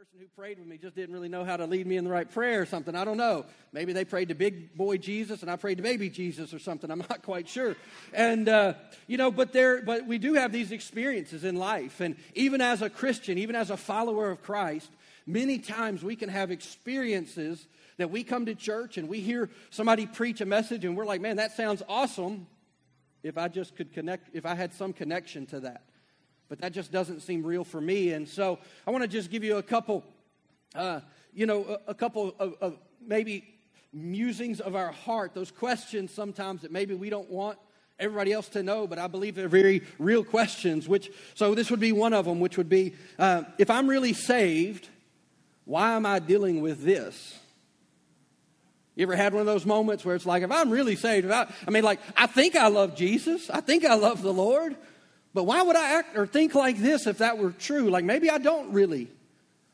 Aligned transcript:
person 0.00 0.18
who 0.18 0.28
prayed 0.28 0.58
with 0.58 0.66
me 0.66 0.78
just 0.78 0.96
didn't 0.96 1.14
really 1.14 1.28
know 1.28 1.44
how 1.44 1.58
to 1.58 1.66
lead 1.66 1.86
me 1.86 1.98
in 1.98 2.04
the 2.04 2.10
right 2.10 2.30
prayer 2.30 2.62
or 2.62 2.64
something. 2.64 2.94
I 2.94 3.04
don't 3.04 3.18
know. 3.18 3.44
Maybe 3.70 3.92
they 3.92 4.06
prayed 4.06 4.28
to 4.28 4.34
big 4.34 4.74
boy 4.74 4.96
Jesus 4.96 5.42
and 5.42 5.50
I 5.50 5.56
prayed 5.56 5.76
to 5.76 5.82
baby 5.82 6.08
Jesus 6.08 6.54
or 6.54 6.58
something. 6.58 6.90
I'm 6.90 7.00
not 7.10 7.20
quite 7.22 7.46
sure. 7.46 7.76
And 8.14 8.48
uh, 8.48 8.74
you 9.06 9.18
know, 9.18 9.30
but 9.30 9.52
there, 9.52 9.82
but 9.82 10.06
we 10.06 10.16
do 10.16 10.32
have 10.32 10.52
these 10.52 10.72
experiences 10.72 11.44
in 11.44 11.56
life, 11.56 12.00
and 12.00 12.16
even 12.34 12.62
as 12.62 12.80
a 12.80 12.88
Christian, 12.88 13.36
even 13.36 13.54
as 13.54 13.68
a 13.68 13.76
follower 13.76 14.30
of 14.30 14.40
Christ, 14.42 14.90
many 15.26 15.58
times 15.58 16.02
we 16.02 16.16
can 16.16 16.30
have 16.30 16.50
experiences 16.50 17.68
that 17.98 18.10
we 18.10 18.24
come 18.24 18.46
to 18.46 18.54
church 18.54 18.96
and 18.96 19.06
we 19.06 19.20
hear 19.20 19.50
somebody 19.68 20.06
preach 20.06 20.40
a 20.40 20.46
message 20.46 20.86
and 20.86 20.96
we're 20.96 21.04
like, 21.04 21.20
man, 21.20 21.36
that 21.36 21.52
sounds 21.52 21.82
awesome. 21.90 22.46
If 23.22 23.36
I 23.36 23.48
just 23.48 23.76
could 23.76 23.92
connect, 23.92 24.34
if 24.34 24.46
I 24.46 24.54
had 24.54 24.72
some 24.72 24.94
connection 24.94 25.44
to 25.48 25.60
that 25.60 25.82
but 26.50 26.60
that 26.60 26.72
just 26.72 26.90
doesn't 26.90 27.20
seem 27.20 27.44
real 27.44 27.64
for 27.64 27.80
me. 27.80 28.10
And 28.10 28.28
so 28.28 28.58
I 28.86 28.90
want 28.90 29.02
to 29.02 29.08
just 29.08 29.30
give 29.30 29.44
you 29.44 29.56
a 29.56 29.62
couple, 29.62 30.04
uh, 30.74 31.00
you 31.32 31.46
know, 31.46 31.78
a, 31.86 31.92
a 31.92 31.94
couple 31.94 32.34
of, 32.38 32.54
of, 32.60 32.76
maybe 33.06 33.44
musings 33.92 34.60
of 34.60 34.74
our 34.74 34.92
heart, 34.92 35.32
those 35.32 35.50
questions 35.50 36.12
sometimes 36.12 36.62
that 36.62 36.72
maybe 36.72 36.92
we 36.92 37.08
don't 37.08 37.30
want 37.30 37.56
everybody 37.98 38.32
else 38.32 38.48
to 38.48 38.62
know, 38.62 38.86
but 38.86 38.98
I 38.98 39.06
believe 39.06 39.36
they're 39.36 39.48
very 39.48 39.82
real 39.98 40.24
questions. 40.24 40.88
Which, 40.88 41.10
so 41.34 41.54
this 41.54 41.70
would 41.70 41.80
be 41.80 41.92
one 41.92 42.12
of 42.12 42.24
them, 42.24 42.40
which 42.40 42.58
would 42.58 42.68
be 42.68 42.94
uh, 43.18 43.44
if 43.56 43.70
I'm 43.70 43.88
really 43.88 44.12
saved, 44.12 44.88
why 45.64 45.92
am 45.92 46.04
I 46.04 46.18
dealing 46.18 46.60
with 46.60 46.82
this? 46.82 47.38
You 48.96 49.04
ever 49.04 49.16
had 49.16 49.32
one 49.32 49.40
of 49.40 49.46
those 49.46 49.64
moments 49.64 50.04
where 50.04 50.16
it's 50.16 50.26
like, 50.26 50.42
if 50.42 50.50
I'm 50.50 50.68
really 50.68 50.96
saved, 50.96 51.30
I, 51.30 51.50
I 51.66 51.70
mean, 51.70 51.84
like, 51.84 52.00
I 52.16 52.26
think 52.26 52.56
I 52.56 52.66
love 52.66 52.96
Jesus, 52.96 53.48
I 53.50 53.60
think 53.60 53.84
I 53.84 53.94
love 53.94 54.20
the 54.20 54.32
Lord, 54.32 54.76
but 55.32 55.44
why 55.44 55.62
would 55.62 55.76
I 55.76 55.98
act 55.98 56.16
or 56.16 56.26
think 56.26 56.54
like 56.54 56.78
this 56.78 57.06
if 57.06 57.18
that 57.18 57.38
were 57.38 57.50
true? 57.50 57.90
Like 57.90 58.04
maybe 58.04 58.30
I 58.30 58.38
don't 58.38 58.72
really. 58.72 59.08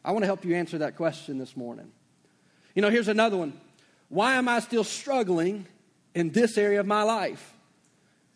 I 0.05 0.13
want 0.13 0.23
to 0.23 0.27
help 0.27 0.45
you 0.45 0.55
answer 0.55 0.79
that 0.79 0.97
question 0.97 1.39
this 1.39 1.57
morning. 1.57 1.91
You 2.75 2.83
know, 2.83 2.91
here's 2.91 3.09
another 3.09 3.37
one. 3.37 3.59
Why 4.09 4.35
am 4.35 4.49
I 4.49 4.61
still 4.61 4.85
struggling 4.85 5.67
in 6.15 6.31
this 6.31 6.59
area 6.59 6.81
of 6.81 6.87
my 6.87 7.03
life? 7.03 7.55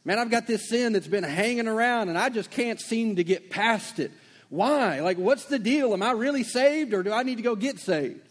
Man, 0.04 0.18
I've 0.18 0.30
got 0.30 0.46
this 0.46 0.68
sin 0.68 0.94
that's 0.94 1.06
been 1.06 1.24
hanging 1.24 1.68
around 1.68 2.08
and 2.08 2.16
I 2.16 2.30
just 2.30 2.50
can't 2.50 2.80
seem 2.80 3.16
to 3.16 3.24
get 3.24 3.50
past 3.50 3.98
it. 3.98 4.10
Why? 4.48 5.00
Like, 5.00 5.18
what's 5.18 5.44
the 5.44 5.58
deal? 5.58 5.92
Am 5.92 6.02
I 6.02 6.12
really 6.12 6.42
saved 6.42 6.94
or 6.94 7.02
do 7.02 7.12
I 7.12 7.22
need 7.22 7.36
to 7.36 7.42
go 7.42 7.54
get 7.54 7.78
saved? 7.78 8.26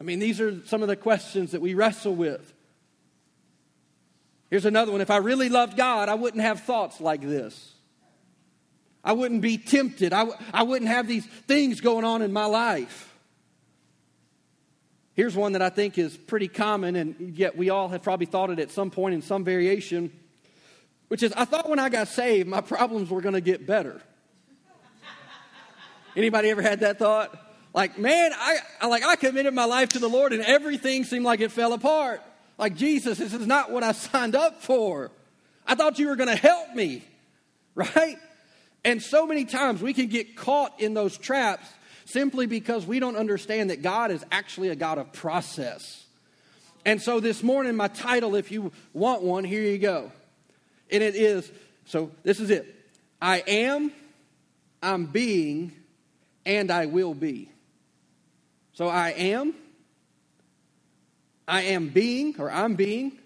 I 0.00 0.04
mean, 0.04 0.20
these 0.20 0.40
are 0.40 0.64
some 0.66 0.82
of 0.82 0.88
the 0.88 0.96
questions 0.96 1.50
that 1.52 1.60
we 1.60 1.74
wrestle 1.74 2.14
with. 2.14 2.52
Here's 4.50 4.64
another 4.64 4.92
one. 4.92 5.00
If 5.00 5.10
I 5.10 5.16
really 5.16 5.48
loved 5.48 5.76
God, 5.76 6.08
I 6.08 6.14
wouldn't 6.14 6.42
have 6.42 6.60
thoughts 6.60 7.00
like 7.00 7.20
this. 7.20 7.72
I 9.02 9.12
wouldn't 9.12 9.42
be 9.42 9.58
tempted. 9.58 10.12
I 10.12 10.20
w- 10.20 10.38
I 10.52 10.62
wouldn't 10.62 10.90
have 10.90 11.06
these 11.06 11.26
things 11.26 11.80
going 11.80 12.04
on 12.04 12.22
in 12.22 12.32
my 12.32 12.46
life. 12.46 13.12
Here's 15.14 15.36
one 15.36 15.52
that 15.52 15.62
I 15.62 15.68
think 15.68 15.98
is 15.98 16.16
pretty 16.16 16.48
common, 16.48 16.96
and 16.96 17.36
yet 17.36 17.56
we 17.56 17.70
all 17.70 17.88
have 17.88 18.02
probably 18.02 18.26
thought 18.26 18.50
it 18.50 18.58
at 18.58 18.70
some 18.70 18.90
point 18.90 19.14
in 19.14 19.22
some 19.22 19.44
variation, 19.44 20.10
which 21.08 21.22
is 21.22 21.32
I 21.34 21.44
thought 21.44 21.68
when 21.68 21.78
I 21.78 21.88
got 21.88 22.08
saved, 22.08 22.48
my 22.48 22.60
problems 22.60 23.10
were 23.10 23.20
going 23.20 23.34
to 23.34 23.40
get 23.40 23.66
better. 23.66 24.00
Anybody 26.16 26.50
ever 26.50 26.62
had 26.62 26.80
that 26.80 26.98
thought? 26.98 27.36
Like, 27.74 27.98
man, 27.98 28.32
I, 28.34 28.58
I 28.80 28.86
like 28.86 29.04
I 29.04 29.16
committed 29.16 29.52
my 29.52 29.64
life 29.64 29.90
to 29.90 29.98
the 29.98 30.08
Lord, 30.08 30.32
and 30.32 30.42
everything 30.42 31.04
seemed 31.04 31.24
like 31.24 31.40
it 31.40 31.52
fell 31.52 31.72
apart. 31.72 32.22
Like, 32.58 32.76
Jesus, 32.76 33.18
this 33.18 33.32
is 33.32 33.46
not 33.46 33.70
what 33.70 33.82
I 33.82 33.92
signed 33.92 34.34
up 34.34 34.62
for. 34.62 35.10
I 35.66 35.74
thought 35.74 35.98
you 35.98 36.08
were 36.08 36.16
going 36.16 36.28
to 36.28 36.36
help 36.36 36.74
me, 36.74 37.04
right? 37.74 38.16
And 38.84 39.02
so 39.02 39.26
many 39.26 39.44
times 39.44 39.82
we 39.82 39.94
can 39.94 40.06
get 40.06 40.36
caught 40.36 40.80
in 40.80 40.94
those 40.94 41.16
traps 41.16 41.66
simply 42.04 42.46
because 42.46 42.86
we 42.86 43.00
don't 43.00 43.16
understand 43.16 43.70
that 43.70 43.82
God 43.82 44.10
is 44.10 44.24
actually 44.30 44.68
a 44.68 44.76
God 44.76 44.98
of 44.98 45.12
process. 45.12 46.04
And 46.84 47.00
so 47.00 47.18
this 47.18 47.42
morning, 47.42 47.76
my 47.76 47.88
title, 47.88 48.34
if 48.34 48.52
you 48.52 48.72
want 48.92 49.22
one, 49.22 49.42
here 49.44 49.62
you 49.62 49.78
go. 49.78 50.12
And 50.90 51.02
it 51.02 51.14
is 51.14 51.50
so 51.86 52.10
this 52.22 52.40
is 52.40 52.50
it 52.50 52.74
I 53.20 53.42
am, 53.46 53.92
I'm 54.82 55.06
being, 55.06 55.72
and 56.44 56.70
I 56.70 56.86
will 56.86 57.14
be. 57.14 57.50
So 58.74 58.88
I 58.88 59.10
am, 59.10 59.54
I 61.46 61.62
am 61.62 61.88
being, 61.88 62.36
or 62.38 62.50
I'm 62.50 62.74
being, 62.74 63.18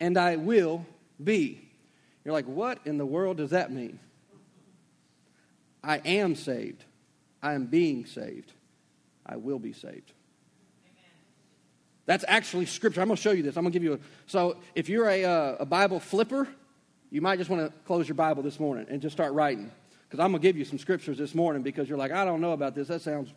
and 0.00 0.16
I 0.18 0.36
will 0.36 0.86
be. 1.22 1.60
You're 2.24 2.34
like, 2.34 2.46
what 2.46 2.80
in 2.84 2.98
the 2.98 3.06
world 3.06 3.38
does 3.38 3.50
that 3.50 3.72
mean? 3.72 3.98
I 5.82 5.98
am 5.98 6.34
saved. 6.34 6.84
I 7.42 7.54
am 7.54 7.66
being 7.66 8.04
saved. 8.04 8.52
I 9.24 9.36
will 9.36 9.58
be 9.58 9.72
saved. 9.72 10.12
That's 12.06 12.24
actually 12.26 12.66
scripture. 12.66 13.00
I'm 13.00 13.08
going 13.08 13.16
to 13.16 13.22
show 13.22 13.32
you 13.32 13.42
this. 13.42 13.56
I'm 13.56 13.64
going 13.64 13.72
to 13.72 13.78
give 13.78 13.84
you 13.84 13.94
a. 13.94 13.98
So, 14.26 14.56
if 14.74 14.88
you're 14.88 15.08
a, 15.08 15.24
uh, 15.24 15.56
a 15.60 15.66
Bible 15.66 16.00
flipper, 16.00 16.48
you 17.10 17.20
might 17.20 17.38
just 17.38 17.50
want 17.50 17.66
to 17.66 17.78
close 17.80 18.08
your 18.08 18.14
Bible 18.14 18.42
this 18.42 18.58
morning 18.58 18.86
and 18.88 19.00
just 19.02 19.14
start 19.14 19.32
writing. 19.34 19.70
Because 20.08 20.24
I'm 20.24 20.32
going 20.32 20.40
to 20.40 20.48
give 20.48 20.56
you 20.56 20.64
some 20.64 20.78
scriptures 20.78 21.18
this 21.18 21.34
morning 21.34 21.62
because 21.62 21.86
you're 21.86 21.98
like, 21.98 22.12
I 22.12 22.24
don't 22.24 22.40
know 22.40 22.52
about 22.52 22.74
this. 22.74 22.88
That 22.88 23.02
sounds, 23.02 23.32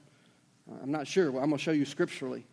I'm 0.82 0.92
not 0.92 1.06
sure. 1.06 1.32
Well, 1.32 1.44
I'm 1.44 1.50
going 1.50 1.58
to 1.58 1.64
show 1.64 1.72
you 1.72 1.84
scripturally 1.84 2.46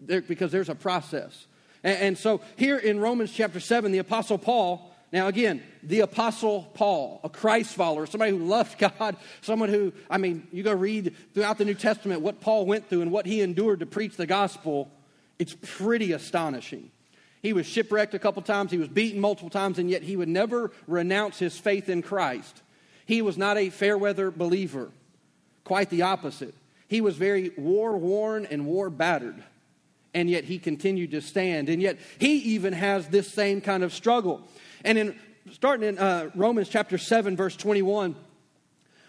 there, 0.00 0.20
because 0.20 0.52
there's 0.52 0.68
a 0.68 0.74
process. 0.74 1.46
And, 1.82 1.98
and 1.98 2.18
so 2.18 2.40
here 2.56 2.78
in 2.78 3.00
Romans 3.00 3.32
chapter 3.32 3.60
7, 3.60 3.92
the 3.92 3.98
Apostle 3.98 4.38
Paul, 4.38 4.90
now, 5.12 5.26
again, 5.26 5.62
the 5.82 6.00
Apostle 6.00 6.70
Paul, 6.74 7.20
a 7.24 7.28
Christ 7.28 7.74
follower, 7.74 8.06
somebody 8.06 8.30
who 8.30 8.44
loved 8.44 8.78
God, 8.78 9.16
someone 9.40 9.68
who, 9.68 9.92
I 10.08 10.18
mean, 10.18 10.46
you 10.52 10.62
go 10.62 10.72
read 10.72 11.14
throughout 11.34 11.58
the 11.58 11.64
New 11.64 11.74
Testament 11.74 12.20
what 12.20 12.40
Paul 12.40 12.64
went 12.64 12.88
through 12.88 13.02
and 13.02 13.10
what 13.10 13.26
he 13.26 13.40
endured 13.40 13.80
to 13.80 13.86
preach 13.86 14.16
the 14.16 14.26
gospel. 14.26 14.90
It's 15.38 15.56
pretty 15.60 16.12
astonishing. 16.12 16.90
He 17.42 17.52
was 17.52 17.66
shipwrecked 17.66 18.14
a 18.14 18.18
couple 18.18 18.42
times, 18.42 18.70
he 18.70 18.78
was 18.78 18.88
beaten 18.88 19.20
multiple 19.20 19.50
times, 19.50 19.78
and 19.78 19.90
yet 19.90 20.02
he 20.02 20.16
would 20.16 20.28
never 20.28 20.70
renounce 20.86 21.38
his 21.38 21.58
faith 21.58 21.88
in 21.88 22.02
Christ. 22.02 22.62
He 23.06 23.22
was 23.22 23.36
not 23.36 23.56
a 23.56 23.70
fair 23.70 23.96
weather 23.98 24.30
believer, 24.30 24.90
quite 25.64 25.90
the 25.90 26.02
opposite. 26.02 26.54
He 26.86 27.00
was 27.00 27.16
very 27.16 27.50
war 27.56 27.96
worn 27.96 28.46
and 28.46 28.66
war 28.66 28.90
battered 28.90 29.42
and 30.14 30.28
yet 30.28 30.44
he 30.44 30.58
continued 30.58 31.12
to 31.12 31.20
stand. 31.20 31.68
And 31.68 31.80
yet 31.80 31.98
he 32.18 32.36
even 32.54 32.72
has 32.72 33.08
this 33.08 33.32
same 33.32 33.60
kind 33.60 33.82
of 33.82 33.92
struggle. 33.92 34.42
And 34.84 34.98
in 34.98 35.18
starting 35.52 35.88
in 35.88 35.98
uh, 35.98 36.30
Romans 36.34 36.68
chapter 36.68 36.98
7, 36.98 37.36
verse 37.36 37.56
21, 37.56 38.14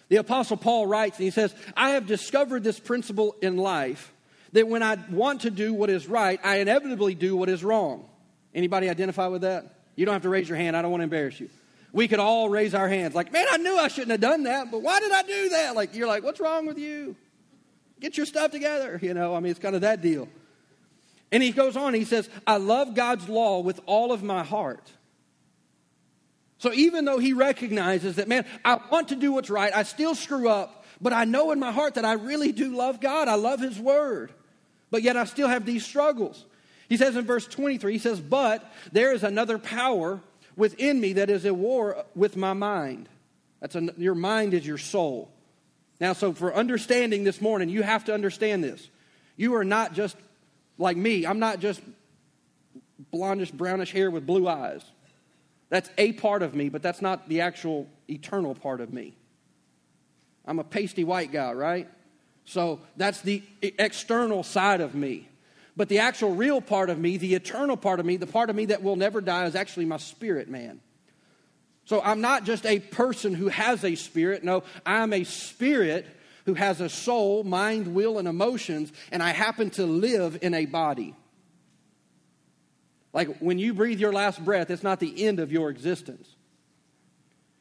the 0.10 0.18
Apostle 0.18 0.58
Paul 0.58 0.88
writes, 0.88 1.18
and 1.18 1.24
he 1.24 1.32
says, 1.32 1.56
I 1.76 1.92
have 1.92 2.06
discovered 2.06 2.64
this 2.64 2.80
principle 2.80 3.36
in 3.42 3.58
life 3.58 4.14
that 4.54 4.68
when 4.68 4.84
I 4.84 4.98
want 5.10 5.42
to 5.42 5.50
do 5.50 5.74
what 5.74 5.90
is 5.90 6.08
right, 6.08 6.40
I 6.44 6.58
inevitably 6.58 7.16
do 7.16 7.38
what 7.38 7.50
is 7.50 7.64
wrong. 7.64 8.06
Anybody 8.54 8.90
identify 8.90 9.28
with 9.28 9.44
that? 9.44 9.78
You 9.96 10.06
don't 10.06 10.14
have 10.14 10.24
to 10.24 10.30
raise 10.30 10.50
your 10.50 10.58
hand. 10.58 10.76
I 10.76 10.82
don't 10.82 10.92
want 10.92 11.02
to 11.02 11.06
embarrass 11.06 11.40
you. 11.40 11.50
We 11.94 12.08
could 12.08 12.20
all 12.20 12.50
raise 12.50 12.74
our 12.74 12.88
hands 12.88 13.16
like, 13.16 13.32
man, 13.34 13.46
I 13.50 13.58
knew 13.58 13.78
I 13.78 13.88
shouldn't 13.88 14.12
have 14.12 14.22
done 14.22 14.44
that, 14.44 14.72
but 14.72 14.82
why 14.82 15.00
did 15.00 15.12
I 15.12 15.24
do 15.24 15.50
that? 15.50 15.76
Like, 15.76 15.96
you're 15.96 16.08
like, 16.08 16.24
what's 16.24 16.40
wrong 16.40 16.66
with 16.66 16.78
you? 16.78 17.16
Get 18.00 18.18
your 18.18 18.26
stuff 18.26 18.52
together. 18.52 19.00
You 19.02 19.14
know, 19.14 19.36
I 19.36 19.40
mean, 19.40 19.52
it's 19.52 19.60
kind 19.60 19.76
of 19.76 19.82
that 19.82 20.02
deal. 20.02 20.28
And 21.32 21.42
he 21.42 21.52
goes 21.52 21.78
on, 21.78 21.94
he 21.94 22.04
says, 22.04 22.30
I 22.46 22.58
love 22.58 22.94
God's 22.94 23.30
law 23.30 23.60
with 23.60 23.80
all 23.86 24.12
of 24.12 24.22
my 24.22 24.44
heart. 24.44 24.92
So 26.58 26.74
even 26.74 27.06
though 27.06 27.18
he 27.18 27.34
recognizes 27.34 28.18
that, 28.18 28.28
man, 28.28 28.46
I 28.64 28.80
want 28.92 29.08
to 29.10 29.16
do 29.16 29.32
what's 29.32 29.50
right, 29.50 29.74
I 29.74 29.84
still 29.84 30.14
screw 30.14 30.50
up, 30.50 30.86
but 31.00 31.14
I 31.14 31.24
know 31.26 31.52
in 31.52 31.60
my 31.60 31.72
heart 31.72 31.96
that 31.96 32.06
I 32.06 32.14
really 32.14 32.52
do 32.52 32.76
love 32.76 33.00
God. 33.00 33.28
I 33.28 33.36
love 33.36 33.60
his 33.60 33.80
word. 33.80 34.32
But 34.92 35.02
yet 35.02 35.18
I 35.18 35.24
still 35.24 35.48
have 35.48 35.66
these 35.66 35.86
struggles. 35.86 36.46
He 36.90 36.98
says 36.98 37.16
in 37.16 37.26
verse 37.26 37.48
23, 37.48 37.94
he 37.94 38.00
says, 38.00 38.20
But 38.20 38.70
there 38.92 39.14
is 39.14 39.24
another 39.24 39.58
power 39.58 40.20
within 40.56 41.00
me 41.00 41.14
that 41.14 41.30
is 41.30 41.46
at 41.46 41.56
war 41.56 42.06
with 42.14 42.36
my 42.36 42.54
mind. 42.54 43.08
That's 43.62 43.76
a, 43.76 43.90
your 43.98 44.16
mind 44.16 44.54
is 44.54 44.68
your 44.68 44.78
soul. 44.78 45.32
Now, 46.02 46.14
so 46.14 46.34
for 46.34 46.54
understanding 46.54 47.24
this 47.24 47.40
morning, 47.40 47.70
you 47.70 47.84
have 47.84 48.06
to 48.06 48.14
understand 48.14 48.64
this. 48.64 48.90
You 49.38 49.56
are 49.56 49.64
not 49.64 49.94
just 49.94 50.18
like 50.82 50.98
me. 50.98 51.26
I'm 51.26 51.40
not 51.40 51.60
just 51.60 51.82
blondish, 53.14 53.54
brownish 53.54 53.92
hair 53.92 54.12
with 54.12 54.26
blue 54.26 54.48
eyes. 54.48 54.84
That's 55.70 55.90
a 55.98 56.12
part 56.14 56.44
of 56.44 56.54
me, 56.54 56.70
but 56.70 56.82
that's 56.82 57.02
not 57.02 57.30
the 57.30 57.42
actual 57.42 57.88
eternal 58.10 58.56
part 58.56 58.82
of 58.82 58.92
me. 58.92 59.16
I'm 60.46 60.60
a 60.60 60.64
pasty 60.64 61.04
white 61.04 61.32
guy, 61.32 61.54
right? 61.54 61.88
So 62.44 62.82
that's 62.98 63.22
the 63.22 63.44
external 63.62 64.44
side 64.44 64.82
of 64.82 64.96
me. 64.96 65.30
But 65.78 65.88
the 65.88 66.00
actual 66.00 66.36
real 66.36 66.60
part 66.60 66.90
of 66.90 67.00
me, 67.00 67.18
the 67.18 67.36
eternal 67.36 67.78
part 67.78 68.00
of 68.00 68.06
me, 68.06 68.18
the 68.18 68.28
part 68.28 68.50
of 68.50 68.56
me 68.56 68.66
that 68.66 68.84
will 68.84 68.98
never 68.98 69.22
die, 69.22 69.46
is 69.46 69.56
actually 69.56 69.86
my 69.86 69.98
spirit 69.98 70.50
man. 70.50 70.82
So 71.86 72.02
I'm 72.02 72.22
not 72.22 72.44
just 72.44 72.66
a 72.66 72.80
person 72.80 73.34
who 73.34 73.48
has 73.48 73.84
a 73.86 73.96
spirit. 73.96 74.44
No, 74.44 74.64
I'm 74.86 75.14
a 75.14 75.24
spirit 75.24 76.06
who 76.46 76.54
has 76.54 76.82
a 76.82 76.90
soul, 76.90 77.44
mind, 77.44 77.94
will, 77.94 78.18
and 78.18 78.28
emotions, 78.28 78.92
and 79.12 79.22
I 79.22 79.30
happen 79.30 79.70
to 79.72 79.86
live 79.86 80.40
in 80.42 80.54
a 80.54 80.66
body. 80.66 81.16
Like 83.14 83.40
when 83.40 83.60
you 83.60 83.74
breathe 83.74 84.00
your 84.00 84.14
last 84.14 84.44
breath, 84.44 84.70
it's 84.70 84.84
not 84.84 85.00
the 85.00 85.26
end 85.26 85.40
of 85.40 85.52
your 85.52 85.70
existence. 85.70 86.36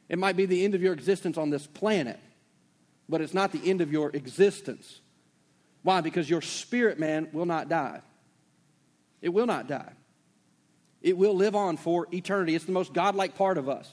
It 0.09 0.17
might 0.17 0.35
be 0.35 0.45
the 0.45 0.63
end 0.63 0.75
of 0.75 0.81
your 0.81 0.93
existence 0.93 1.37
on 1.37 1.49
this 1.49 1.67
planet, 1.67 2.19
but 3.07 3.21
it's 3.21 3.33
not 3.33 3.51
the 3.51 3.69
end 3.69 3.81
of 3.81 3.91
your 3.91 4.09
existence. 4.09 5.01
Why? 5.83 6.01
Because 6.01 6.29
your 6.29 6.41
spirit 6.41 6.99
man 6.99 7.29
will 7.33 7.45
not 7.45 7.69
die. 7.69 8.01
It 9.21 9.29
will 9.29 9.45
not 9.45 9.67
die. 9.67 9.93
It 11.01 11.17
will 11.17 11.35
live 11.35 11.55
on 11.55 11.77
for 11.77 12.07
eternity. 12.13 12.55
It's 12.55 12.65
the 12.65 12.71
most 12.71 12.93
godlike 12.93 13.35
part 13.35 13.57
of 13.57 13.67
us. 13.67 13.91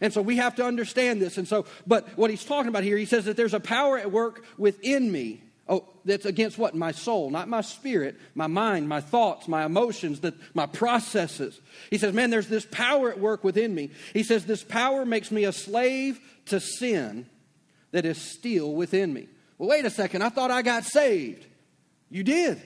And 0.00 0.12
so 0.12 0.22
we 0.22 0.36
have 0.36 0.56
to 0.56 0.64
understand 0.64 1.20
this. 1.20 1.38
And 1.38 1.46
so, 1.46 1.66
but 1.86 2.08
what 2.16 2.30
he's 2.30 2.44
talking 2.44 2.68
about 2.68 2.82
here, 2.82 2.96
he 2.96 3.04
says 3.04 3.24
that 3.24 3.36
there's 3.36 3.54
a 3.54 3.60
power 3.60 3.98
at 3.98 4.10
work 4.12 4.44
within 4.56 5.10
me. 5.10 5.42
Oh, 5.68 5.84
that's 6.04 6.24
against 6.24 6.56
what? 6.56 6.74
My 6.74 6.92
soul, 6.92 7.30
not 7.30 7.48
my 7.48 7.60
spirit, 7.60 8.16
my 8.34 8.46
mind, 8.46 8.88
my 8.88 9.02
thoughts, 9.02 9.48
my 9.48 9.66
emotions, 9.66 10.20
that 10.20 10.34
my 10.54 10.64
processes. 10.64 11.60
He 11.90 11.98
says, 11.98 12.14
man, 12.14 12.30
there's 12.30 12.48
this 12.48 12.64
power 12.64 13.10
at 13.10 13.20
work 13.20 13.44
within 13.44 13.74
me. 13.74 13.90
He 14.14 14.22
says, 14.22 14.46
this 14.46 14.64
power 14.64 15.04
makes 15.04 15.30
me 15.30 15.44
a 15.44 15.52
slave 15.52 16.18
to 16.46 16.58
sin 16.60 17.26
that 17.90 18.06
is 18.06 18.18
still 18.18 18.74
within 18.74 19.12
me. 19.12 19.28
Well, 19.58 19.68
wait 19.68 19.84
a 19.84 19.90
second. 19.90 20.22
I 20.22 20.30
thought 20.30 20.50
I 20.50 20.62
got 20.62 20.84
saved. 20.84 21.44
You 22.08 22.22
did. 22.22 22.62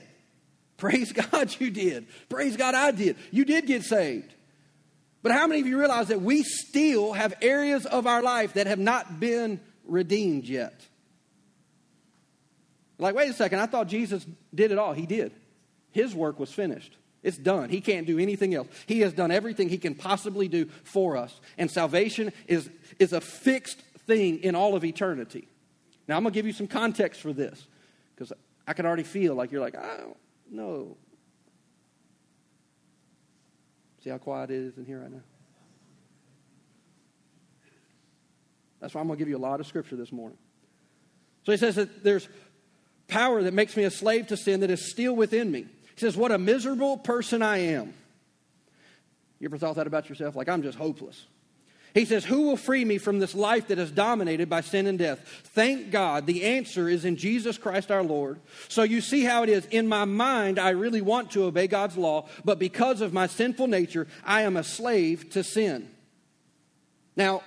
Praise 0.77 1.13
God, 1.31 1.55
you 1.59 1.71
did. 1.71 2.07
Praise 2.29 2.57
God, 2.57 2.75
I 2.75 2.91
did. 2.93 3.17
You 3.31 3.45
did 3.45 3.67
get 3.67 3.83
saved. 3.83 4.33
But 5.23 5.33
how 5.33 5.47
many 5.47 5.61
of 5.61 5.67
you 5.67 5.79
realize 5.79 6.09
that 6.09 6.21
we 6.21 6.43
still 6.43 7.13
have 7.13 7.35
areas 7.41 7.87
of 7.87 8.07
our 8.07 8.23
life 8.23 8.55
that 8.55 8.67
have 8.67 8.79
not 8.79 9.21
been 9.21 9.61
redeemed 9.85 10.45
yet? 10.45 10.81
Like, 12.99 13.15
wait 13.15 13.31
a 13.31 13.33
second, 13.33 13.61
I 13.61 13.67
thought 13.67 13.89
Jesus 13.89 14.27
did 14.55 14.73
it 14.73 14.79
all. 14.79 14.93
He 14.93 15.07
did. 15.07 15.33
His 15.93 16.15
work 16.15 16.39
was 16.39 16.53
finished. 16.53 16.97
It's 17.23 17.37
done. 17.37 17.69
He 17.69 17.81
can't 17.81 18.07
do 18.07 18.19
anything 18.19 18.55
else. 18.55 18.67
He 18.87 19.01
has 19.01 19.13
done 19.13 19.31
everything 19.31 19.69
he 19.69 19.79
can 19.79 19.95
possibly 19.95 20.49
do 20.49 20.67
for 20.83 21.17
us. 21.17 21.41
And 21.57 21.71
salvation 21.71 22.33
is, 22.49 22.69
is 22.99 23.13
a 23.13 23.21
fixed 23.21 23.81
thing 24.07 24.39
in 24.39 24.55
all 24.55 24.75
of 24.75 24.85
eternity. 24.85 25.47
Now, 26.09 26.17
I'm 26.17 26.25
going 26.25 26.33
to 26.33 26.37
give 26.37 26.47
you 26.47 26.53
some 26.53 26.67
context 26.67 27.21
for 27.21 27.33
this 27.33 27.65
because 28.15 28.33
I 28.67 28.73
can 28.73 28.87
already 28.87 29.05
feel 29.05 29.35
like 29.35 29.53
you're 29.53 29.61
like, 29.61 29.77
I 29.77 29.97
don't 29.99 30.17
know. 30.51 30.97
See 34.03 34.11
how 34.11 34.19
quiet 34.19 34.51
it 34.51 34.57
is 34.57 34.79
in 34.79 34.85
here 34.85 35.01
right 35.01 35.11
now? 35.11 35.23
That's 38.81 38.95
why 38.95 39.01
I'm 39.01 39.07
going 39.07 39.17
to 39.17 39.21
give 39.21 39.29
you 39.29 39.37
a 39.37 39.39
lot 39.39 39.61
of 39.61 39.67
scripture 39.67 39.95
this 39.95 40.11
morning. 40.11 40.39
So 41.45 41.53
he 41.53 41.59
says 41.59 41.77
that 41.77 42.03
there's 42.03 42.29
power 43.07 43.43
that 43.45 43.55
makes 43.55 43.77
me 43.77 43.85
a 43.85 43.91
slave 43.91 44.27
to 44.29 44.37
sin 44.37 44.61
that 44.61 44.71
is 44.71 44.91
still 44.91 45.15
within 45.15 45.51
me. 45.51 45.61
He 45.61 46.01
says, 46.01 46.17
What 46.17 46.33
a 46.33 46.39
miserable 46.39 46.99
person 46.99 47.43
I 47.43 47.59
am. 47.59 47.95
You 49.39 49.49
ever 49.49 49.59
thought 49.59 49.77
that 49.77 49.87
about 49.87 50.09
yourself? 50.09 50.35
Like, 50.35 50.49
I'm 50.49 50.63
just 50.63 50.79
hopeless. 50.79 51.27
He 51.95 52.05
says, 52.05 52.25
Who 52.25 52.43
will 52.43 52.57
free 52.57 52.85
me 52.85 52.99
from 52.99 53.19
this 53.19 53.35
life 53.35 53.69
that 53.69 53.79
is 53.79 53.91
dominated 53.91 54.49
by 54.49 54.63
sin 54.63 54.87
and 54.87 54.99
death? 54.99 55.21
Thank 55.55 55.91
God 55.91 56.27
the 56.27 56.45
answer 56.45 56.89
is 56.89 57.05
in 57.05 57.17
Jesus 57.17 57.59
Christ 57.59 57.91
our 57.91 58.03
Lord. 58.03 58.41
So 58.69 58.83
you 58.83 59.01
see 59.01 59.25
how 59.25 59.43
it 59.43 59.49
is. 59.49 59.67
In 59.67 59.87
my 59.89 60.05
mind, 60.05 60.59
I 60.59 60.71
really 60.71 61.03
want 61.03 61.33
to 61.33 61.45
obey 61.45 61.67
God's 61.67 61.97
law, 61.97 62.29
but 62.45 62.59
because 62.59 63.01
of 63.01 63.13
my 63.13 63.27
sinful 63.27 63.67
nature, 63.67 64.07
I 64.25 64.43
am 64.43 64.57
a 64.57 64.65
slave 64.65 65.31
to 65.31 65.45
sin. 65.45 65.91
Now, 67.15 67.43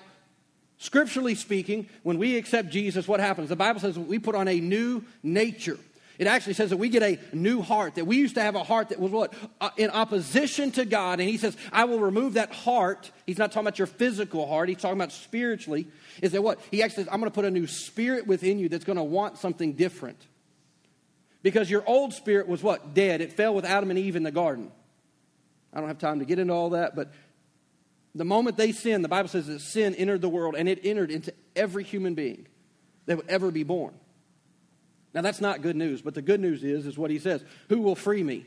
scripturally 0.78 1.36
speaking, 1.36 1.90
when 2.04 2.20
we 2.20 2.38
accept 2.38 2.70
Jesus, 2.70 3.08
what 3.08 3.20
happens? 3.20 3.50
The 3.50 3.56
Bible 3.56 3.80
says 3.80 3.98
we 3.98 4.20
put 4.20 4.36
on 4.36 4.48
a 4.48 4.60
new 4.60 5.04
nature. 5.24 5.80
It 6.18 6.28
actually 6.28 6.54
says 6.54 6.70
that 6.70 6.78
we 6.78 6.90
get 6.90 7.04
a 7.04 7.20
new 7.34 7.62
heart, 7.62 7.96
that 7.96 8.06
we 8.06 8.18
used 8.18 8.36
to 8.36 8.42
have 8.42 8.56
a 8.56 8.64
heart 8.64 8.90
that 8.90 9.00
was 9.00 9.12
what? 9.12 9.34
Uh, 9.60 9.70
in 9.78 9.90
opposition 9.90 10.72
to 10.72 10.86
God. 10.86 11.20
And 11.20 11.28
he 11.28 11.38
says, 11.38 11.58
I 11.72 11.86
will 11.86 12.00
remove 12.00 12.34
that 12.34 12.54
heart. 12.54 13.12
He's 13.26 13.38
not 13.38 13.52
talking 13.52 13.68
about 13.68 13.80
your 13.80 13.88
physical 13.88 14.48
heart, 14.48 14.70
he's 14.70 14.78
talking 14.78 14.98
about 14.98 15.12
spiritually. 15.12 15.88
Is 16.22 16.32
that 16.32 16.42
what? 16.42 16.60
He 16.72 16.82
actually 16.82 17.04
says, 17.04 17.10
I'm 17.12 17.20
going 17.20 17.32
to 17.32 17.36
put 17.36 17.46
a 17.46 17.52
new 17.52 17.68
spirit 17.68 18.28
within 18.28 18.60
you 18.60 18.70
that's 18.70 18.86
going 18.86 18.98
to 18.98 19.04
want 19.04 19.38
something 19.38 19.74
different. 19.74 20.26
Because 21.44 21.70
your 21.70 21.84
old 21.86 22.14
spirit 22.14 22.48
was 22.48 22.64
what? 22.64 22.94
Dead. 22.94 23.22
It 23.22 23.34
fell 23.34 23.54
with 23.54 23.66
Adam 23.66 23.90
and 23.90 24.00
Eve 24.00 24.16
in 24.16 24.24
the 24.24 24.32
garden. 24.32 24.72
I 25.74 25.80
don't 25.80 25.90
have 25.90 26.00
time 26.00 26.20
to 26.20 26.26
get 26.26 26.40
into 26.40 26.54
all 26.54 26.72
that, 26.72 26.96
but 26.96 27.12
the 28.16 28.24
moment 28.24 28.56
they 28.56 28.72
sinned, 28.72 29.04
the 29.04 29.10
Bible 29.10 29.28
says 29.28 29.48
that 29.48 29.60
sin 29.60 29.94
entered 29.94 30.22
the 30.22 30.30
world 30.30 30.56
and 30.56 30.70
it 30.70 30.80
entered 30.86 31.12
into 31.12 31.34
every 31.56 31.84
human 31.84 32.16
being 32.16 32.48
that 33.06 33.18
would 33.18 33.28
ever 33.28 33.52
be 33.52 33.64
born. 33.64 33.94
Now 35.16 35.22
that's 35.22 35.40
not 35.40 35.62
good 35.62 35.78
news, 35.78 36.02
but 36.02 36.14
the 36.14 36.22
good 36.22 36.42
news 36.42 36.64
is 36.64 36.86
is 36.86 36.98
what 36.98 37.10
he 37.10 37.20
says, 37.20 37.44
who 37.70 37.82
will 37.82 37.96
free 37.96 38.22
me 38.22 38.46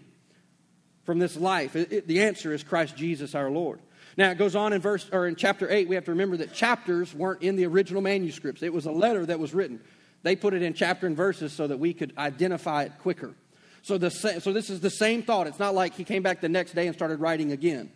from 1.04 1.18
this 1.18 1.34
life? 1.34 1.74
It, 1.74 1.92
it, 1.92 2.06
the 2.06 2.20
answer 2.20 2.52
is 2.52 2.62
Christ 2.62 2.94
Jesus 2.94 3.34
our 3.34 3.50
Lord. 3.50 3.80
Now 4.18 4.30
it 4.30 4.38
goes 4.38 4.54
on 4.54 4.74
in 4.74 4.80
verse 4.82 5.08
or 5.10 5.26
in 5.26 5.34
chapter 5.34 5.68
8, 5.70 5.88
we 5.88 5.94
have 5.94 6.04
to 6.04 6.10
remember 6.10 6.36
that 6.36 6.52
chapters 6.52 7.14
weren't 7.14 7.42
in 7.42 7.56
the 7.56 7.64
original 7.64 8.02
manuscripts. 8.02 8.62
It 8.62 8.72
was 8.72 8.84
a 8.84 8.92
letter 8.92 9.24
that 9.24 9.40
was 9.40 9.54
written. 9.54 9.80
They 10.22 10.36
put 10.36 10.52
it 10.52 10.62
in 10.62 10.74
chapter 10.74 11.06
and 11.06 11.16
verses 11.16 11.52
so 11.52 11.66
that 11.66 11.78
we 11.78 11.94
could 11.94 12.12
identify 12.18 12.82
it 12.82 12.92
quicker. 12.98 13.34
So, 13.82 13.96
the, 13.96 14.10
so 14.10 14.52
this 14.52 14.68
is 14.68 14.80
the 14.80 14.90
same 14.90 15.22
thought. 15.22 15.46
It's 15.46 15.58
not 15.60 15.74
like 15.74 15.94
he 15.94 16.04
came 16.04 16.22
back 16.22 16.42
the 16.42 16.48
next 16.48 16.74
day 16.74 16.86
and 16.86 16.94
started 16.94 17.20
writing 17.20 17.52
again. 17.52 17.90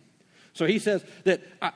So 0.53 0.65
he 0.65 0.79
says 0.79 1.03
that 1.23 1.41
I, 1.61 1.71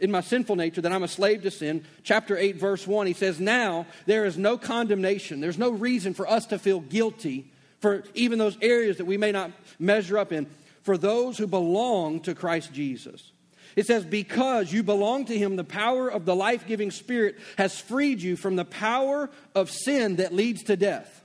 in 0.00 0.10
my 0.10 0.20
sinful 0.20 0.56
nature, 0.56 0.80
that 0.80 0.92
I'm 0.92 1.02
a 1.02 1.08
slave 1.08 1.42
to 1.42 1.50
sin. 1.50 1.84
Chapter 2.02 2.36
8, 2.36 2.56
verse 2.56 2.86
1, 2.86 3.06
he 3.06 3.12
says, 3.12 3.38
Now 3.38 3.86
there 4.06 4.24
is 4.24 4.36
no 4.36 4.56
condemnation. 4.58 5.40
There's 5.40 5.58
no 5.58 5.70
reason 5.70 6.14
for 6.14 6.28
us 6.28 6.46
to 6.46 6.58
feel 6.58 6.80
guilty 6.80 7.50
for 7.80 8.04
even 8.14 8.38
those 8.38 8.56
areas 8.62 8.96
that 8.96 9.04
we 9.04 9.18
may 9.18 9.30
not 9.30 9.50
measure 9.78 10.18
up 10.18 10.32
in 10.32 10.46
for 10.82 10.96
those 10.96 11.38
who 11.38 11.46
belong 11.46 12.20
to 12.20 12.34
Christ 12.34 12.72
Jesus. 12.72 13.32
It 13.76 13.86
says, 13.86 14.04
Because 14.04 14.72
you 14.72 14.82
belong 14.82 15.26
to 15.26 15.36
him, 15.36 15.56
the 15.56 15.64
power 15.64 16.08
of 16.08 16.24
the 16.24 16.36
life 16.36 16.66
giving 16.66 16.90
spirit 16.90 17.36
has 17.58 17.78
freed 17.78 18.22
you 18.22 18.36
from 18.36 18.56
the 18.56 18.64
power 18.64 19.30
of 19.54 19.70
sin 19.70 20.16
that 20.16 20.34
leads 20.34 20.62
to 20.64 20.76
death. 20.76 21.23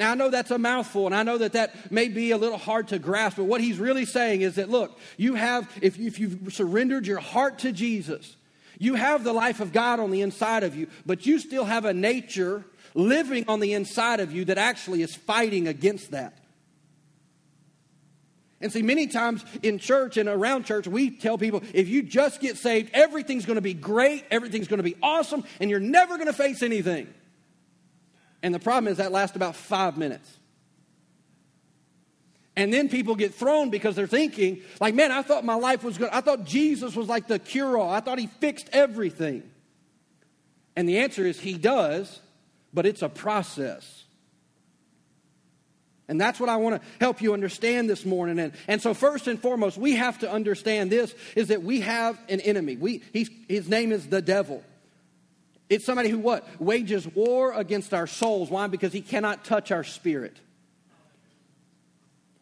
Now, 0.00 0.12
I 0.12 0.14
know 0.14 0.30
that's 0.30 0.50
a 0.50 0.56
mouthful, 0.56 1.04
and 1.04 1.14
I 1.14 1.22
know 1.24 1.36
that 1.36 1.52
that 1.52 1.92
may 1.92 2.08
be 2.08 2.30
a 2.30 2.38
little 2.38 2.56
hard 2.56 2.88
to 2.88 2.98
grasp, 2.98 3.36
but 3.36 3.44
what 3.44 3.60
he's 3.60 3.78
really 3.78 4.06
saying 4.06 4.40
is 4.40 4.54
that, 4.54 4.70
look, 4.70 4.98
you 5.18 5.34
have, 5.34 5.70
if, 5.82 6.00
if 6.00 6.18
you've 6.18 6.54
surrendered 6.54 7.06
your 7.06 7.18
heart 7.18 7.58
to 7.58 7.70
Jesus, 7.70 8.34
you 8.78 8.94
have 8.94 9.24
the 9.24 9.34
life 9.34 9.60
of 9.60 9.74
God 9.74 10.00
on 10.00 10.10
the 10.10 10.22
inside 10.22 10.62
of 10.62 10.74
you, 10.74 10.86
but 11.04 11.26
you 11.26 11.38
still 11.38 11.66
have 11.66 11.84
a 11.84 11.92
nature 11.92 12.64
living 12.94 13.44
on 13.46 13.60
the 13.60 13.74
inside 13.74 14.20
of 14.20 14.32
you 14.32 14.46
that 14.46 14.56
actually 14.56 15.02
is 15.02 15.14
fighting 15.14 15.68
against 15.68 16.12
that. 16.12 16.38
And 18.62 18.72
see, 18.72 18.80
many 18.80 19.06
times 19.06 19.44
in 19.62 19.78
church 19.78 20.16
and 20.16 20.30
around 20.30 20.64
church, 20.64 20.88
we 20.88 21.10
tell 21.10 21.36
people 21.36 21.62
if 21.74 21.90
you 21.90 22.02
just 22.02 22.40
get 22.40 22.56
saved, 22.56 22.90
everything's 22.94 23.44
going 23.44 23.56
to 23.56 23.60
be 23.60 23.74
great, 23.74 24.24
everything's 24.30 24.66
going 24.66 24.78
to 24.78 24.82
be 24.82 24.96
awesome, 25.02 25.44
and 25.60 25.68
you're 25.68 25.78
never 25.78 26.16
going 26.16 26.26
to 26.26 26.32
face 26.32 26.62
anything. 26.62 27.06
And 28.42 28.54
the 28.54 28.58
problem 28.58 28.90
is 28.90 28.98
that 28.98 29.12
lasts 29.12 29.36
about 29.36 29.54
five 29.54 29.96
minutes. 29.98 30.28
And 32.56 32.72
then 32.72 32.88
people 32.88 33.14
get 33.14 33.34
thrown 33.34 33.70
because 33.70 33.96
they're 33.96 34.06
thinking, 34.06 34.62
like, 34.80 34.94
man, 34.94 35.12
I 35.12 35.22
thought 35.22 35.44
my 35.44 35.54
life 35.54 35.84
was 35.84 35.96
good. 35.96 36.10
I 36.12 36.20
thought 36.20 36.44
Jesus 36.44 36.94
was 36.94 37.08
like 37.08 37.26
the 37.26 37.38
cure 37.38 37.78
all. 37.78 37.90
I 37.90 38.00
thought 38.00 38.18
he 38.18 38.26
fixed 38.26 38.68
everything. 38.72 39.48
And 40.76 40.88
the 40.88 40.98
answer 40.98 41.24
is 41.24 41.40
he 41.40 41.54
does, 41.54 42.20
but 42.72 42.86
it's 42.86 43.02
a 43.02 43.08
process. 43.08 44.04
And 46.08 46.20
that's 46.20 46.40
what 46.40 46.48
I 46.48 46.56
want 46.56 46.82
to 46.82 46.88
help 46.98 47.22
you 47.22 47.34
understand 47.34 47.88
this 47.88 48.04
morning. 48.04 48.40
And, 48.40 48.52
and 48.66 48.82
so, 48.82 48.94
first 48.94 49.28
and 49.28 49.40
foremost, 49.40 49.78
we 49.78 49.94
have 49.94 50.18
to 50.18 50.30
understand 50.30 50.90
this 50.90 51.14
is 51.36 51.48
that 51.48 51.62
we 51.62 51.80
have 51.82 52.18
an 52.28 52.40
enemy. 52.40 52.76
We, 52.76 53.02
his 53.12 53.68
name 53.68 53.92
is 53.92 54.08
the 54.08 54.20
devil. 54.20 54.64
It's 55.70 55.84
somebody 55.84 56.08
who 56.08 56.18
what? 56.18 56.46
Wages 56.60 57.06
war 57.06 57.52
against 57.52 57.94
our 57.94 58.08
souls. 58.08 58.50
Why? 58.50 58.66
Because 58.66 58.92
he 58.92 59.00
cannot 59.00 59.44
touch 59.44 59.70
our 59.70 59.84
spirit. 59.84 60.36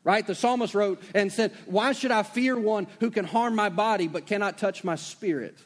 Right? 0.02 0.26
The 0.26 0.35
psalmist 0.35 0.75
wrote 0.75 1.02
and 1.14 1.30
said, 1.30 1.52
Why 1.66 1.92
should 1.92 2.11
I 2.11 2.23
fear 2.23 2.58
one 2.58 2.87
who 3.00 3.11
can 3.11 3.26
harm 3.26 3.54
my 3.54 3.68
body 3.68 4.08
but 4.08 4.26
cannot 4.26 4.56
touch 4.56 4.82
my 4.82 4.97
spirit? 4.97 5.56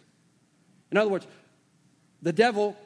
In 0.90 0.98
other 0.98 1.08
words, 1.08 1.26
the 2.20 2.32
devil 2.32 2.76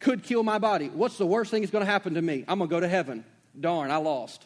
could 0.00 0.22
kill 0.22 0.42
my 0.42 0.58
body. 0.58 0.88
What's 0.88 1.16
the 1.16 1.26
worst 1.26 1.50
thing 1.50 1.62
that's 1.62 1.72
going 1.72 1.84
to 1.84 1.90
happen 1.90 2.14
to 2.14 2.22
me? 2.22 2.44
I'm 2.46 2.58
going 2.58 2.68
to 2.68 2.76
go 2.76 2.80
to 2.80 2.88
heaven. 2.88 3.24
Darn, 3.58 3.90
I 3.90 3.96
lost. 3.96 4.44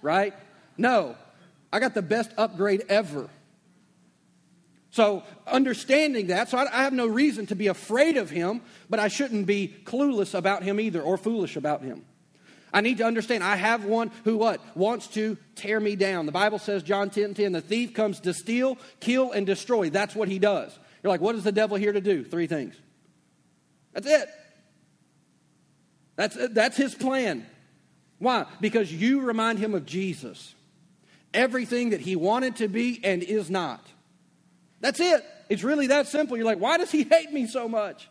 Right? 0.00 0.32
No. 0.78 1.16
I 1.72 1.80
got 1.80 1.94
the 1.94 2.02
best 2.02 2.30
upgrade 2.38 2.84
ever. 2.88 3.28
So, 4.96 5.24
understanding 5.46 6.28
that, 6.28 6.48
so 6.48 6.56
I, 6.56 6.62
I, 6.72 6.84
have 6.84 6.94
no 6.94 7.06
reason 7.06 7.44
to 7.48 7.54
be 7.54 7.66
afraid 7.66 8.16
of 8.16 8.30
him, 8.30 8.62
but 8.88 8.98
I 8.98 9.08
shouldn't 9.08 9.46
be 9.46 9.76
clueless 9.84 10.32
about 10.32 10.62
him 10.62 10.80
either 10.80 11.02
or 11.02 11.18
foolish 11.18 11.56
about 11.56 11.82
him. 11.82 12.06
I 12.72 12.80
need 12.80 12.96
to 12.96 13.04
understand 13.04 13.44
I 13.44 13.56
have 13.56 13.84
one 13.84 14.10
who 14.24 14.38
what? 14.38 14.58
Wants 14.74 15.08
to 15.08 15.36
tear 15.54 15.80
me 15.80 15.96
down. 15.96 16.24
The 16.24 16.32
Bible 16.32 16.58
says, 16.58 16.82
John 16.82 17.10
10 17.10 17.34
10, 17.34 17.52
the 17.52 17.60
thief 17.60 17.92
comes 17.92 18.20
to 18.20 18.32
steal, 18.32 18.78
kill, 18.98 19.32
and 19.32 19.44
destroy. 19.44 19.90
That's 19.90 20.14
what 20.14 20.28
he 20.28 20.38
does. 20.38 20.78
You're 21.02 21.10
like, 21.10 21.20
what 21.20 21.34
is 21.34 21.44
the 21.44 21.52
devil 21.52 21.76
here 21.76 21.92
to 21.92 22.00
do? 22.00 22.24
Three 22.24 22.46
things. 22.46 22.74
That's 23.92 24.06
it. 24.06 24.30
That's, 26.16 26.38
that's 26.52 26.78
his 26.78 26.94
plan. 26.94 27.44
Why? 28.18 28.46
Because 28.62 28.90
you 28.90 29.20
remind 29.20 29.58
him 29.58 29.74
of 29.74 29.84
Jesus. 29.84 30.54
Everything 31.34 31.90
that 31.90 32.00
he 32.00 32.16
wanted 32.16 32.56
to 32.56 32.68
be 32.68 32.98
and 33.04 33.22
is 33.22 33.50
not. 33.50 33.86
That's 34.80 35.00
it. 35.00 35.24
It's 35.48 35.62
really 35.62 35.88
that 35.88 36.06
simple. 36.06 36.36
You're 36.36 36.46
like, 36.46 36.58
why 36.58 36.76
does 36.76 36.90
he 36.90 37.04
hate 37.04 37.32
me 37.32 37.46
so 37.46 37.68
much? 37.68 38.08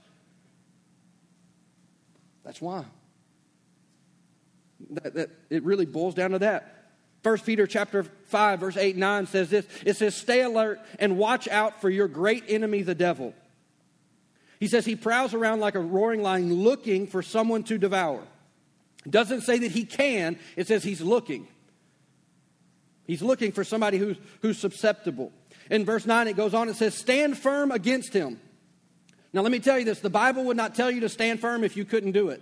That's 2.44 2.62
why. 2.62 2.86
That, 4.92 5.14
that, 5.16 5.30
it 5.50 5.64
really 5.64 5.86
boils 5.86 6.14
down 6.14 6.32
to 6.32 6.40
that. 6.40 6.72
1 7.24 7.40
Peter 7.40 7.66
chapter 7.66 8.04
5, 8.04 8.60
verse 8.60 8.78
8 8.78 8.92
and 8.92 9.00
9 9.00 9.28
says 9.28 9.50
this. 9.50 9.66
It 9.84 9.98
says, 9.98 10.16
Stay 10.16 10.42
alert 10.42 10.80
and 11.00 11.18
watch 11.18 11.48
out 11.48 11.82
for 11.82 11.90
your 11.90 12.08
great 12.08 12.44
enemy, 12.48 12.84
the 12.84 12.94
devil. 12.94 13.34
He 14.60 14.68
says 14.68 14.86
he 14.86 14.96
prowls 14.96 15.34
around 15.34 15.60
like 15.60 15.76
a 15.76 15.80
roaring 15.80 16.22
lion 16.22 16.54
looking 16.54 17.08
for 17.08 17.22
someone 17.22 17.64
to 17.64 17.78
devour. 17.78 18.24
It 19.06 19.12
doesn't 19.12 19.42
say 19.42 19.60
that 19.60 19.72
he 19.72 19.86
can, 19.86 20.40
it 20.56 20.68
says 20.68 20.84
he's 20.84 21.02
looking. 21.02 21.48
He's 23.06 23.22
looking 23.22 23.52
for 23.52 23.64
somebody 23.64 23.98
who's, 23.98 24.18
who's 24.42 24.58
susceptible. 24.58 25.32
In 25.70 25.86
verse 25.86 26.06
9, 26.06 26.28
it 26.28 26.36
goes 26.36 26.54
on, 26.54 26.70
it 26.70 26.76
says, 26.76 26.96
Stand 26.96 27.38
firm 27.38 27.72
against 27.72 28.14
him. 28.14 28.40
Now, 29.34 29.42
let 29.42 29.52
me 29.52 29.60
tell 29.60 29.78
you 29.78 29.86
this 29.86 30.00
the 30.00 30.10
Bible 30.10 30.46
would 30.46 30.58
not 30.58 30.76
tell 30.76 30.90
you 30.90 31.02
to 31.02 31.10
stand 31.10 31.42
firm 31.42 31.64
if 31.64 31.76
you 31.76 31.84
couldn't 31.84 32.14
do 32.14 32.30
it. 32.30 32.42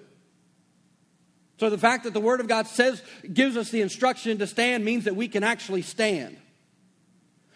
So 1.59 1.69
the 1.69 1.77
fact 1.77 2.03
that 2.03 2.13
the 2.13 2.19
Word 2.19 2.39
of 2.39 2.47
God 2.47 2.67
says, 2.67 3.01
gives 3.31 3.57
us 3.57 3.69
the 3.69 3.81
instruction 3.81 4.37
to 4.39 4.47
stand 4.47 4.83
means 4.83 5.05
that 5.05 5.15
we 5.15 5.27
can 5.27 5.43
actually 5.43 5.81
stand. 5.81 6.37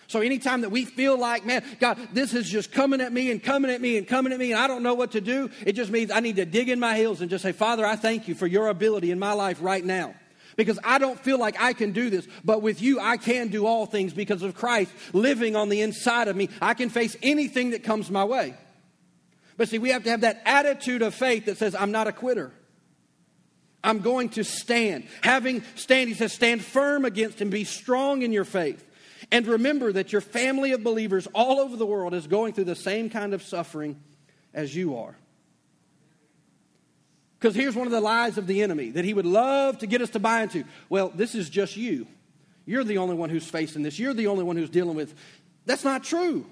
So 0.07 0.21
anytime 0.21 0.61
that 0.61 0.69
we 0.69 0.85
feel 0.85 1.19
like, 1.19 1.45
man, 1.45 1.63
God, 1.79 1.99
this 2.13 2.33
is 2.33 2.49
just 2.49 2.71
coming 2.71 3.01
at 3.01 3.11
me 3.11 3.29
and 3.29 3.43
coming 3.43 3.69
at 3.69 3.81
me 3.81 3.97
and 3.97 4.07
coming 4.07 4.31
at 4.31 4.39
me 4.39 4.53
and 4.53 4.59
I 4.59 4.67
don't 4.67 4.81
know 4.81 4.93
what 4.93 5.11
to 5.11 5.21
do, 5.21 5.51
it 5.65 5.73
just 5.73 5.91
means 5.91 6.11
I 6.11 6.21
need 6.21 6.37
to 6.37 6.45
dig 6.45 6.69
in 6.69 6.79
my 6.79 6.95
heels 6.95 7.19
and 7.19 7.29
just 7.29 7.43
say, 7.43 7.51
Father, 7.51 7.85
I 7.85 7.97
thank 7.97 8.27
you 8.27 8.33
for 8.33 8.47
your 8.47 8.69
ability 8.69 9.11
in 9.11 9.19
my 9.19 9.33
life 9.33 9.57
right 9.61 9.83
now. 9.83 10.15
Because 10.57 10.79
I 10.83 10.97
don't 10.97 11.19
feel 11.19 11.39
like 11.39 11.55
I 11.61 11.71
can 11.71 11.93
do 11.93 12.09
this, 12.09 12.27
but 12.43 12.61
with 12.61 12.81
you, 12.81 12.99
I 12.99 13.15
can 13.15 13.47
do 13.47 13.65
all 13.65 13.85
things 13.85 14.11
because 14.11 14.41
of 14.41 14.55
Christ 14.55 14.91
living 15.13 15.55
on 15.55 15.69
the 15.69 15.81
inside 15.81 16.27
of 16.27 16.35
me. 16.35 16.49
I 16.61 16.73
can 16.73 16.89
face 16.89 17.15
anything 17.21 17.69
that 17.69 17.83
comes 17.83 18.11
my 18.11 18.25
way. 18.25 18.55
But 19.55 19.69
see, 19.69 19.79
we 19.79 19.91
have 19.91 20.03
to 20.03 20.09
have 20.09 20.21
that 20.21 20.41
attitude 20.45 21.03
of 21.03 21.13
faith 21.13 21.45
that 21.45 21.57
says, 21.57 21.75
I'm 21.75 21.91
not 21.91 22.07
a 22.07 22.11
quitter. 22.11 22.51
I'm 23.83 23.99
going 23.99 24.29
to 24.29 24.43
stand. 24.43 25.07
Having 25.21 25.63
stand, 25.75 26.09
he 26.09 26.15
says, 26.15 26.33
stand 26.33 26.65
firm 26.65 27.05
against 27.05 27.39
and 27.39 27.51
be 27.51 27.63
strong 27.63 28.23
in 28.23 28.31
your 28.31 28.43
faith. 28.43 28.83
And 29.31 29.45
remember 29.45 29.91
that 29.91 30.11
your 30.11 30.21
family 30.21 30.71
of 30.71 30.83
believers 30.83 31.27
all 31.35 31.59
over 31.59 31.75
the 31.75 31.85
world 31.85 32.13
is 32.13 32.27
going 32.27 32.53
through 32.53 32.65
the 32.65 32.75
same 32.75 33.09
kind 33.09 33.33
of 33.33 33.43
suffering 33.43 34.01
as 34.53 34.75
you 34.75 34.97
are. 34.97 35.15
Because 37.39 37.55
here's 37.55 37.75
one 37.75 37.85
of 37.85 37.91
the 37.91 38.01
lies 38.01 38.37
of 38.37 38.47
the 38.47 38.63
enemy 38.63 38.91
that 38.91 39.05
he 39.05 39.13
would 39.13 39.25
love 39.25 39.77
to 39.79 39.87
get 39.87 40.01
us 40.01 40.09
to 40.11 40.19
buy 40.19 40.41
into. 40.41 40.63
Well, 40.89 41.09
this 41.09 41.35
is 41.35 41.49
just 41.49 41.77
you. 41.77 42.07
You're 42.65 42.83
the 42.83 42.97
only 42.97 43.15
one 43.15 43.29
who's 43.29 43.47
facing 43.47 43.83
this. 43.83 43.99
You're 43.99 44.13
the 44.13 44.27
only 44.27 44.43
one 44.43 44.57
who's 44.57 44.69
dealing 44.69 44.95
with. 44.95 45.13
That's 45.65 45.83
not 45.83 46.03
true. 46.03 46.45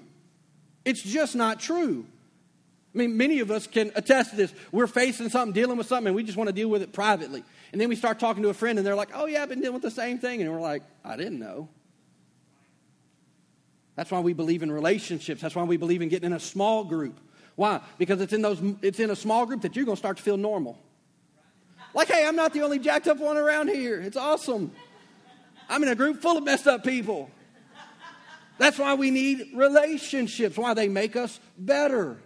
It's 0.84 1.02
just 1.02 1.34
not 1.34 1.58
true. 1.58 2.06
I 2.94 2.98
mean, 2.98 3.16
many 3.16 3.40
of 3.40 3.50
us 3.50 3.66
can 3.66 3.92
attest 3.94 4.30
to 4.30 4.36
this. 4.36 4.54
We're 4.72 4.86
facing 4.86 5.28
something, 5.28 5.52
dealing 5.52 5.76
with 5.76 5.86
something, 5.86 6.06
and 6.06 6.16
we 6.16 6.22
just 6.22 6.38
want 6.38 6.48
to 6.48 6.54
deal 6.54 6.68
with 6.68 6.80
it 6.80 6.92
privately. 6.92 7.44
And 7.72 7.80
then 7.80 7.90
we 7.90 7.96
start 7.96 8.18
talking 8.18 8.42
to 8.44 8.48
a 8.48 8.54
friend, 8.54 8.78
and 8.78 8.86
they're 8.86 8.94
like, 8.94 9.10
oh, 9.12 9.26
yeah, 9.26 9.42
I've 9.42 9.50
been 9.50 9.60
dealing 9.60 9.74
with 9.74 9.82
the 9.82 9.90
same 9.90 10.18
thing. 10.18 10.40
And 10.40 10.50
we're 10.50 10.60
like, 10.60 10.82
I 11.04 11.16
didn't 11.16 11.38
know. 11.38 11.68
That's 13.96 14.10
why 14.10 14.20
we 14.20 14.32
believe 14.32 14.62
in 14.62 14.70
relationships. 14.70 15.42
That's 15.42 15.54
why 15.54 15.64
we 15.64 15.76
believe 15.76 16.00
in 16.00 16.08
getting 16.08 16.28
in 16.28 16.32
a 16.32 16.40
small 16.40 16.84
group. 16.84 17.18
Why? 17.56 17.80
Because 17.98 18.20
it's 18.20 18.32
in, 18.32 18.42
those, 18.42 18.60
it's 18.82 19.00
in 19.00 19.10
a 19.10 19.16
small 19.16 19.46
group 19.46 19.62
that 19.62 19.74
you're 19.74 19.84
going 19.84 19.96
to 19.96 19.98
start 20.00 20.18
to 20.18 20.22
feel 20.22 20.36
normal. 20.36 20.78
Like, 21.94 22.08
hey, 22.08 22.26
I'm 22.26 22.36
not 22.36 22.52
the 22.52 22.60
only 22.60 22.78
jacked 22.78 23.08
up 23.08 23.18
one 23.18 23.38
around 23.38 23.68
here. 23.68 24.00
It's 24.00 24.16
awesome. 24.16 24.70
I'm 25.68 25.82
in 25.82 25.88
a 25.88 25.94
group 25.94 26.20
full 26.20 26.36
of 26.36 26.44
messed 26.44 26.66
up 26.66 26.84
people. 26.84 27.30
That's 28.58 28.78
why 28.78 28.94
we 28.94 29.10
need 29.10 29.50
relationships, 29.54 30.56
why 30.56 30.74
they 30.74 30.88
make 30.88 31.16
us 31.16 31.40
better. 31.58 32.18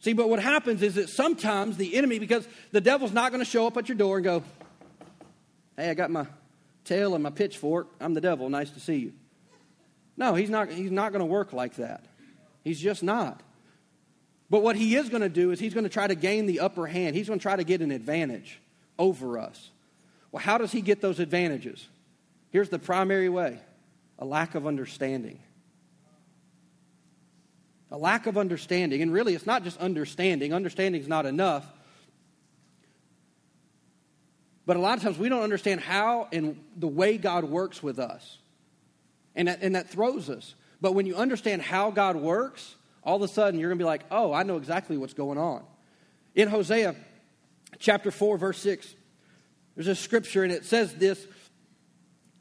See, 0.00 0.12
but 0.12 0.28
what 0.28 0.40
happens 0.40 0.82
is 0.82 0.94
that 0.94 1.08
sometimes 1.08 1.76
the 1.76 1.94
enemy, 1.94 2.18
because 2.18 2.46
the 2.72 2.80
devil's 2.80 3.12
not 3.12 3.32
going 3.32 3.44
to 3.44 3.50
show 3.50 3.66
up 3.66 3.76
at 3.76 3.88
your 3.88 3.96
door 3.96 4.16
and 4.16 4.24
go, 4.24 4.42
Hey, 5.76 5.90
I 5.90 5.94
got 5.94 6.10
my 6.10 6.26
tail 6.84 7.14
and 7.14 7.22
my 7.22 7.30
pitchfork. 7.30 7.88
I'm 8.00 8.14
the 8.14 8.20
devil. 8.20 8.48
Nice 8.48 8.70
to 8.70 8.80
see 8.80 8.96
you. 8.96 9.12
No, 10.16 10.34
he's 10.34 10.50
not, 10.50 10.70
he's 10.70 10.90
not 10.90 11.12
going 11.12 11.20
to 11.20 11.26
work 11.26 11.52
like 11.52 11.76
that. 11.76 12.04
He's 12.62 12.80
just 12.80 13.02
not. 13.02 13.42
But 14.48 14.62
what 14.62 14.76
he 14.76 14.96
is 14.96 15.08
going 15.08 15.22
to 15.22 15.28
do 15.28 15.52
is 15.52 15.60
he's 15.60 15.74
going 15.74 15.84
to 15.84 15.90
try 15.90 16.06
to 16.06 16.14
gain 16.14 16.46
the 16.46 16.60
upper 16.60 16.86
hand. 16.86 17.14
He's 17.14 17.28
going 17.28 17.38
to 17.38 17.42
try 17.42 17.56
to 17.56 17.64
get 17.64 17.80
an 17.80 17.90
advantage 17.90 18.60
over 18.98 19.38
us. 19.38 19.70
Well, 20.32 20.42
how 20.42 20.58
does 20.58 20.72
he 20.72 20.80
get 20.80 21.00
those 21.00 21.20
advantages? 21.20 21.88
Here's 22.50 22.68
the 22.68 22.78
primary 22.78 23.28
way 23.28 23.58
a 24.18 24.24
lack 24.24 24.54
of 24.54 24.66
understanding 24.66 25.38
a 27.90 27.98
lack 27.98 28.26
of 28.26 28.38
understanding. 28.38 29.02
And 29.02 29.12
really, 29.12 29.34
it's 29.34 29.46
not 29.46 29.64
just 29.64 29.78
understanding, 29.78 30.54
understanding 30.54 31.00
is 31.00 31.08
not 31.08 31.26
enough. 31.26 31.66
But 34.66 34.76
a 34.76 34.80
lot 34.80 34.96
of 34.96 35.02
times 35.02 35.18
we 35.18 35.28
don't 35.28 35.42
understand 35.42 35.80
how 35.80 36.28
and 36.32 36.62
the 36.76 36.86
way 36.86 37.18
God 37.18 37.44
works 37.44 37.82
with 37.82 37.98
us. 37.98 38.38
And 39.34 39.48
that, 39.48 39.62
and 39.62 39.74
that 39.74 39.88
throws 39.88 40.30
us. 40.30 40.54
But 40.80 40.94
when 40.94 41.06
you 41.06 41.16
understand 41.16 41.62
how 41.62 41.90
God 41.90 42.16
works, 42.16 42.74
all 43.02 43.16
of 43.16 43.22
a 43.22 43.28
sudden 43.28 43.58
you're 43.58 43.68
going 43.68 43.78
to 43.78 43.82
be 43.82 43.86
like, 43.86 44.04
oh, 44.10 44.32
I 44.32 44.42
know 44.42 44.56
exactly 44.56 44.96
what's 44.96 45.14
going 45.14 45.38
on. 45.38 45.62
In 46.34 46.48
Hosea 46.48 46.94
chapter 47.78 48.10
4, 48.10 48.38
verse 48.38 48.58
6, 48.58 48.94
there's 49.74 49.88
a 49.88 49.94
scripture 49.94 50.42
and 50.42 50.52
it 50.52 50.64
says 50.64 50.94
this. 50.94 51.26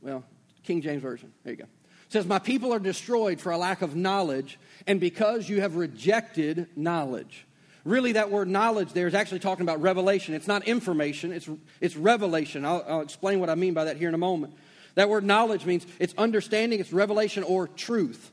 Well, 0.01 0.23
King 0.63 0.81
James 0.81 1.01
Version. 1.01 1.33
There 1.43 1.53
you 1.53 1.57
go. 1.57 1.63
It 1.63 2.13
says, 2.13 2.25
My 2.25 2.39
people 2.39 2.73
are 2.73 2.79
destroyed 2.79 3.41
for 3.41 3.51
a 3.51 3.57
lack 3.57 3.81
of 3.81 3.95
knowledge, 3.95 4.59
and 4.87 4.99
because 4.99 5.49
you 5.49 5.61
have 5.61 5.75
rejected 5.75 6.67
knowledge. 6.75 7.45
Really, 7.85 8.13
that 8.13 8.29
word 8.29 8.47
knowledge 8.47 8.93
there 8.93 9.07
is 9.07 9.13
actually 9.13 9.39
talking 9.39 9.63
about 9.63 9.81
revelation. 9.81 10.33
It's 10.33 10.47
not 10.47 10.67
information, 10.67 11.31
it's, 11.31 11.49
it's 11.79 11.95
revelation. 11.95 12.65
I'll, 12.65 12.83
I'll 12.87 13.01
explain 13.01 13.39
what 13.39 13.49
I 13.49 13.55
mean 13.55 13.73
by 13.73 13.85
that 13.85 13.97
here 13.97 14.09
in 14.09 14.15
a 14.15 14.19
moment. 14.19 14.53
That 14.95 15.09
word 15.09 15.23
knowledge 15.23 15.65
means 15.65 15.85
it's 15.99 16.13
understanding, 16.17 16.79
it's 16.79 16.93
revelation, 16.93 17.43
or 17.43 17.67
truth. 17.67 18.31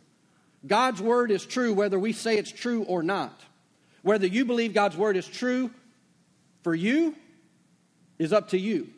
God's 0.67 1.01
word 1.01 1.31
is 1.31 1.45
true 1.45 1.73
whether 1.73 1.99
we 1.99 2.13
say 2.13 2.37
it's 2.37 2.51
true 2.51 2.83
or 2.85 3.03
not. 3.03 3.41
Whether 4.03 4.27
you 4.27 4.45
believe 4.45 4.75
God's 4.75 4.97
word 4.97 5.17
is 5.17 5.27
true 5.27 5.71
for 6.63 6.75
you 6.75 7.15
is 8.19 8.33
up 8.33 8.51
to 8.51 8.59
you. 8.59 8.89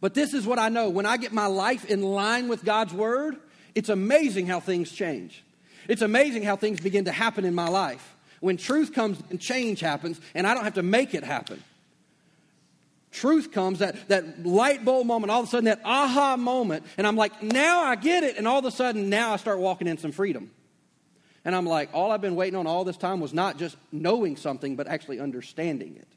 But 0.00 0.14
this 0.14 0.34
is 0.34 0.46
what 0.46 0.58
I 0.58 0.68
know 0.68 0.90
when 0.90 1.06
I 1.06 1.16
get 1.16 1.32
my 1.32 1.46
life 1.46 1.84
in 1.86 2.02
line 2.02 2.48
with 2.48 2.64
God's 2.64 2.92
word, 2.92 3.36
it's 3.74 3.88
amazing 3.88 4.46
how 4.46 4.60
things 4.60 4.92
change. 4.92 5.42
It's 5.88 6.02
amazing 6.02 6.42
how 6.42 6.56
things 6.56 6.80
begin 6.80 7.06
to 7.06 7.12
happen 7.12 7.44
in 7.44 7.54
my 7.54 7.68
life. 7.68 8.14
When 8.40 8.56
truth 8.56 8.92
comes 8.92 9.18
and 9.30 9.40
change 9.40 9.80
happens, 9.80 10.20
and 10.34 10.46
I 10.46 10.54
don't 10.54 10.64
have 10.64 10.74
to 10.74 10.82
make 10.82 11.14
it 11.14 11.24
happen. 11.24 11.62
Truth 13.14 13.52
comes, 13.52 13.78
that, 13.78 14.08
that 14.08 14.44
light 14.44 14.84
bulb 14.84 15.06
moment, 15.06 15.30
all 15.30 15.40
of 15.40 15.46
a 15.46 15.48
sudden 15.48 15.66
that 15.66 15.80
aha 15.84 16.36
moment, 16.36 16.84
and 16.98 17.06
I'm 17.06 17.14
like, 17.14 17.44
now 17.44 17.80
I 17.80 17.94
get 17.94 18.24
it. 18.24 18.36
And 18.36 18.48
all 18.48 18.58
of 18.58 18.64
a 18.64 18.72
sudden, 18.72 19.08
now 19.08 19.32
I 19.32 19.36
start 19.36 19.60
walking 19.60 19.86
in 19.86 19.98
some 19.98 20.10
freedom. 20.10 20.50
And 21.44 21.54
I'm 21.54 21.64
like, 21.64 21.90
all 21.92 22.10
I've 22.10 22.20
been 22.20 22.34
waiting 22.34 22.58
on 22.58 22.66
all 22.66 22.82
this 22.82 22.96
time 22.96 23.20
was 23.20 23.32
not 23.32 23.56
just 23.56 23.76
knowing 23.92 24.36
something, 24.36 24.74
but 24.74 24.88
actually 24.88 25.20
understanding 25.20 25.94
it. 25.94 26.08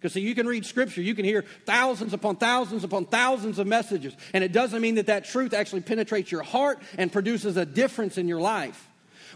Because 0.00 0.14
see, 0.14 0.22
you 0.22 0.34
can 0.34 0.48
read 0.48 0.66
scripture, 0.66 1.02
you 1.02 1.14
can 1.14 1.24
hear 1.24 1.44
thousands 1.66 2.12
upon 2.12 2.34
thousands 2.34 2.82
upon 2.82 3.04
thousands 3.04 3.60
of 3.60 3.68
messages, 3.68 4.16
and 4.34 4.42
it 4.42 4.50
doesn't 4.50 4.80
mean 4.80 4.96
that 4.96 5.06
that 5.06 5.24
truth 5.26 5.54
actually 5.54 5.82
penetrates 5.82 6.32
your 6.32 6.42
heart 6.42 6.82
and 6.98 7.12
produces 7.12 7.56
a 7.56 7.64
difference 7.64 8.18
in 8.18 8.26
your 8.26 8.40
life. 8.40 8.88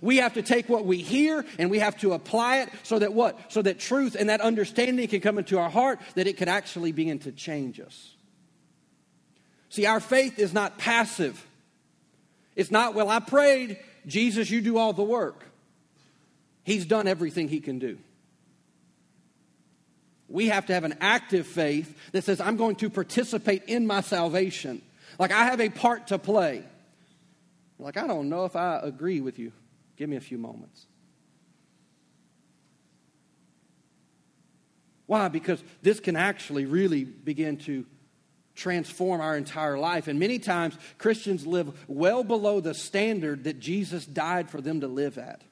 We 0.03 0.19
have 0.19 0.35
to 0.35 0.43
take 0.43 0.69
what 0.69 0.85
we 0.85 0.99
hear 0.99 1.45
and 1.59 1.71
we 1.71 1.79
have 1.79 1.97
to 1.99 2.13
apply 2.13 2.59
it 2.59 2.71
so 2.83 2.99
that 2.99 3.13
what? 3.13 3.53
So 3.53 3.63
that 3.63 3.79
truth 3.79 4.17
and 4.19 4.29
that 4.29 4.41
understanding 4.41 5.09
can 5.09 5.21
come 5.21 5.39
into 5.39 5.59
our 5.59 5.71
heart, 5.71 6.01
that 6.15 6.27
it 6.27 6.37
could 6.37 6.49
actually 6.49 6.93
begin 6.93 7.19
to 7.21 7.33
change 7.33 7.81
us. 7.81 8.15
See, 9.69 9.87
our 9.87 10.01
faith 10.01 10.39
is 10.39 10.53
not 10.53 10.79
passive. 10.79 11.45
It's 12.55 12.71
not, 12.71 12.95
well, 12.95 13.09
I 13.09 13.21
prayed, 13.21 13.79
Jesus, 14.07 14.51
you 14.51 14.61
do 14.61 14.79
all 14.79 14.93
the 14.93 15.03
work. 15.03 15.45
He's 16.65 16.87
done 16.87 17.07
everything 17.07 17.49
he 17.49 17.61
can 17.61 17.79
do. 17.79 17.99
We 20.29 20.47
have 20.49 20.67
to 20.67 20.75
have 20.75 20.85
an 20.85 20.97
active 21.01 21.47
faith 21.47 21.97
that 22.13 22.25
says, 22.25 22.41
I'm 22.41 22.57
going 22.57 22.77
to 22.77 22.91
participate 22.91 23.65
in 23.65 23.87
my 23.87 24.01
salvation. 24.01 24.83
Like 25.19 25.31
I 25.33 25.45
have 25.45 25.61
a 25.61 25.69
part 25.69 26.09
to 26.09 26.19
play. 26.19 26.65
Like, 27.79 27.97
I 27.97 28.07
don't 28.07 28.29
know 28.29 28.47
if 28.47 28.57
I 28.57 28.81
agree 28.83 29.21
with 29.21 29.39
you. 29.39 29.53
Give 29.97 30.09
me 30.09 30.17
a 30.17 30.21
few 30.21 30.39
moments. 30.39 30.87
Why? 35.07 35.29
Because 35.29 35.63
this 35.83 36.01
can 36.01 36.17
actually 36.17 36.67
really 36.67 37.05
begin 37.05 37.59
to 37.59 37.87
transform 38.55 39.21
our 39.21 39.37
entire 39.37 39.79
life. 39.79 40.09
And 40.09 40.19
many 40.19 40.39
times, 40.39 40.77
Christians 40.99 41.47
live 41.47 41.85
well 41.89 42.25
below 42.25 42.61
the 42.61 42.75
standard 42.75 43.45
that 43.45 43.61
Jesus 43.61 44.05
died 44.05 44.51
for 44.51 44.61
them 44.61 44.81
to 44.81 44.89
live 44.89 45.19
at. 45.19 45.43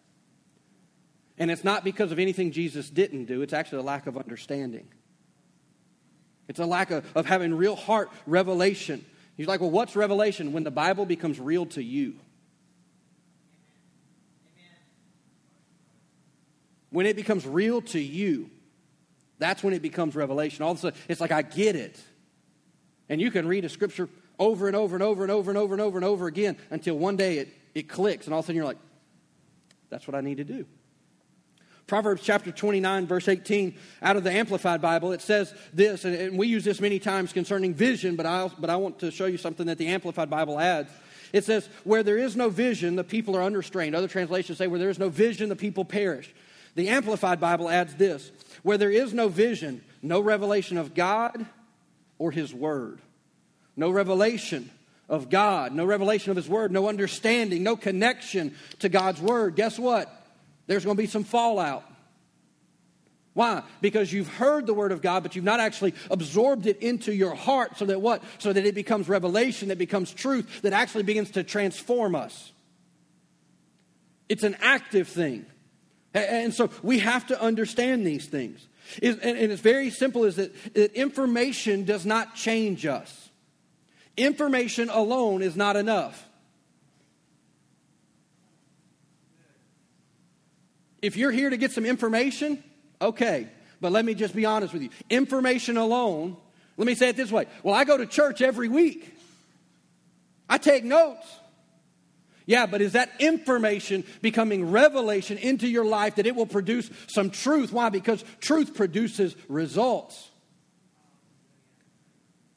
And 1.38 1.50
it's 1.50 1.64
not 1.64 1.84
because 1.84 2.12
of 2.12 2.18
anything 2.18 2.52
Jesus 2.52 2.88
didn't 2.90 3.26
do, 3.26 3.42
it's 3.42 3.52
actually 3.52 3.78
a 3.78 3.82
lack 3.82 4.06
of 4.06 4.16
understanding. 4.16 4.88
It's 6.48 6.58
a 6.58 6.66
lack 6.66 6.90
of, 6.90 7.04
of 7.16 7.26
having 7.26 7.54
real 7.54 7.76
heart 7.76 8.10
revelation. 8.26 9.04
He's 9.36 9.46
like, 9.46 9.60
well, 9.60 9.70
what's 9.70 9.96
revelation? 9.96 10.52
When 10.52 10.62
the 10.62 10.70
Bible 10.70 11.06
becomes 11.06 11.40
real 11.40 11.66
to 11.66 11.82
you. 11.82 12.16
When 16.94 17.06
it 17.06 17.16
becomes 17.16 17.44
real 17.44 17.82
to 17.82 17.98
you, 17.98 18.48
that's 19.40 19.64
when 19.64 19.74
it 19.74 19.82
becomes 19.82 20.14
revelation. 20.14 20.62
All 20.62 20.70
of 20.70 20.78
a 20.78 20.80
sudden, 20.80 21.00
it's 21.08 21.20
like 21.20 21.32
I 21.32 21.42
get 21.42 21.74
it. 21.74 22.00
And 23.08 23.20
you 23.20 23.32
can 23.32 23.48
read 23.48 23.64
a 23.64 23.68
scripture 23.68 24.08
over 24.38 24.68
and 24.68 24.76
over 24.76 24.94
and 24.94 25.02
over 25.02 25.22
and 25.22 25.32
over 25.32 25.50
and 25.50 25.58
over 25.58 25.74
and 25.74 25.82
over 25.82 25.98
and 25.98 26.04
over 26.04 26.26
again 26.28 26.56
until 26.70 26.96
one 26.96 27.16
day 27.16 27.38
it, 27.38 27.48
it 27.74 27.88
clicks, 27.88 28.26
and 28.26 28.32
all 28.32 28.38
of 28.38 28.44
a 28.44 28.46
sudden 28.46 28.56
you're 28.56 28.64
like, 28.64 28.78
that's 29.90 30.06
what 30.06 30.14
I 30.14 30.20
need 30.20 30.36
to 30.36 30.44
do. 30.44 30.66
Proverbs 31.88 32.22
chapter 32.22 32.52
29, 32.52 33.08
verse 33.08 33.26
18, 33.26 33.74
out 34.00 34.16
of 34.16 34.22
the 34.22 34.30
Amplified 34.30 34.80
Bible, 34.80 35.10
it 35.10 35.20
says 35.20 35.52
this, 35.72 36.04
and, 36.04 36.14
and 36.14 36.38
we 36.38 36.46
use 36.46 36.62
this 36.62 36.80
many 36.80 37.00
times 37.00 37.32
concerning 37.32 37.74
vision, 37.74 38.14
but 38.14 38.24
I, 38.24 38.48
but 38.56 38.70
I 38.70 38.76
want 38.76 39.00
to 39.00 39.10
show 39.10 39.26
you 39.26 39.36
something 39.36 39.66
that 39.66 39.78
the 39.78 39.88
Amplified 39.88 40.30
Bible 40.30 40.60
adds. 40.60 40.92
It 41.32 41.42
says, 41.42 41.68
Where 41.82 42.04
there 42.04 42.18
is 42.18 42.36
no 42.36 42.50
vision, 42.50 42.94
the 42.94 43.02
people 43.02 43.36
are 43.36 43.42
unrestrained. 43.42 43.96
Other 43.96 44.06
translations 44.06 44.58
say, 44.58 44.68
Where 44.68 44.78
there 44.78 44.90
is 44.90 45.00
no 45.00 45.08
vision, 45.08 45.48
the 45.48 45.56
people 45.56 45.84
perish. 45.84 46.32
The 46.74 46.88
Amplified 46.88 47.40
Bible 47.40 47.68
adds 47.68 47.94
this 47.94 48.30
Where 48.62 48.78
there 48.78 48.90
is 48.90 49.12
no 49.12 49.28
vision, 49.28 49.82
no 50.02 50.20
revelation 50.20 50.76
of 50.76 50.94
God 50.94 51.46
or 52.18 52.30
His 52.30 52.52
Word. 52.52 53.00
No 53.76 53.90
revelation 53.90 54.70
of 55.08 55.30
God, 55.30 55.72
no 55.72 55.84
revelation 55.84 56.30
of 56.30 56.36
His 56.36 56.48
Word, 56.48 56.70
no 56.70 56.88
understanding, 56.88 57.62
no 57.62 57.76
connection 57.76 58.54
to 58.78 58.88
God's 58.88 59.20
Word. 59.20 59.56
Guess 59.56 59.78
what? 59.78 60.24
there's 60.66 60.84
going 60.84 60.96
to 60.96 61.02
be 61.02 61.08
some 61.08 61.24
fallout. 61.24 61.84
Why? 63.34 63.62
Because 63.80 64.12
you've 64.12 64.28
heard 64.28 64.66
the 64.66 64.74
word 64.74 64.92
of 64.92 65.02
God, 65.02 65.22
but 65.22 65.34
you've 65.34 65.44
not 65.44 65.60
actually 65.60 65.94
absorbed 66.10 66.66
it 66.66 66.78
into 66.78 67.12
your 67.12 67.34
heart 67.34 67.76
so 67.76 67.86
that 67.86 68.00
what? 68.00 68.22
So 68.38 68.52
that 68.52 68.64
it 68.64 68.74
becomes 68.74 69.08
revelation, 69.08 69.68
that 69.68 69.78
becomes 69.78 70.12
truth, 70.12 70.62
that 70.62 70.72
actually 70.72 71.02
begins 71.02 71.32
to 71.32 71.42
transform 71.42 72.14
us. 72.14 72.52
It's 74.28 74.44
an 74.44 74.56
active 74.60 75.08
thing. 75.08 75.46
And 76.14 76.54
so 76.54 76.71
we 76.83 77.00
have 77.00 77.26
to 77.26 77.42
understand 77.42 78.06
these 78.06 78.26
things. 78.26 78.66
And 79.02 79.18
it's 79.23 79.61
very 79.61 79.90
simple 79.90 80.25
is 80.25 80.37
that 80.37 80.54
information 80.94 81.85
does 81.85 82.06
not 82.06 82.37
change 82.37 82.87
us. 82.87 83.28
Information 84.16 84.90
alone 84.90 85.42
is 85.42 85.56
not 85.56 85.75
enough. 85.75 86.28
If 91.02 91.16
you're 91.16 91.33
here 91.33 91.50
to 91.50 91.56
get 91.56 91.73
some 91.73 91.85
information, 91.85 92.62
okay. 93.02 93.49
But 93.80 93.92
let 93.92 94.04
me 94.04 94.14
just 94.14 94.35
be 94.35 94.47
honest 94.47 94.73
with 94.73 94.83
you. 94.83 94.90
Information 95.11 95.76
alone, 95.76 96.37
let 96.76 96.87
me 96.87 96.94
say 96.94 97.09
it 97.09 97.16
this 97.16 97.33
way. 97.33 97.47
Well, 97.62 97.75
I 97.75 97.85
go 97.85 97.97
to 97.97 98.06
church 98.06 98.40
every 98.40 98.68
week. 98.68 99.14
I 100.49 100.59
take 100.59 100.85
notes. 100.85 101.26
Yeah, 102.46 102.66
but 102.66 102.82
is 102.82 102.92
that 102.92 103.10
information 103.18 104.04
becoming 104.20 104.70
revelation 104.70 105.38
into 105.38 105.66
your 105.66 105.84
life 105.84 106.16
that 106.16 106.26
it 106.26 106.36
will 106.36 106.46
produce 106.46 106.90
some 107.06 107.30
truth? 107.30 107.72
Why? 107.72 107.88
Because 107.88 108.22
truth 108.40 108.74
produces 108.74 109.34
results. 109.48 110.30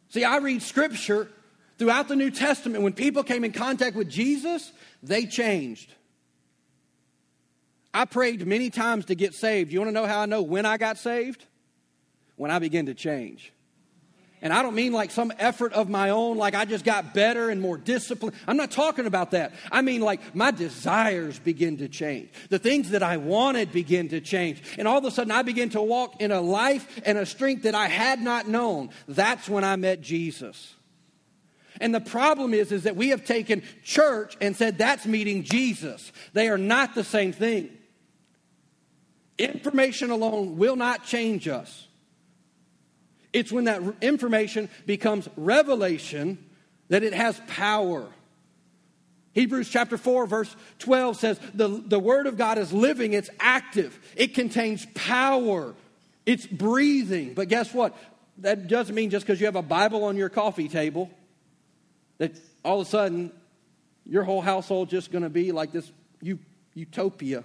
See, 0.10 0.24
I 0.24 0.38
read 0.38 0.62
scripture 0.62 1.30
throughout 1.78 2.10
the 2.10 2.16
New 2.16 2.32
Testament. 2.32 2.84
When 2.84 2.94
people 2.94 3.24
came 3.24 3.44
in 3.44 3.54
contact 3.54 3.96
with 3.96 4.10
Jesus, 4.10 4.72
they 5.02 5.26
changed. 5.26 5.94
I 7.94 8.06
prayed 8.06 8.46
many 8.46 8.70
times 8.70 9.06
to 9.06 9.16
get 9.16 9.34
saved. 9.34 9.72
You 9.72 9.80
want 9.80 9.90
to 9.90 9.94
know 9.94 10.06
how 10.06 10.20
I 10.20 10.26
know 10.26 10.42
when 10.42 10.66
I 10.66 10.78
got 10.78 10.98
saved? 10.98 11.46
When 12.36 12.52
I 12.52 12.60
began 12.60 12.88
to 12.88 12.94
change. 12.94 13.54
And 14.42 14.54
I 14.54 14.62
don't 14.62 14.76
mean 14.76 14.94
like 14.94 15.10
some 15.10 15.34
effort 15.40 15.74
of 15.74 15.90
my 15.90 16.12
own, 16.12 16.38
like 16.38 16.54
I 16.54 16.66
just 16.66 16.86
got 16.86 17.14
better 17.14 17.50
and 17.50 17.60
more 17.60 17.78
disciplined. 17.78 18.36
I'm 18.48 18.58
not 18.58 18.70
talking 18.70 19.08
about 19.08 19.32
that. 19.32 19.54
I 19.72 19.82
mean 19.82 20.02
like 20.02 20.36
my 20.36 20.52
desires 20.52 21.40
begin 21.40 21.78
to 21.78 21.88
change. 21.88 22.30
The 22.50 22.60
things 22.60 22.92
that 22.92 23.02
I 23.02 23.18
wanted 23.18 23.72
begin 23.72 24.10
to 24.10 24.22
change. 24.22 24.62
And 24.78 24.88
all 24.88 25.00
of 25.00 25.06
a 25.06 25.12
sudden 25.12 25.32
I 25.32 25.42
begin 25.42 25.70
to 25.72 25.82
walk 25.82 26.22
in 26.22 26.32
a 26.32 26.40
life 26.40 27.02
and 27.04 27.18
a 27.18 27.26
strength 27.26 27.64
that 27.64 27.74
I 27.74 27.88
had 27.88 28.22
not 28.22 28.48
known. 28.48 28.92
That's 29.08 29.50
when 29.50 29.64
I 29.64 29.76
met 29.76 30.02
Jesus. 30.02 30.76
And 31.82 31.94
the 31.94 32.02
problem 32.02 32.54
is, 32.54 32.72
is 32.72 32.84
that 32.84 32.96
we 32.96 33.10
have 33.10 33.26
taken 33.26 33.64
church 33.84 34.38
and 34.40 34.56
said 34.56 34.78
that's 34.78 35.06
meeting 35.06 35.44
Jesus. 35.44 36.12
They 36.34 36.50
are 36.50 36.58
not 36.58 36.94
the 36.94 37.04
same 37.04 37.32
thing. 37.32 37.70
Information 39.40 40.12
alone 40.12 40.58
will 40.58 40.76
not 40.76 41.06
change 41.06 41.48
us. 41.48 41.87
It's 43.38 43.52
when 43.52 43.66
that 43.66 43.84
information 44.02 44.68
becomes 44.88 45.30
revelation 45.38 46.44
that 46.90 47.04
it 47.04 47.14
has 47.14 47.40
power. 47.46 48.08
Hebrews 49.34 49.70
chapter 49.70 49.96
4, 49.96 50.26
verse 50.26 50.56
12 50.80 51.18
says, 51.18 51.40
the, 51.54 51.68
the 51.68 52.00
Word 52.00 52.26
of 52.26 52.36
God 52.36 52.58
is 52.58 52.74
living, 52.74 53.14
it's 53.14 53.30
active, 53.40 54.00
it 54.16 54.34
contains 54.34 54.88
power, 54.96 55.76
it's 56.26 56.48
breathing. 56.48 57.36
But 57.36 57.48
guess 57.48 57.72
what? 57.76 57.96
That 58.40 58.68
doesn't 58.68 58.96
mean 58.96 59.12
just 59.12 59.24
because 59.24 59.40
you 59.40 59.46
have 59.46 59.56
a 59.56 59.62
Bible 59.62 60.06
on 60.06 60.18
your 60.18 60.30
coffee 60.30 60.68
table 60.68 61.12
that 62.18 62.32
all 62.66 62.82
of 62.82 62.88
a 62.88 62.90
sudden 62.90 63.32
your 64.04 64.24
whole 64.24 64.42
household 64.42 64.90
just 64.90 65.12
going 65.12 65.24
to 65.24 65.30
be 65.30 65.52
like 65.52 65.72
this 65.72 65.92
utopia 66.74 67.44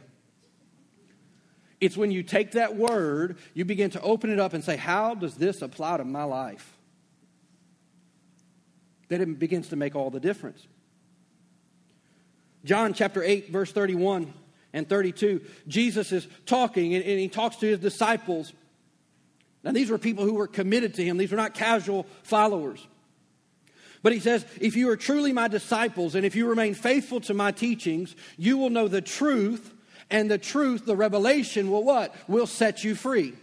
it's 1.82 1.96
when 1.96 2.12
you 2.12 2.22
take 2.22 2.52
that 2.52 2.76
word, 2.76 3.38
you 3.54 3.64
begin 3.64 3.90
to 3.90 4.00
open 4.02 4.30
it 4.30 4.38
up 4.38 4.54
and 4.54 4.62
say, 4.62 4.76
How 4.76 5.16
does 5.16 5.34
this 5.34 5.62
apply 5.62 5.96
to 5.96 6.04
my 6.04 6.22
life? 6.22 6.78
That 9.08 9.20
it 9.20 9.38
begins 9.38 9.68
to 9.70 9.76
make 9.76 9.96
all 9.96 10.08
the 10.08 10.20
difference. 10.20 10.64
John 12.64 12.94
chapter 12.94 13.20
8, 13.20 13.50
verse 13.50 13.72
31 13.72 14.32
and 14.72 14.88
32, 14.88 15.40
Jesus 15.66 16.12
is 16.12 16.28
talking 16.46 16.94
and, 16.94 17.04
he 17.04 17.26
talks 17.26 17.56
to 17.56 17.66
his 17.66 17.80
disciples. 17.80 18.52
Now, 19.64 19.72
these 19.72 19.90
were 19.90 19.98
people 19.98 20.24
who 20.24 20.34
were 20.34 20.46
committed 20.46 20.94
to 20.94 21.04
him, 21.04 21.16
these 21.16 21.32
were 21.32 21.36
not 21.36 21.52
casual 21.52 22.06
followers. 22.22 22.86
But 24.04 24.12
he 24.12 24.20
says, 24.20 24.46
If 24.60 24.76
you 24.76 24.88
are 24.90 24.96
truly 24.96 25.32
my 25.32 25.48
disciples 25.48 26.14
and 26.14 26.24
if 26.24 26.36
you 26.36 26.46
remain 26.46 26.74
faithful 26.74 27.20
to 27.22 27.34
my 27.34 27.50
teachings, 27.50 28.14
you 28.38 28.56
will 28.56 28.70
know 28.70 28.86
the 28.86 29.00
truth 29.00 29.74
and 30.10 30.30
the 30.30 30.38
truth, 30.38 30.84
the 30.84 30.96
revelation 30.96 31.70
will 31.70 31.84
what? 31.84 32.14
Will 32.28 32.46
set 32.46 32.84
you 32.84 32.94
free. 32.94 33.34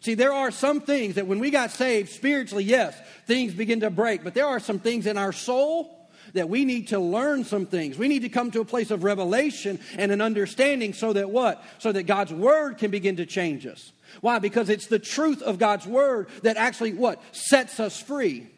See, 0.00 0.14
there 0.14 0.32
are 0.32 0.50
some 0.50 0.80
things 0.80 1.16
that 1.16 1.26
when 1.26 1.40
we 1.40 1.50
got 1.50 1.70
saved 1.70 2.08
spiritually, 2.08 2.64
yes, 2.64 2.96
things 3.26 3.52
begin 3.52 3.80
to 3.80 3.90
break, 3.90 4.24
but 4.24 4.32
there 4.32 4.46
are 4.46 4.60
some 4.60 4.78
things 4.78 5.06
in 5.06 5.18
our 5.18 5.32
soul 5.32 6.08
that 6.32 6.48
we 6.48 6.64
need 6.64 6.88
to 6.88 6.98
learn 6.98 7.44
some 7.44 7.66
things. 7.66 7.98
We 7.98 8.08
need 8.08 8.22
to 8.22 8.28
come 8.28 8.50
to 8.52 8.60
a 8.60 8.64
place 8.64 8.90
of 8.90 9.04
revelation 9.04 9.78
and 9.96 10.10
an 10.12 10.20
understanding 10.20 10.94
so 10.94 11.12
that 11.12 11.30
what? 11.30 11.62
So 11.78 11.92
that 11.92 12.04
God's 12.04 12.32
word 12.32 12.78
can 12.78 12.90
begin 12.90 13.16
to 13.16 13.26
change 13.26 13.66
us. 13.66 13.92
Why? 14.20 14.38
Because 14.38 14.68
it's 14.68 14.86
the 14.86 14.98
truth 14.98 15.42
of 15.42 15.58
God's 15.58 15.86
word 15.86 16.28
that 16.42 16.56
actually 16.56 16.94
what? 16.94 17.22
Sets 17.32 17.78
us 17.80 18.00
free. 18.00 18.48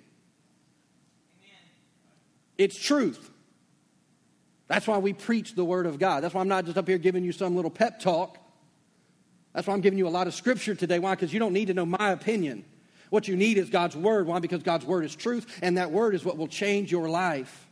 It's 2.59 2.79
truth. 2.79 3.31
That's 4.73 4.87
why 4.87 4.97
we 4.97 5.13
preach 5.13 5.55
the 5.55 5.67
Word 5.67 5.85
of 5.85 5.99
God. 5.99 6.23
That's 6.23 6.33
why 6.33 6.41
I'm 6.41 6.49
not 6.49 6.65
just 6.65 6.79
up 6.79 6.89
here 6.89 6.97
giving 6.97 7.25
you 7.25 7.33
some 7.33 7.55
little 7.55 7.71
pep 7.71 8.01
talk. 8.01 8.39
That's 9.53 9.67
why 9.67 9.75
I'm 9.75 9.83
giving 9.83 9.99
you 9.99 10.09
a 10.09 10.09
lot 10.09 10.27
of 10.27 10.33
scripture 10.33 10.75
today. 10.75 10.99
Why? 10.99 11.15
Because 11.15 11.31
you 11.31 11.39
don't 11.39 11.53
need 11.53 11.67
to 11.67 11.75
know 11.75 11.85
my 11.85 12.11
opinion. 12.11 12.65
What 13.11 13.29
you 13.29 13.37
need 13.37 13.59
is 13.59 13.69
God's 13.69 13.95
Word. 13.95 14.27
Why? 14.27 14.39
Because 14.39 14.63
God's 14.63 14.87
Word 14.87 15.05
is 15.05 15.15
truth, 15.15 15.59
and 15.61 15.77
that 15.77 15.91
Word 15.91 16.15
is 16.15 16.25
what 16.25 16.39
will 16.39 16.49
change 16.49 16.91
your 16.91 17.11
life. 17.11 17.69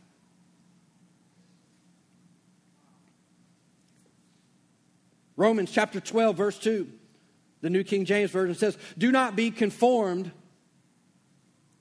Romans 5.35 5.71
chapter 5.71 5.99
12, 5.99 6.37
verse 6.37 6.59
2, 6.59 6.87
the 7.61 7.71
New 7.71 7.83
King 7.83 8.05
James 8.05 8.29
Version 8.29 8.53
says, 8.53 8.77
Do 8.95 9.11
not 9.11 9.35
be 9.35 9.49
conformed 9.49 10.29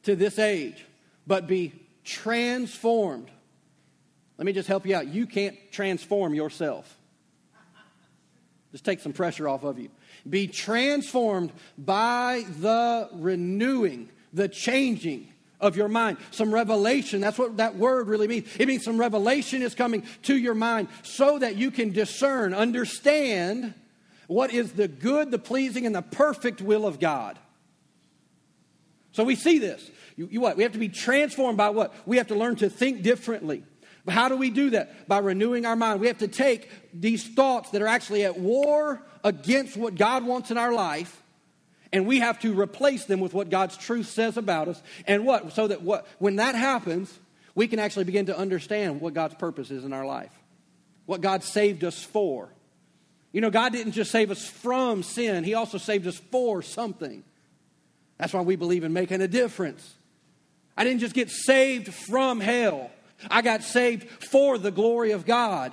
to 0.05 0.17
this 0.17 0.39
age, 0.39 0.83
but 1.27 1.47
be 1.47 1.75
transformed 2.05 3.31
let 4.41 4.47
me 4.47 4.55
just 4.55 4.69
help 4.69 4.87
you 4.87 4.97
out. 4.97 5.07
You 5.07 5.27
can't 5.27 5.55
transform 5.71 6.33
yourself. 6.33 6.97
Just 8.73 8.87
take 8.87 9.01
some 9.01 9.13
pressure 9.13 9.47
off 9.47 9.65
of 9.65 9.79
you. 9.79 9.91
Be 10.27 10.47
transformed 10.47 11.53
by 11.77 12.47
the 12.59 13.11
renewing, 13.13 14.09
the 14.33 14.49
changing 14.49 15.31
of 15.61 15.77
your 15.77 15.89
mind. 15.89 16.17
Some 16.31 16.55
revelation. 16.55 17.21
That's 17.21 17.39
what 17.39 17.59
that 17.59 17.77
word 17.77 18.09
really 18.09 18.29
means. 18.29 18.49
It 18.59 18.67
means 18.67 18.83
some 18.83 18.99
revelation 18.99 19.61
is 19.61 19.75
coming 19.75 20.05
to 20.23 20.35
your 20.35 20.55
mind 20.55 20.89
so 21.03 21.39
that 21.39 21.57
you 21.57 21.71
can 21.71 21.93
discern, 21.93 22.55
understand 22.55 23.75
what 24.27 24.55
is 24.55 24.73
the 24.73 24.89
good, 24.89 25.31
the 25.31 25.39
pleasing, 25.39 25.85
and 25.85 25.95
the 25.95 26.01
perfect 26.01 26.63
will 26.63 26.87
of 26.87 26.99
God. 26.99 27.39
So 29.13 29.23
we 29.23 29.37
see 29.37 29.59
this. 29.59 29.91
You, 30.17 30.29
you 30.31 30.41
what? 30.41 30.57
We 30.57 30.63
have 30.63 30.73
to 30.73 30.79
be 30.79 30.89
transformed 30.89 31.59
by 31.59 31.69
what? 31.69 31.95
We 32.07 32.17
have 32.17 32.29
to 32.29 32.35
learn 32.35 32.57
to 32.57 32.71
think 32.71 33.03
differently. 33.03 33.65
But 34.05 34.15
how 34.15 34.29
do 34.29 34.37
we 34.37 34.51
do 34.51 34.71
that? 34.71 35.09
By 35.09 35.19
renewing 35.19 35.67
our 35.67 35.77
mind. 35.77 36.01
We 36.01 36.07
have 36.07 36.19
to 36.19 36.29
take 36.29 36.71
these 36.93 37.27
thoughts 37.27 37.71
that 37.71 37.83
are 37.83 37.87
actually 37.87 38.25
at 38.25 38.39
war 38.39 39.03
against 39.23 39.77
what 39.77 39.95
God 39.95 40.25
wants 40.25 40.51
in 40.51 40.59
our 40.59 40.73
life, 40.73 41.23
and 41.93 42.07
we 42.07 42.21
have 42.21 42.39
to 42.41 42.59
replace 42.59 43.05
them 43.05 43.21
with 43.21 43.35
what 43.35 43.51
God's 43.51 43.77
truth 43.77 44.07
says 44.07 44.37
about 44.37 44.69
us. 44.69 44.83
And 45.07 45.27
what? 45.27 45.53
So 45.53 45.69
that 45.69 45.83
what 45.83 46.07
when 46.19 46.37
that 46.37 46.55
happens, 46.55 47.17
we 47.55 47.67
can 47.69 47.79
actually 47.79 48.05
begin 48.05 48.27
to 48.27 48.37
understand 48.37 49.01
what 49.01 49.15
God's 49.15 49.35
purpose 49.35 49.71
is 49.71 49.85
in 49.85 49.93
our 49.93 50.07
life. 50.07 50.33
What 51.07 51.21
God 51.21 51.43
saved 51.43 51.85
us 51.85 52.03
for. 52.03 52.49
You 53.33 53.41
know, 53.41 53.51
God 53.51 53.73
didn't 53.73 53.93
just 53.93 54.11
save 54.11 54.31
us 54.31 54.45
from 54.45 55.03
sin, 55.03 55.45
He 55.45 55.55
also 55.55 55.79
saved 55.79 56.07
us 56.07 56.17
for 56.31 56.63
something. 56.63 57.25
That's 58.19 58.35
why 58.35 58.43
we 58.43 58.57
believe 58.57 58.85
in 58.85 58.93
making 58.93 59.23
a 59.23 59.29
difference. 59.29 59.95
I 60.77 60.85
didn't 60.85 61.01
just 61.01 61.15
get 61.15 61.31
saved 61.31 61.93
from 61.93 62.41
hell, 62.41 62.91
I 63.29 63.43
got 63.43 63.63
saved 63.63 64.09
for 64.09 64.59
the 64.59 64.71
glory 64.71 65.11
of 65.11 65.27
God. 65.27 65.73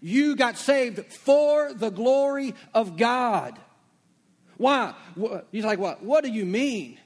You 0.00 0.36
got 0.36 0.58
saved 0.58 1.12
for 1.12 1.72
the 1.72 1.90
glory 1.90 2.54
of 2.74 2.96
God. 2.96 3.58
Why? 4.56 4.94
He's 5.50 5.64
like, 5.64 5.78
what? 5.78 6.02
What 6.02 6.24
do 6.24 6.30
you 6.30 6.44
mean? 6.44 6.98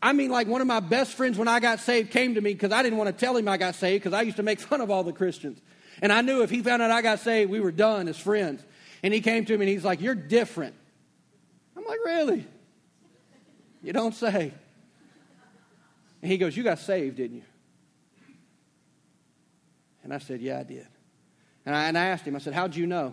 I 0.00 0.12
mean, 0.12 0.30
like 0.30 0.46
one 0.46 0.60
of 0.60 0.66
my 0.66 0.80
best 0.80 1.14
friends 1.14 1.38
when 1.38 1.48
I 1.48 1.58
got 1.60 1.80
saved 1.80 2.10
came 2.10 2.34
to 2.34 2.40
me 2.40 2.52
because 2.52 2.72
I 2.72 2.82
didn't 2.82 2.98
want 2.98 3.08
to 3.08 3.24
tell 3.24 3.36
him 3.36 3.48
I 3.48 3.56
got 3.56 3.74
saved 3.74 4.04
because 4.04 4.16
I 4.16 4.22
used 4.22 4.36
to 4.36 4.42
make 4.42 4.60
fun 4.68 4.80
of 4.80 4.90
all 4.90 5.02
the 5.02 5.12
Christians. 5.12 5.60
And 6.00 6.12
I 6.12 6.20
knew 6.20 6.42
if 6.42 6.50
he 6.50 6.62
found 6.62 6.82
out 6.82 6.90
I 6.90 7.02
got 7.02 7.18
saved, 7.20 7.50
we 7.50 7.60
were 7.60 7.72
done 7.72 8.06
as 8.06 8.16
friends. 8.16 8.62
And 9.02 9.12
he 9.12 9.20
came 9.20 9.44
to 9.44 9.56
me 9.56 9.66
and 9.66 9.68
he's 9.68 9.84
like, 9.84 10.00
You're 10.00 10.14
different. 10.14 10.74
I'm 11.76 11.84
like, 11.84 12.00
Really? 12.04 12.46
You 13.82 13.92
don't 13.92 14.14
say. 14.14 14.52
And 16.22 16.30
he 16.30 16.38
goes, 16.38 16.56
You 16.56 16.62
got 16.62 16.78
saved, 16.78 17.16
didn't 17.16 17.38
you? 17.38 17.42
And 20.08 20.14
I 20.14 20.18
said, 20.18 20.40
Yeah, 20.40 20.60
I 20.60 20.62
did. 20.62 20.86
And 21.66 21.76
I, 21.76 21.84
and 21.84 21.98
I 21.98 22.06
asked 22.06 22.24
him, 22.24 22.34
I 22.34 22.38
said, 22.38 22.54
How'd 22.54 22.74
you 22.74 22.86
know? 22.86 23.12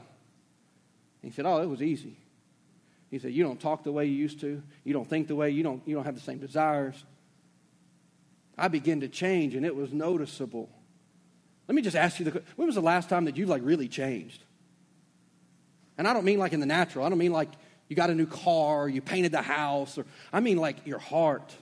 he 1.21 1.29
said, 1.29 1.45
Oh, 1.45 1.61
it 1.61 1.65
was 1.65 1.81
easy. 1.81 2.15
He 3.11 3.19
said, 3.19 3.33
You 3.33 3.43
don't 3.43 3.59
talk 3.59 3.83
the 3.83 3.91
way 3.91 4.05
you 4.05 4.15
used 4.15 4.39
to. 4.39 4.63
You 4.85 4.93
don't 4.93 5.07
think 5.09 5.27
the 5.27 5.35
way 5.35 5.49
you 5.49 5.61
don't, 5.61 5.85
you 5.85 5.93
don't 5.93 6.05
have 6.05 6.15
the 6.15 6.21
same 6.21 6.37
desires. 6.37 7.03
I 8.57 8.69
began 8.69 9.01
to 9.01 9.09
change, 9.09 9.55
and 9.55 9.65
it 9.65 9.75
was 9.75 9.91
noticeable. 9.91 10.69
Let 11.67 11.75
me 11.75 11.81
just 11.81 11.97
ask 11.97 12.17
you 12.17 12.23
the 12.23 12.31
question: 12.31 12.49
when 12.55 12.65
was 12.65 12.75
the 12.75 12.81
last 12.81 13.09
time 13.09 13.25
that 13.25 13.35
you 13.35 13.45
like 13.45 13.61
really 13.65 13.89
changed? 13.89 14.41
And 15.97 16.07
I 16.07 16.13
don't 16.13 16.23
mean 16.23 16.39
like 16.39 16.53
in 16.53 16.61
the 16.61 16.65
natural. 16.65 17.03
I 17.05 17.09
don't 17.09 17.17
mean 17.17 17.33
like 17.33 17.49
you 17.89 17.97
got 17.97 18.09
a 18.09 18.15
new 18.15 18.25
car, 18.25 18.87
you 18.87 19.01
painted 19.01 19.33
the 19.33 19.41
house, 19.41 19.97
or 19.97 20.05
I 20.31 20.39
mean 20.39 20.55
like 20.55 20.87
your 20.87 20.99
heart. 20.99 21.53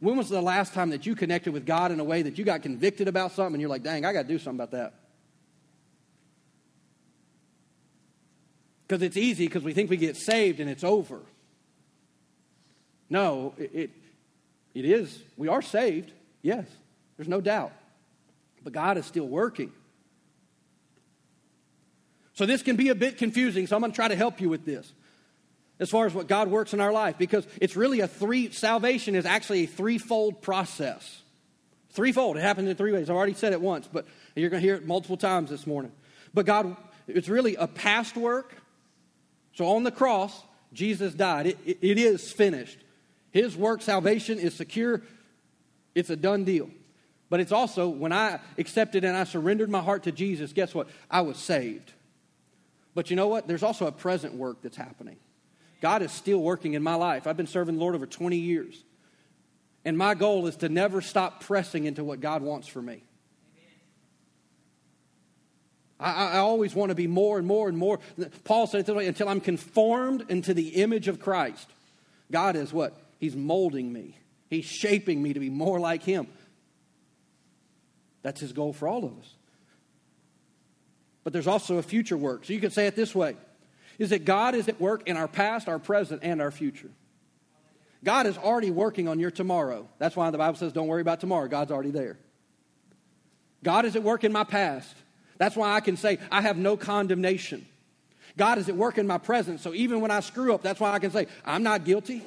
When 0.00 0.16
was 0.16 0.30
the 0.30 0.40
last 0.40 0.72
time 0.72 0.90
that 0.90 1.04
you 1.04 1.14
connected 1.14 1.52
with 1.52 1.66
God 1.66 1.92
in 1.92 2.00
a 2.00 2.04
way 2.04 2.22
that 2.22 2.38
you 2.38 2.44
got 2.44 2.62
convicted 2.62 3.06
about 3.06 3.32
something 3.32 3.54
and 3.54 3.60
you're 3.60 3.70
like, 3.70 3.82
dang, 3.82 4.06
I 4.06 4.12
got 4.14 4.22
to 4.22 4.28
do 4.28 4.38
something 4.38 4.58
about 4.58 4.70
that? 4.70 4.94
Because 8.86 9.02
it's 9.02 9.18
easy 9.18 9.46
because 9.46 9.62
we 9.62 9.74
think 9.74 9.90
we 9.90 9.98
get 9.98 10.16
saved 10.16 10.58
and 10.58 10.68
it's 10.68 10.82
over. 10.82 11.20
No, 13.10 13.54
it, 13.58 13.70
it, 13.74 13.90
it 14.74 14.84
is. 14.84 15.22
We 15.36 15.48
are 15.48 15.62
saved, 15.62 16.12
yes, 16.42 16.66
there's 17.16 17.28
no 17.28 17.40
doubt. 17.40 17.72
But 18.64 18.72
God 18.72 18.96
is 18.96 19.06
still 19.06 19.28
working. 19.28 19.72
So 22.32 22.46
this 22.46 22.62
can 22.62 22.76
be 22.76 22.88
a 22.88 22.94
bit 22.94 23.18
confusing, 23.18 23.66
so 23.66 23.76
I'm 23.76 23.82
going 23.82 23.92
to 23.92 23.96
try 23.96 24.08
to 24.08 24.16
help 24.16 24.40
you 24.40 24.48
with 24.48 24.64
this 24.64 24.92
as 25.80 25.88
far 25.88 26.06
as 26.06 26.14
what 26.14 26.28
God 26.28 26.48
works 26.48 26.74
in 26.74 26.80
our 26.80 26.92
life 26.92 27.16
because 27.18 27.46
it's 27.60 27.74
really 27.74 28.00
a 28.00 28.06
three, 28.06 28.52
salvation 28.52 29.16
is 29.16 29.24
actually 29.24 29.64
a 29.64 29.66
threefold 29.66 30.42
process. 30.42 31.22
Threefold. 31.92 32.36
It 32.36 32.42
happens 32.42 32.68
in 32.68 32.76
three 32.76 32.92
ways. 32.92 33.10
I've 33.10 33.16
already 33.16 33.34
said 33.34 33.52
it 33.52 33.60
once, 33.60 33.88
but 33.90 34.06
you're 34.36 34.50
going 34.50 34.62
to 34.62 34.66
hear 34.66 34.76
it 34.76 34.86
multiple 34.86 35.16
times 35.16 35.50
this 35.50 35.66
morning. 35.66 35.90
But 36.32 36.46
God, 36.46 36.76
it's 37.08 37.28
really 37.28 37.56
a 37.56 37.66
past 37.66 38.16
work. 38.16 38.54
So 39.54 39.66
on 39.66 39.82
the 39.82 39.90
cross, 39.90 40.44
Jesus 40.72 41.14
died. 41.14 41.46
It, 41.46 41.58
it, 41.64 41.78
it 41.80 41.98
is 41.98 42.30
finished. 42.30 42.78
His 43.32 43.56
work, 43.56 43.82
salvation, 43.82 44.38
is 44.38 44.54
secure. 44.54 45.02
It's 45.94 46.10
a 46.10 46.16
done 46.16 46.44
deal. 46.44 46.70
But 47.30 47.40
it's 47.40 47.52
also, 47.52 47.88
when 47.88 48.12
I 48.12 48.38
accepted 48.58 49.02
and 49.04 49.16
I 49.16 49.24
surrendered 49.24 49.70
my 49.70 49.80
heart 49.80 50.04
to 50.04 50.12
Jesus, 50.12 50.52
guess 50.52 50.74
what? 50.74 50.88
I 51.10 51.22
was 51.22 51.38
saved. 51.38 51.92
But 52.94 53.08
you 53.08 53.16
know 53.16 53.28
what? 53.28 53.48
There's 53.48 53.62
also 53.62 53.86
a 53.86 53.92
present 53.92 54.34
work 54.34 54.58
that's 54.62 54.76
happening. 54.76 55.16
God 55.80 56.02
is 56.02 56.12
still 56.12 56.38
working 56.38 56.74
in 56.74 56.82
my 56.82 56.94
life. 56.94 57.26
I've 57.26 57.36
been 57.36 57.46
serving 57.46 57.76
the 57.76 57.80
Lord 57.80 57.94
over 57.94 58.06
20 58.06 58.36
years. 58.36 58.84
And 59.84 59.96
my 59.96 60.14
goal 60.14 60.46
is 60.46 60.56
to 60.56 60.68
never 60.68 61.00
stop 61.00 61.42
pressing 61.42 61.84
into 61.84 62.04
what 62.04 62.20
God 62.20 62.42
wants 62.42 62.68
for 62.68 62.82
me. 62.82 63.02
I, 65.98 66.32
I, 66.32 66.38
always 66.38 66.74
want 66.74 66.88
to 66.88 66.94
be 66.94 67.06
more 67.06 67.36
and 67.36 67.46
more 67.46 67.68
and 67.68 67.76
more. 67.76 68.00
Paul 68.44 68.66
said 68.66 68.80
it 68.80 68.86
this 68.86 68.96
way 68.96 69.06
until 69.06 69.28
I'm 69.28 69.40
conformed 69.40 70.24
into 70.30 70.54
the 70.54 70.68
image 70.76 71.08
of 71.08 71.20
Christ. 71.20 71.68
God 72.32 72.56
is 72.56 72.72
what? 72.72 72.98
He's 73.18 73.36
molding 73.36 73.92
me, 73.92 74.18
He's 74.48 74.64
shaping 74.64 75.22
me 75.22 75.34
to 75.34 75.40
be 75.40 75.50
more 75.50 75.78
like 75.78 76.02
Him. 76.02 76.26
That's 78.22 78.40
His 78.40 78.54
goal 78.54 78.72
for 78.72 78.88
all 78.88 79.04
of 79.04 79.18
us. 79.18 79.34
But 81.22 81.34
there's 81.34 81.46
also 81.46 81.76
a 81.76 81.82
future 81.82 82.16
work. 82.16 82.46
So 82.46 82.54
you 82.54 82.60
could 82.60 82.72
say 82.72 82.86
it 82.86 82.96
this 82.96 83.14
way 83.14 83.36
is 84.00 84.10
that 84.10 84.24
God 84.24 84.54
is 84.54 84.66
at 84.66 84.80
work 84.80 85.06
in 85.06 85.16
our 85.16 85.28
past, 85.28 85.68
our 85.68 85.78
present, 85.78 86.22
and 86.24 86.40
our 86.40 86.50
future. 86.50 86.88
God 88.02 88.26
is 88.26 88.38
already 88.38 88.70
working 88.70 89.06
on 89.08 89.20
your 89.20 89.30
tomorrow. 89.30 89.86
That's 89.98 90.16
why 90.16 90.30
the 90.30 90.38
Bible 90.38 90.56
says, 90.56 90.72
don't 90.72 90.88
worry 90.88 91.02
about 91.02 91.20
tomorrow. 91.20 91.46
God's 91.48 91.70
already 91.70 91.90
there. 91.90 92.18
God 93.62 93.84
is 93.84 93.94
at 93.94 94.02
work 94.02 94.24
in 94.24 94.32
my 94.32 94.42
past. 94.42 94.96
That's 95.36 95.54
why 95.54 95.74
I 95.74 95.80
can 95.80 95.98
say, 95.98 96.18
I 96.32 96.40
have 96.40 96.56
no 96.56 96.78
condemnation. 96.78 97.66
God 98.38 98.56
is 98.56 98.70
at 98.70 98.76
work 98.76 98.96
in 98.96 99.06
my 99.06 99.18
present. 99.18 99.60
So 99.60 99.74
even 99.74 100.00
when 100.00 100.10
I 100.10 100.20
screw 100.20 100.54
up, 100.54 100.62
that's 100.62 100.80
why 100.80 100.92
I 100.92 100.98
can 100.98 101.10
say, 101.10 101.26
I'm 101.44 101.62
not 101.62 101.84
guilty. 101.84 102.22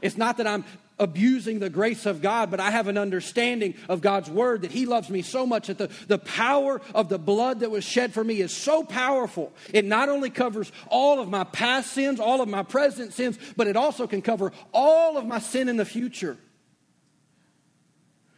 It's 0.00 0.16
not 0.16 0.36
that 0.36 0.46
I'm 0.46 0.64
abusing 0.98 1.58
the 1.58 1.70
grace 1.70 2.06
of 2.06 2.20
God, 2.20 2.50
but 2.50 2.60
I 2.60 2.70
have 2.70 2.88
an 2.88 2.98
understanding 2.98 3.74
of 3.88 4.00
God's 4.00 4.30
word 4.30 4.62
that 4.62 4.70
He 4.70 4.86
loves 4.86 5.10
me 5.10 5.22
so 5.22 5.46
much 5.46 5.68
that 5.68 5.78
the, 5.78 5.90
the 6.06 6.18
power 6.18 6.80
of 6.94 7.08
the 7.08 7.18
blood 7.18 7.60
that 7.60 7.70
was 7.70 7.84
shed 7.84 8.12
for 8.12 8.24
me 8.24 8.40
is 8.40 8.54
so 8.54 8.84
powerful. 8.84 9.52
It 9.72 9.84
not 9.84 10.08
only 10.08 10.30
covers 10.30 10.70
all 10.88 11.20
of 11.20 11.28
my 11.28 11.44
past 11.44 11.92
sins, 11.92 12.20
all 12.20 12.40
of 12.40 12.48
my 12.48 12.62
present 12.62 13.12
sins, 13.12 13.38
but 13.56 13.66
it 13.66 13.76
also 13.76 14.06
can 14.06 14.22
cover 14.22 14.52
all 14.72 15.16
of 15.16 15.26
my 15.26 15.38
sin 15.38 15.68
in 15.68 15.76
the 15.76 15.84
future. 15.84 16.36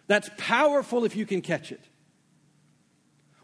That's 0.07 0.31
powerful 0.37 1.05
if 1.05 1.15
you 1.15 1.25
can 1.25 1.41
catch 1.41 1.73
it. 1.73 1.81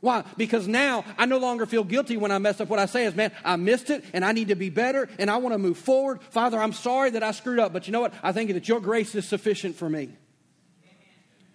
Why? 0.07 0.23
Because 0.37 0.69
now 0.69 1.05
I 1.19 1.27
no 1.27 1.39
longer 1.39 1.67
feel 1.67 1.83
guilty 1.83 2.17
when 2.17 2.31
I 2.31 2.39
mess 2.39 2.61
up. 2.61 2.69
What 2.69 2.79
I 2.79 2.87
say 2.87 3.07
is, 3.07 3.17
man, 3.17 3.33
I 3.45 3.57
missed 3.57 3.91
it 3.91 4.05
and 4.13 4.25
I 4.25 4.31
need 4.31 4.49
to 4.49 4.55
be 4.55 4.71
better 4.71 5.09
and 5.19 5.29
I 5.29 5.39
want 5.39 5.53
to 5.53 5.59
move 5.59 5.79
forward. 5.79 6.23
Father, 6.31 6.61
I'm 6.61 6.73
sorry 6.73 7.11
that 7.11 7.25
I 7.25 7.33
screwed 7.33 7.59
up, 7.59 7.73
but 7.73 7.89
you 7.89 7.93
know 7.93 8.03
what? 8.03 8.15
I 8.23 8.31
think 8.31 8.53
that 8.53 8.69
your 8.69 8.79
grace 8.79 9.17
is 9.17 9.27
sufficient 9.27 9.75
for 9.75 9.91
me. 9.91 10.11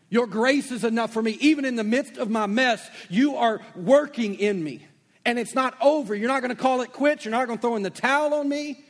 Your 0.10 0.28
grace 0.28 0.70
is 0.70 0.84
enough 0.84 1.14
for 1.14 1.22
me. 1.22 1.38
Even 1.40 1.64
in 1.64 1.78
the 1.78 1.86
midst 1.86 2.18
of 2.18 2.30
my 2.30 2.46
mess, 2.46 2.86
you 3.10 3.38
are 3.38 3.62
working 3.74 4.36
in 4.36 4.62
me. 4.62 4.86
And 5.24 5.40
it's 5.40 5.56
not 5.56 5.74
over. 5.80 6.14
You're 6.14 6.28
not 6.28 6.42
going 6.42 6.54
to 6.54 6.62
call 6.62 6.82
it 6.82 6.92
quits. 6.92 7.24
You're 7.24 7.32
not 7.32 7.48
going 7.48 7.58
to 7.58 7.62
throw 7.62 7.78
in 7.78 7.84
the 7.84 7.90
towel 7.90 8.34
on 8.34 8.50
me. 8.50 8.84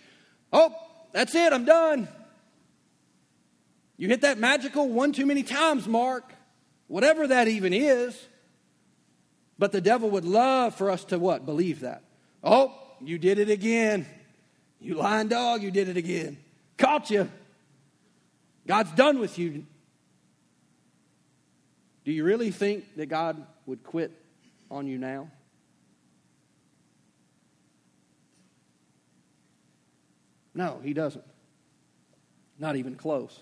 Oh, 0.51 0.73
that's 1.11 1.35
it. 1.35 1.53
I'm 1.53 1.65
done. 1.65 2.07
You 3.95 4.07
hit 4.07 4.21
that 4.21 4.39
magical 4.39 4.89
one 4.89 5.11
too 5.11 5.27
many 5.27 5.43
times 5.43 5.87
mark, 5.87 6.33
whatever 6.87 7.27
that 7.27 7.47
even 7.47 7.73
is. 7.73 8.19
But 9.61 9.71
the 9.71 9.79
devil 9.79 10.09
would 10.09 10.25
love 10.25 10.73
for 10.73 10.89
us 10.89 11.03
to 11.05 11.19
what? 11.19 11.45
Believe 11.45 11.81
that. 11.81 12.01
Oh, 12.43 12.73
you 12.99 13.19
did 13.19 13.37
it 13.37 13.51
again. 13.51 14.07
You 14.79 14.95
lying 14.95 15.27
dog, 15.27 15.61
you 15.61 15.69
did 15.69 15.87
it 15.87 15.97
again. 15.97 16.39
Caught 16.79 17.11
you. 17.11 17.29
God's 18.65 18.91
done 18.93 19.19
with 19.19 19.37
you. 19.37 19.67
Do 22.05 22.11
you 22.11 22.23
really 22.23 22.49
think 22.49 22.95
that 22.95 23.05
God 23.05 23.45
would 23.67 23.83
quit 23.83 24.11
on 24.71 24.87
you 24.87 24.97
now? 24.97 25.29
No, 30.55 30.79
he 30.83 30.95
doesn't. 30.95 31.23
Not 32.57 32.77
even 32.77 32.95
close. 32.95 33.39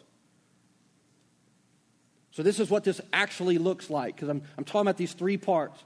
So, 2.32 2.44
this 2.44 2.60
is 2.60 2.70
what 2.70 2.84
this 2.84 3.00
actually 3.14 3.58
looks 3.58 3.90
like 3.90 4.16
because 4.18 4.28
I'm, 4.28 4.42
I'm 4.58 4.66
talking 4.66 4.82
about 4.82 4.98
these 4.98 5.14
three 5.14 5.38
parts. 5.38 5.82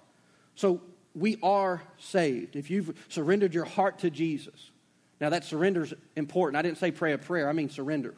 So 0.55 0.81
we 1.15 1.37
are 1.43 1.83
saved. 1.97 2.55
If 2.55 2.69
you've 2.69 2.95
surrendered 3.09 3.53
your 3.53 3.65
heart 3.65 3.99
to 3.99 4.09
Jesus, 4.09 4.71
now 5.19 5.29
that 5.29 5.45
surrender 5.45 5.83
is 5.83 5.93
important. 6.15 6.57
I 6.57 6.61
didn't 6.61 6.77
say 6.77 6.91
pray 6.91 7.13
a 7.13 7.17
prayer, 7.17 7.49
I 7.49 7.53
mean 7.53 7.69
surrender. 7.69 8.15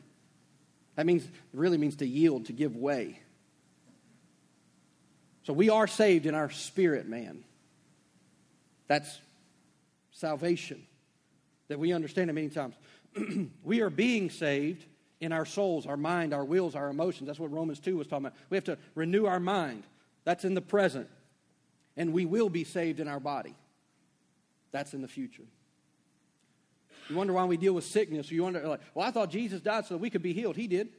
That 0.96 1.06
means, 1.06 1.28
really 1.54 1.78
means 1.78 1.98
to 1.98 2.08
yield, 2.08 2.46
to 2.46 2.54
give 2.54 2.76
way. 2.76 3.20
So 5.44 5.54
we 5.54 5.70
are 5.70 5.88
saved 5.88 6.26
in 6.26 6.34
our 6.34 6.50
spirit, 6.50 7.08
man. 7.08 7.44
That's 8.88 9.20
salvation 10.12 10.82
that 11.68 11.80
we 11.80 11.92
understand 11.92 12.30
it 12.30 12.34
many 12.34 12.50
times. 12.50 12.76
we 13.64 13.82
are 13.82 13.90
being 13.90 14.30
saved 14.30 14.86
in 15.20 15.32
our 15.32 15.46
souls, 15.46 15.86
our 15.86 15.98
mind, 15.98 16.34
our 16.34 16.46
wills, 16.46 16.76
our 16.76 16.90
emotions. 16.90 17.28
That's 17.28 17.40
what 17.40 17.52
Romans 17.52 17.80
2 17.80 17.98
was 17.98 18.08
talking 18.08 18.28
about. 18.28 18.38
We 18.50 18.58
have 18.58 18.64
to 18.66 18.78
renew 18.96 19.26
our 19.26 19.40
mind. 19.40 19.84
That's 20.24 20.46
in 20.46 20.54
the 20.54 20.62
present 20.62 21.10
and 21.98 22.14
we 22.14 22.26
will 22.26 22.50
be 22.50 22.64
saved 22.64 23.00
in 23.00 23.08
our 23.08 23.20
body. 23.20 23.56
That's 24.72 24.94
in 24.94 25.02
the 25.02 25.08
future. 25.08 25.44
You 27.10 27.16
wonder 27.16 27.34
why 27.34 27.46
we 27.46 27.58
deal 27.58 27.74
with 27.74 27.86
sickness. 27.86 28.32
You 28.32 28.44
wonder, 28.44 28.68
like, 28.68 28.82
well, 28.94 29.08
I 29.08 29.12
thought 29.12 29.30
Jesus 29.30 29.62
died 29.62 29.86
so 29.86 29.96
we 29.96 30.10
could 30.10 30.24
be 30.24 30.34
healed. 30.34 30.56
He 30.56 30.68
did. 30.68 30.90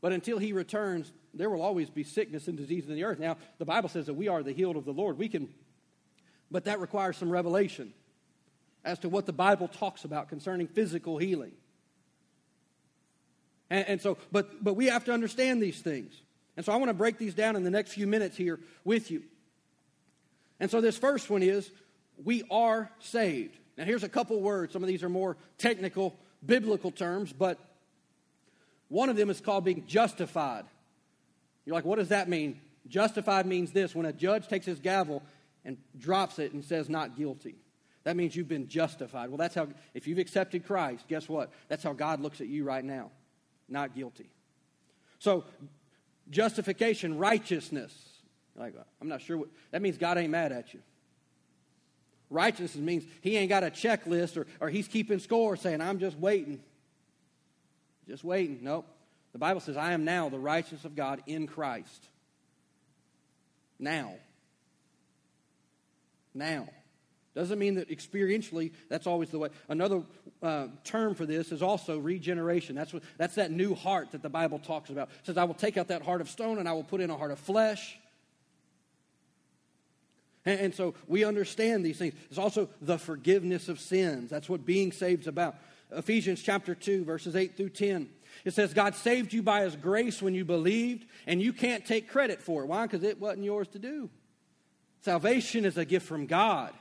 But 0.00 0.12
until 0.12 0.38
he 0.38 0.52
returns, 0.52 1.12
there 1.34 1.50
will 1.50 1.62
always 1.62 1.90
be 1.90 2.04
sickness 2.04 2.48
and 2.48 2.56
disease 2.56 2.88
in 2.88 2.94
the 2.94 3.04
earth. 3.04 3.18
Now, 3.18 3.36
the 3.58 3.64
Bible 3.64 3.88
says 3.88 4.06
that 4.06 4.14
we 4.14 4.28
are 4.28 4.42
the 4.42 4.52
healed 4.52 4.76
of 4.76 4.84
the 4.84 4.92
Lord. 4.92 5.18
We 5.18 5.28
can 5.28 5.48
But 6.50 6.64
that 6.64 6.80
requires 6.80 7.16
some 7.16 7.30
revelation 7.30 7.92
as 8.84 8.98
to 9.00 9.08
what 9.08 9.26
the 9.26 9.32
Bible 9.32 9.68
talks 9.68 10.04
about 10.04 10.28
concerning 10.28 10.66
physical 10.66 11.18
healing. 11.18 11.52
And, 13.70 13.88
and, 13.88 14.00
so, 14.02 14.18
but, 14.30 14.62
but 14.62 14.74
we 14.74 14.86
have 14.86 15.04
to 15.06 15.12
understand 15.12 15.62
these 15.62 15.80
things. 15.80 16.20
And 16.56 16.66
so 16.66 16.72
I 16.72 16.76
want 16.76 16.90
to 16.90 16.94
break 16.94 17.18
these 17.18 17.34
down 17.34 17.56
in 17.56 17.64
the 17.64 17.70
next 17.70 17.92
few 17.92 18.06
minutes 18.06 18.36
here 18.36 18.60
with 18.84 19.10
you. 19.10 19.22
And 20.60 20.70
so 20.70 20.80
this 20.80 20.96
first 20.96 21.30
one 21.30 21.42
is 21.42 21.70
we 22.22 22.42
are 22.50 22.90
saved. 23.00 23.56
Now 23.76 23.84
here's 23.84 24.04
a 24.04 24.08
couple 24.08 24.40
words. 24.40 24.72
Some 24.72 24.82
of 24.82 24.88
these 24.88 25.02
are 25.02 25.08
more 25.08 25.36
technical, 25.58 26.18
biblical 26.44 26.90
terms, 26.90 27.32
but 27.32 27.58
one 28.88 29.08
of 29.08 29.16
them 29.16 29.30
is 29.30 29.40
called 29.40 29.64
being 29.64 29.86
justified. 29.86 30.64
You're 31.64 31.74
like, 31.74 31.84
what 31.84 31.98
does 31.98 32.08
that 32.08 32.28
mean? 32.28 32.60
Justified 32.88 33.46
means 33.46 33.72
this 33.72 33.94
when 33.94 34.06
a 34.06 34.12
judge 34.12 34.48
takes 34.48 34.66
his 34.66 34.78
gavel 34.78 35.22
and 35.64 35.78
drops 35.98 36.38
it 36.38 36.52
and 36.52 36.64
says 36.64 36.88
not 36.88 37.16
guilty. 37.16 37.54
That 38.04 38.16
means 38.16 38.34
you've 38.34 38.48
been 38.48 38.68
justified. 38.68 39.30
Well, 39.30 39.38
that's 39.38 39.54
how, 39.54 39.68
if 39.94 40.08
you've 40.08 40.18
accepted 40.18 40.66
Christ, 40.66 41.06
guess 41.08 41.28
what? 41.28 41.50
That's 41.68 41.84
how 41.84 41.92
God 41.92 42.20
looks 42.20 42.40
at 42.40 42.48
you 42.48 42.64
right 42.64 42.84
now. 42.84 43.10
Not 43.68 43.94
guilty. 43.94 44.28
So, 45.20 45.44
justification, 46.30 47.18
righteousness. 47.18 47.92
Like, 48.56 48.74
I'm 49.00 49.08
not 49.08 49.22
sure 49.22 49.38
what, 49.38 49.48
that 49.70 49.82
means 49.82 49.98
God 49.98 50.18
ain't 50.18 50.30
mad 50.30 50.52
at 50.52 50.74
you. 50.74 50.80
Righteousness 52.30 52.76
means 52.76 53.04
he 53.20 53.36
ain't 53.36 53.48
got 53.48 53.62
a 53.62 53.70
checklist 53.70 54.36
or, 54.36 54.46
or 54.60 54.70
he's 54.70 54.88
keeping 54.88 55.18
score 55.18 55.56
saying, 55.56 55.80
I'm 55.80 55.98
just 55.98 56.18
waiting. 56.18 56.60
Just 58.08 58.24
waiting. 58.24 58.60
Nope. 58.62 58.86
The 59.32 59.38
Bible 59.38 59.60
says, 59.60 59.76
I 59.76 59.92
am 59.92 60.04
now 60.04 60.28
the 60.28 60.38
righteousness 60.38 60.84
of 60.84 60.96
God 60.96 61.22
in 61.26 61.46
Christ. 61.46 62.08
Now. 63.78 64.14
Now. 66.34 66.68
Doesn't 67.34 67.58
mean 67.58 67.76
that 67.76 67.88
experientially 67.88 68.72
that's 68.90 69.06
always 69.06 69.30
the 69.30 69.38
way. 69.38 69.48
Another 69.68 70.02
uh, 70.42 70.66
term 70.84 71.14
for 71.14 71.24
this 71.24 71.50
is 71.50 71.62
also 71.62 71.98
regeneration. 71.98 72.76
That's, 72.76 72.92
what, 72.92 73.02
that's 73.16 73.36
that 73.36 73.50
new 73.50 73.74
heart 73.74 74.12
that 74.12 74.22
the 74.22 74.28
Bible 74.28 74.58
talks 74.58 74.90
about. 74.90 75.08
It 75.20 75.26
says, 75.26 75.38
I 75.38 75.44
will 75.44 75.54
take 75.54 75.78
out 75.78 75.88
that 75.88 76.02
heart 76.02 76.20
of 76.20 76.28
stone 76.28 76.58
and 76.58 76.68
I 76.68 76.72
will 76.72 76.84
put 76.84 77.00
in 77.00 77.08
a 77.08 77.16
heart 77.16 77.30
of 77.30 77.38
flesh. 77.38 77.98
And, 80.44 80.60
and 80.60 80.74
so 80.74 80.94
we 81.06 81.24
understand 81.24 81.86
these 81.86 81.96
things. 81.96 82.12
It's 82.28 82.38
also 82.38 82.68
the 82.82 82.98
forgiveness 82.98 83.70
of 83.70 83.80
sins. 83.80 84.28
That's 84.28 84.48
what 84.48 84.66
being 84.66 84.92
saved 84.92 85.22
is 85.22 85.28
about. 85.28 85.56
Ephesians 85.90 86.42
chapter 86.42 86.74
2, 86.74 87.04
verses 87.04 87.34
8 87.34 87.56
through 87.56 87.70
10. 87.70 88.10
It 88.44 88.52
says, 88.52 88.74
God 88.74 88.94
saved 88.94 89.32
you 89.32 89.42
by 89.42 89.62
his 89.62 89.76
grace 89.76 90.20
when 90.20 90.34
you 90.34 90.44
believed, 90.44 91.06
and 91.26 91.40
you 91.40 91.52
can't 91.52 91.84
take 91.86 92.10
credit 92.10 92.42
for 92.42 92.62
it. 92.62 92.66
Why? 92.66 92.86
Because 92.86 93.04
it 93.04 93.20
wasn't 93.20 93.44
yours 93.44 93.68
to 93.68 93.78
do. 93.78 94.10
Salvation 95.02 95.64
is 95.64 95.76
a 95.76 95.84
gift 95.84 96.06
from 96.06 96.26
God. 96.26 96.72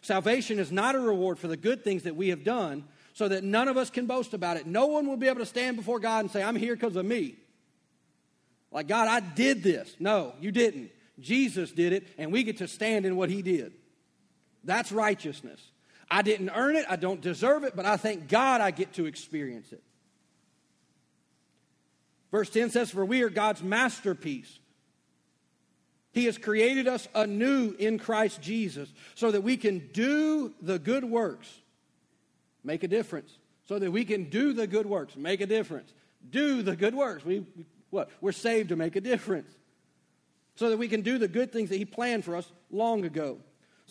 Salvation 0.00 0.58
is 0.58 0.70
not 0.70 0.94
a 0.94 1.00
reward 1.00 1.38
for 1.38 1.48
the 1.48 1.56
good 1.56 1.84
things 1.84 2.04
that 2.04 2.16
we 2.16 2.28
have 2.28 2.44
done, 2.44 2.84
so 3.12 3.28
that 3.28 3.42
none 3.42 3.68
of 3.68 3.76
us 3.76 3.90
can 3.90 4.06
boast 4.06 4.32
about 4.32 4.56
it. 4.56 4.66
No 4.66 4.86
one 4.86 5.06
will 5.06 5.16
be 5.16 5.26
able 5.26 5.40
to 5.40 5.46
stand 5.46 5.76
before 5.76 5.98
God 5.98 6.20
and 6.20 6.30
say, 6.30 6.42
I'm 6.42 6.56
here 6.56 6.74
because 6.74 6.96
of 6.96 7.04
me. 7.04 7.36
Like, 8.70 8.86
God, 8.86 9.08
I 9.08 9.20
did 9.20 9.62
this. 9.62 9.96
No, 9.98 10.34
you 10.40 10.52
didn't. 10.52 10.90
Jesus 11.18 11.72
did 11.72 11.92
it, 11.92 12.06
and 12.16 12.32
we 12.32 12.44
get 12.44 12.58
to 12.58 12.68
stand 12.68 13.06
in 13.06 13.16
what 13.16 13.28
he 13.28 13.42
did. 13.42 13.72
That's 14.62 14.92
righteousness. 14.92 15.60
I 16.10 16.22
didn't 16.22 16.50
earn 16.50 16.76
it, 16.76 16.86
I 16.88 16.96
don't 16.96 17.20
deserve 17.20 17.64
it, 17.64 17.74
but 17.74 17.84
I 17.86 17.96
thank 17.96 18.28
God 18.28 18.60
I 18.60 18.70
get 18.70 18.94
to 18.94 19.06
experience 19.06 19.72
it. 19.72 19.82
Verse 22.30 22.50
10 22.50 22.70
says, 22.70 22.90
For 22.90 23.04
we 23.04 23.22
are 23.22 23.30
God's 23.30 23.62
masterpiece. 23.62 24.58
He 26.18 26.24
has 26.24 26.36
created 26.36 26.88
us 26.88 27.06
anew 27.14 27.76
in 27.78 27.96
Christ 27.96 28.42
Jesus 28.42 28.92
so 29.14 29.30
that 29.30 29.42
we 29.42 29.56
can 29.56 29.88
do 29.92 30.52
the 30.60 30.76
good 30.76 31.04
works, 31.04 31.48
make 32.64 32.82
a 32.82 32.88
difference. 32.88 33.30
So 33.66 33.78
that 33.78 33.92
we 33.92 34.04
can 34.04 34.24
do 34.24 34.52
the 34.52 34.66
good 34.66 34.86
works, 34.86 35.14
make 35.14 35.40
a 35.40 35.46
difference. 35.46 35.92
Do 36.28 36.62
the 36.62 36.74
good 36.74 36.96
works. 36.96 37.24
We, 37.24 37.46
what? 37.90 38.10
We're 38.20 38.32
saved 38.32 38.70
to 38.70 38.76
make 38.76 38.96
a 38.96 39.00
difference. 39.00 39.48
So 40.56 40.70
that 40.70 40.76
we 40.76 40.88
can 40.88 41.02
do 41.02 41.18
the 41.18 41.28
good 41.28 41.52
things 41.52 41.68
that 41.68 41.76
He 41.76 41.84
planned 41.84 42.24
for 42.24 42.34
us 42.34 42.50
long 42.68 43.04
ago. 43.04 43.38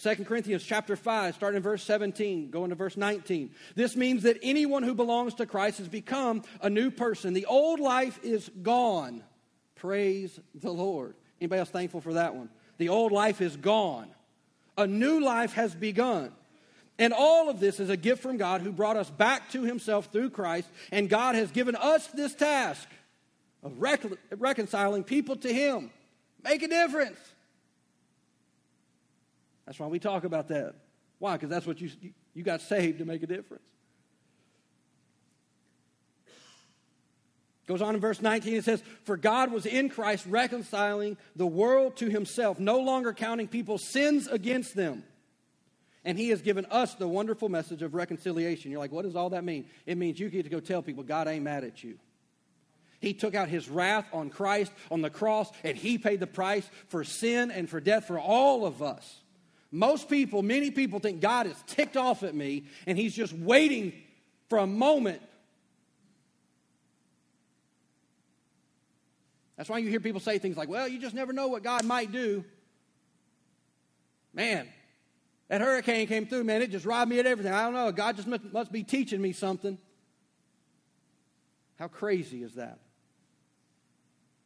2 0.03 0.25
Corinthians 0.25 0.63
chapter 0.63 0.97
5, 0.97 1.33
starting 1.33 1.57
in 1.57 1.63
verse 1.63 1.83
17, 1.83 2.49
going 2.49 2.71
to 2.71 2.75
verse 2.75 2.97
19. 2.97 3.51
This 3.75 3.95
means 3.95 4.23
that 4.23 4.37
anyone 4.43 4.83
who 4.83 4.95
belongs 4.95 5.35
to 5.35 5.45
Christ 5.45 5.77
has 5.77 5.87
become 5.87 6.43
a 6.59 6.69
new 6.69 6.91
person. 6.91 7.33
The 7.33 7.45
old 7.45 7.79
life 7.79 8.19
is 8.21 8.51
gone. 8.61 9.23
Praise 9.75 10.37
the 10.53 10.73
Lord. 10.73 11.15
Anybody 11.39 11.59
else 11.59 11.69
thankful 11.69 12.01
for 12.01 12.13
that 12.13 12.35
one? 12.35 12.49
The 12.77 12.89
old 12.89 13.11
life 13.11 13.41
is 13.41 13.55
gone. 13.57 14.07
A 14.77 14.87
new 14.87 15.19
life 15.19 15.53
has 15.53 15.73
begun. 15.73 16.31
And 16.99 17.13
all 17.13 17.49
of 17.49 17.59
this 17.59 17.79
is 17.79 17.89
a 17.89 17.97
gift 17.97 18.23
from 18.23 18.37
God 18.37 18.61
who 18.61 18.71
brought 18.71 18.97
us 18.97 19.09
back 19.09 19.51
to 19.51 19.63
himself 19.63 20.11
through 20.11 20.31
Christ. 20.31 20.67
And 20.91 21.09
God 21.09 21.35
has 21.35 21.51
given 21.51 21.75
us 21.75 22.07
this 22.07 22.33
task 22.33 22.87
of 23.63 23.79
reconciling 24.31 25.03
people 25.03 25.35
to 25.37 25.53
him. 25.53 25.91
Make 26.43 26.63
a 26.63 26.67
difference. 26.67 27.19
That's 29.65 29.79
why 29.79 29.87
we 29.87 29.99
talk 29.99 30.23
about 30.23 30.47
that. 30.47 30.75
Why? 31.19 31.33
Because 31.33 31.49
that's 31.49 31.65
what 31.65 31.81
you, 31.81 31.89
you 32.33 32.43
got 32.43 32.61
saved 32.61 32.99
to 32.99 33.05
make 33.05 33.21
a 33.23 33.27
difference. 33.27 33.63
Goes 37.67 37.81
on 37.81 37.95
in 37.95 38.01
verse 38.01 38.21
19, 38.21 38.55
it 38.55 38.63
says, 38.63 38.81
For 39.03 39.17
God 39.17 39.51
was 39.51 39.65
in 39.65 39.89
Christ 39.89 40.25
reconciling 40.25 41.17
the 41.35 41.45
world 41.45 41.97
to 41.97 42.09
himself, 42.09 42.59
no 42.59 42.79
longer 42.79 43.13
counting 43.13 43.47
people's 43.47 43.83
sins 43.83 44.27
against 44.27 44.75
them. 44.75 45.03
And 46.05 46.17
he 46.17 46.29
has 46.29 46.41
given 46.41 46.65
us 46.67 46.95
the 46.95 47.07
wonderful 47.07 47.49
message 47.49 47.81
of 47.81 47.93
reconciliation. 47.93 48.71
You're 48.71 48.79
like, 48.79 48.93
what 48.93 49.03
does 49.03 49.17
all 49.17 49.31
that 49.31 49.43
mean? 49.43 49.65
It 49.85 49.97
means 49.97 50.17
you 50.17 50.29
get 50.29 50.43
to 50.43 50.49
go 50.49 50.61
tell 50.61 50.81
people 50.81 51.03
God 51.03 51.27
ain't 51.27 51.43
mad 51.43 51.65
at 51.65 51.83
you. 51.83 51.99
He 53.01 53.13
took 53.13 53.35
out 53.35 53.49
his 53.49 53.69
wrath 53.69 54.07
on 54.13 54.29
Christ 54.29 54.71
on 54.89 55.01
the 55.01 55.09
cross, 55.09 55.51
and 55.65 55.77
he 55.77 55.97
paid 55.97 56.21
the 56.21 56.27
price 56.27 56.67
for 56.87 57.03
sin 57.03 57.51
and 57.51 57.69
for 57.69 57.81
death 57.81 58.07
for 58.07 58.17
all 58.17 58.65
of 58.65 58.81
us. 58.81 59.21
Most 59.71 60.09
people, 60.09 60.41
many 60.41 60.71
people 60.71 60.99
think 60.99 61.19
God 61.19 61.45
is 61.47 61.61
ticked 61.67 61.97
off 61.97 62.23
at 62.23 62.33
me 62.33 62.63
and 62.85 62.97
he's 62.97 63.13
just 63.13 63.33
waiting 63.33 63.93
for 64.49 64.59
a 64.59 64.67
moment. 64.67 65.21
That's 69.57 69.69
why 69.69 69.79
you 69.79 69.89
hear 69.89 69.99
people 69.99 70.21
say 70.21 70.37
things 70.37 70.55
like, 70.55 70.69
well, 70.69 70.87
you 70.87 70.99
just 70.99 71.15
never 71.15 71.33
know 71.33 71.47
what 71.47 71.63
God 71.63 71.83
might 71.83 72.11
do. 72.11 72.45
Man, 74.33 74.67
that 75.49 75.61
hurricane 75.61 76.07
came 76.07 76.27
through, 76.27 76.43
man, 76.43 76.61
it 76.61 76.69
just 76.69 76.85
robbed 76.85 77.09
me 77.09 77.19
of 77.19 77.25
everything. 77.25 77.51
I 77.51 77.63
don't 77.63 77.73
know. 77.73 77.91
God 77.91 78.15
just 78.15 78.27
must, 78.27 78.43
must 78.53 78.71
be 78.71 78.83
teaching 78.83 79.21
me 79.21 79.33
something. 79.33 79.79
How 81.79 81.87
crazy 81.87 82.43
is 82.43 82.53
that? 82.55 82.79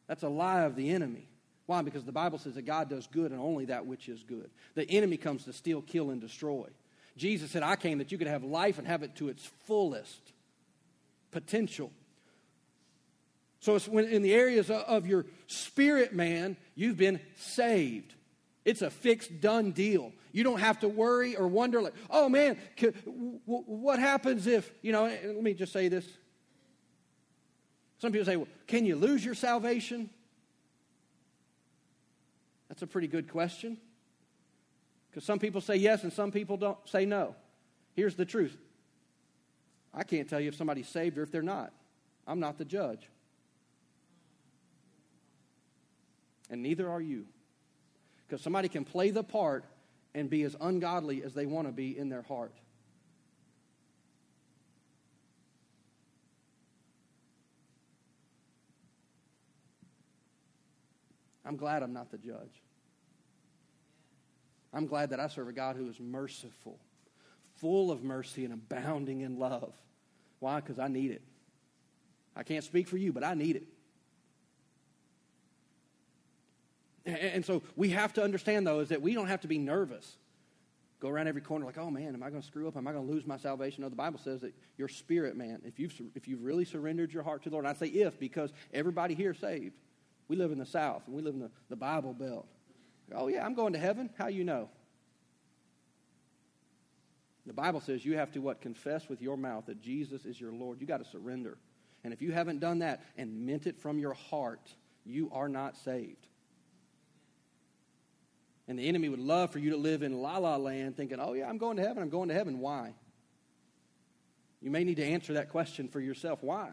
That's 0.06 0.22
a 0.22 0.28
lie 0.28 0.62
of 0.62 0.76
the 0.76 0.90
enemy. 0.90 1.28
Why? 1.66 1.82
Because 1.82 2.04
the 2.04 2.12
Bible 2.12 2.38
says 2.38 2.54
that 2.54 2.62
God 2.62 2.88
does 2.88 3.06
good 3.06 3.32
and 3.32 3.40
only 3.40 3.66
that 3.66 3.86
which 3.86 4.08
is 4.08 4.22
good. 4.22 4.50
The 4.74 4.88
enemy 4.90 5.16
comes 5.16 5.44
to 5.44 5.52
steal, 5.52 5.82
kill, 5.82 6.10
and 6.10 6.20
destroy. 6.20 6.68
Jesus 7.16 7.50
said, 7.50 7.62
I 7.62 7.76
came 7.76 7.98
that 7.98 8.12
you 8.12 8.18
could 8.18 8.26
have 8.26 8.44
life 8.44 8.78
and 8.78 8.86
have 8.86 9.02
it 9.02 9.14
to 9.16 9.28
its 9.28 9.44
fullest 9.66 10.32
potential. 11.30 11.92
So 13.62 13.76
it's 13.76 13.86
when 13.86 14.06
in 14.06 14.22
the 14.22 14.34
areas 14.34 14.70
of 14.70 15.06
your 15.06 15.24
spirit 15.46 16.12
man, 16.12 16.56
you've 16.74 16.96
been 16.96 17.20
saved. 17.36 18.12
It's 18.64 18.82
a 18.82 18.90
fixed, 18.90 19.40
done 19.40 19.70
deal. 19.70 20.12
You 20.32 20.42
don't 20.42 20.58
have 20.58 20.80
to 20.80 20.88
worry 20.88 21.36
or 21.36 21.46
wonder, 21.46 21.80
like, 21.80 21.94
oh 22.10 22.28
man, 22.28 22.58
what 23.46 24.00
happens 24.00 24.48
if, 24.48 24.68
you 24.82 24.90
know, 24.90 25.04
eh, 25.04 25.16
let 25.26 25.44
me 25.44 25.54
just 25.54 25.72
say 25.72 25.86
this. 25.86 26.04
Some 27.98 28.10
people 28.10 28.26
say, 28.26 28.34
well, 28.34 28.48
can 28.66 28.84
you 28.84 28.96
lose 28.96 29.24
your 29.24 29.36
salvation? 29.36 30.10
That's 32.68 32.82
a 32.82 32.86
pretty 32.88 33.06
good 33.06 33.30
question. 33.30 33.76
Because 35.08 35.22
some 35.22 35.38
people 35.38 35.60
say 35.60 35.76
yes 35.76 36.02
and 36.02 36.12
some 36.12 36.32
people 36.32 36.56
don't 36.56 36.78
say 36.86 37.06
no. 37.06 37.36
Here's 37.94 38.16
the 38.16 38.24
truth 38.24 38.56
I 39.94 40.02
can't 40.02 40.28
tell 40.28 40.40
you 40.40 40.48
if 40.48 40.56
somebody's 40.56 40.88
saved 40.88 41.16
or 41.16 41.22
if 41.22 41.30
they're 41.30 41.42
not. 41.42 41.72
I'm 42.26 42.40
not 42.40 42.58
the 42.58 42.64
judge. 42.64 43.08
And 46.52 46.62
neither 46.62 46.88
are 46.88 47.00
you. 47.00 47.24
Because 48.28 48.42
somebody 48.42 48.68
can 48.68 48.84
play 48.84 49.10
the 49.10 49.24
part 49.24 49.64
and 50.14 50.28
be 50.28 50.42
as 50.42 50.54
ungodly 50.60 51.22
as 51.24 51.32
they 51.32 51.46
want 51.46 51.66
to 51.66 51.72
be 51.72 51.96
in 51.96 52.10
their 52.10 52.22
heart. 52.22 52.52
I'm 61.44 61.56
glad 61.56 61.82
I'm 61.82 61.94
not 61.94 62.10
the 62.10 62.18
judge. 62.18 62.62
I'm 64.74 64.86
glad 64.86 65.10
that 65.10 65.20
I 65.20 65.28
serve 65.28 65.48
a 65.48 65.52
God 65.52 65.76
who 65.76 65.88
is 65.88 65.98
merciful, 65.98 66.78
full 67.56 67.90
of 67.90 68.04
mercy 68.04 68.44
and 68.44 68.52
abounding 68.52 69.22
in 69.22 69.38
love. 69.38 69.74
Why? 70.38 70.60
Because 70.60 70.78
I 70.78 70.88
need 70.88 71.10
it. 71.10 71.22
I 72.36 72.42
can't 72.42 72.64
speak 72.64 72.88
for 72.88 72.98
you, 72.98 73.12
but 73.12 73.24
I 73.24 73.34
need 73.34 73.56
it. 73.56 73.64
And 77.04 77.44
so 77.44 77.62
we 77.74 77.90
have 77.90 78.12
to 78.14 78.22
understand, 78.22 78.66
though, 78.66 78.80
is 78.80 78.90
that 78.90 79.02
we 79.02 79.14
don't 79.14 79.28
have 79.28 79.40
to 79.40 79.48
be 79.48 79.58
nervous. 79.58 80.16
go 81.00 81.08
around 81.08 81.26
every 81.26 81.40
corner 81.40 81.66
like, 81.66 81.78
oh 81.78 81.90
man, 81.90 82.14
am 82.14 82.22
I 82.22 82.30
going 82.30 82.40
to 82.40 82.46
screw 82.46 82.68
up? 82.68 82.76
Am 82.76 82.86
I 82.86 82.92
going 82.92 83.04
to 83.04 83.12
lose 83.12 83.26
my 83.26 83.36
salvation? 83.36 83.82
No, 83.82 83.88
the 83.88 83.96
Bible 83.96 84.20
says 84.20 84.40
that 84.42 84.54
your 84.78 84.86
spirit, 84.86 85.36
man, 85.36 85.60
if 85.64 85.80
you've, 85.80 85.92
if 86.14 86.28
you've 86.28 86.44
really 86.44 86.64
surrendered 86.64 87.12
your 87.12 87.24
heart 87.24 87.42
to 87.42 87.50
the 87.50 87.56
Lord, 87.56 87.66
I 87.66 87.72
say 87.72 87.88
if 87.88 88.20
because 88.20 88.52
everybody 88.72 89.14
here 89.14 89.34
saved. 89.34 89.74
We 90.28 90.36
live 90.36 90.52
in 90.52 90.58
the 90.58 90.66
South 90.66 91.02
and 91.06 91.16
we 91.16 91.22
live 91.22 91.34
in 91.34 91.40
the, 91.40 91.50
the 91.68 91.76
Bible 91.76 92.14
Belt. 92.14 92.46
Oh, 93.12 93.26
yeah, 93.26 93.44
I'm 93.44 93.54
going 93.54 93.72
to 93.72 93.78
heaven. 93.80 94.10
How 94.16 94.28
you 94.28 94.44
know? 94.44 94.68
The 97.44 97.52
Bible 97.52 97.80
says 97.80 98.04
you 98.04 98.16
have 98.16 98.30
to 98.32 98.38
what? 98.38 98.60
Confess 98.60 99.08
with 99.08 99.20
your 99.20 99.36
mouth 99.36 99.66
that 99.66 99.82
Jesus 99.82 100.24
is 100.24 100.40
your 100.40 100.52
Lord. 100.52 100.80
You 100.80 100.86
got 100.86 101.04
to 101.04 101.10
surrender. 101.10 101.58
And 102.04 102.12
if 102.12 102.22
you 102.22 102.30
haven't 102.30 102.60
done 102.60 102.78
that 102.78 103.02
and 103.16 103.44
meant 103.44 103.66
it 103.66 103.76
from 103.80 103.98
your 103.98 104.14
heart, 104.14 104.72
you 105.04 105.28
are 105.32 105.48
not 105.48 105.76
saved. 105.76 106.28
And 108.68 108.78
the 108.78 108.88
enemy 108.88 109.08
would 109.08 109.20
love 109.20 109.50
for 109.50 109.58
you 109.58 109.70
to 109.70 109.76
live 109.76 110.02
in 110.02 110.20
la 110.20 110.38
la 110.38 110.56
land 110.56 110.96
thinking, 110.96 111.18
oh, 111.20 111.32
yeah, 111.32 111.48
I'm 111.48 111.58
going 111.58 111.76
to 111.76 111.82
heaven. 111.82 112.02
I'm 112.02 112.10
going 112.10 112.28
to 112.28 112.34
heaven. 112.34 112.60
Why? 112.60 112.94
You 114.60 114.70
may 114.70 114.84
need 114.84 114.96
to 114.96 115.04
answer 115.04 115.34
that 115.34 115.50
question 115.50 115.88
for 115.88 116.00
yourself. 116.00 116.42
Why? 116.42 116.70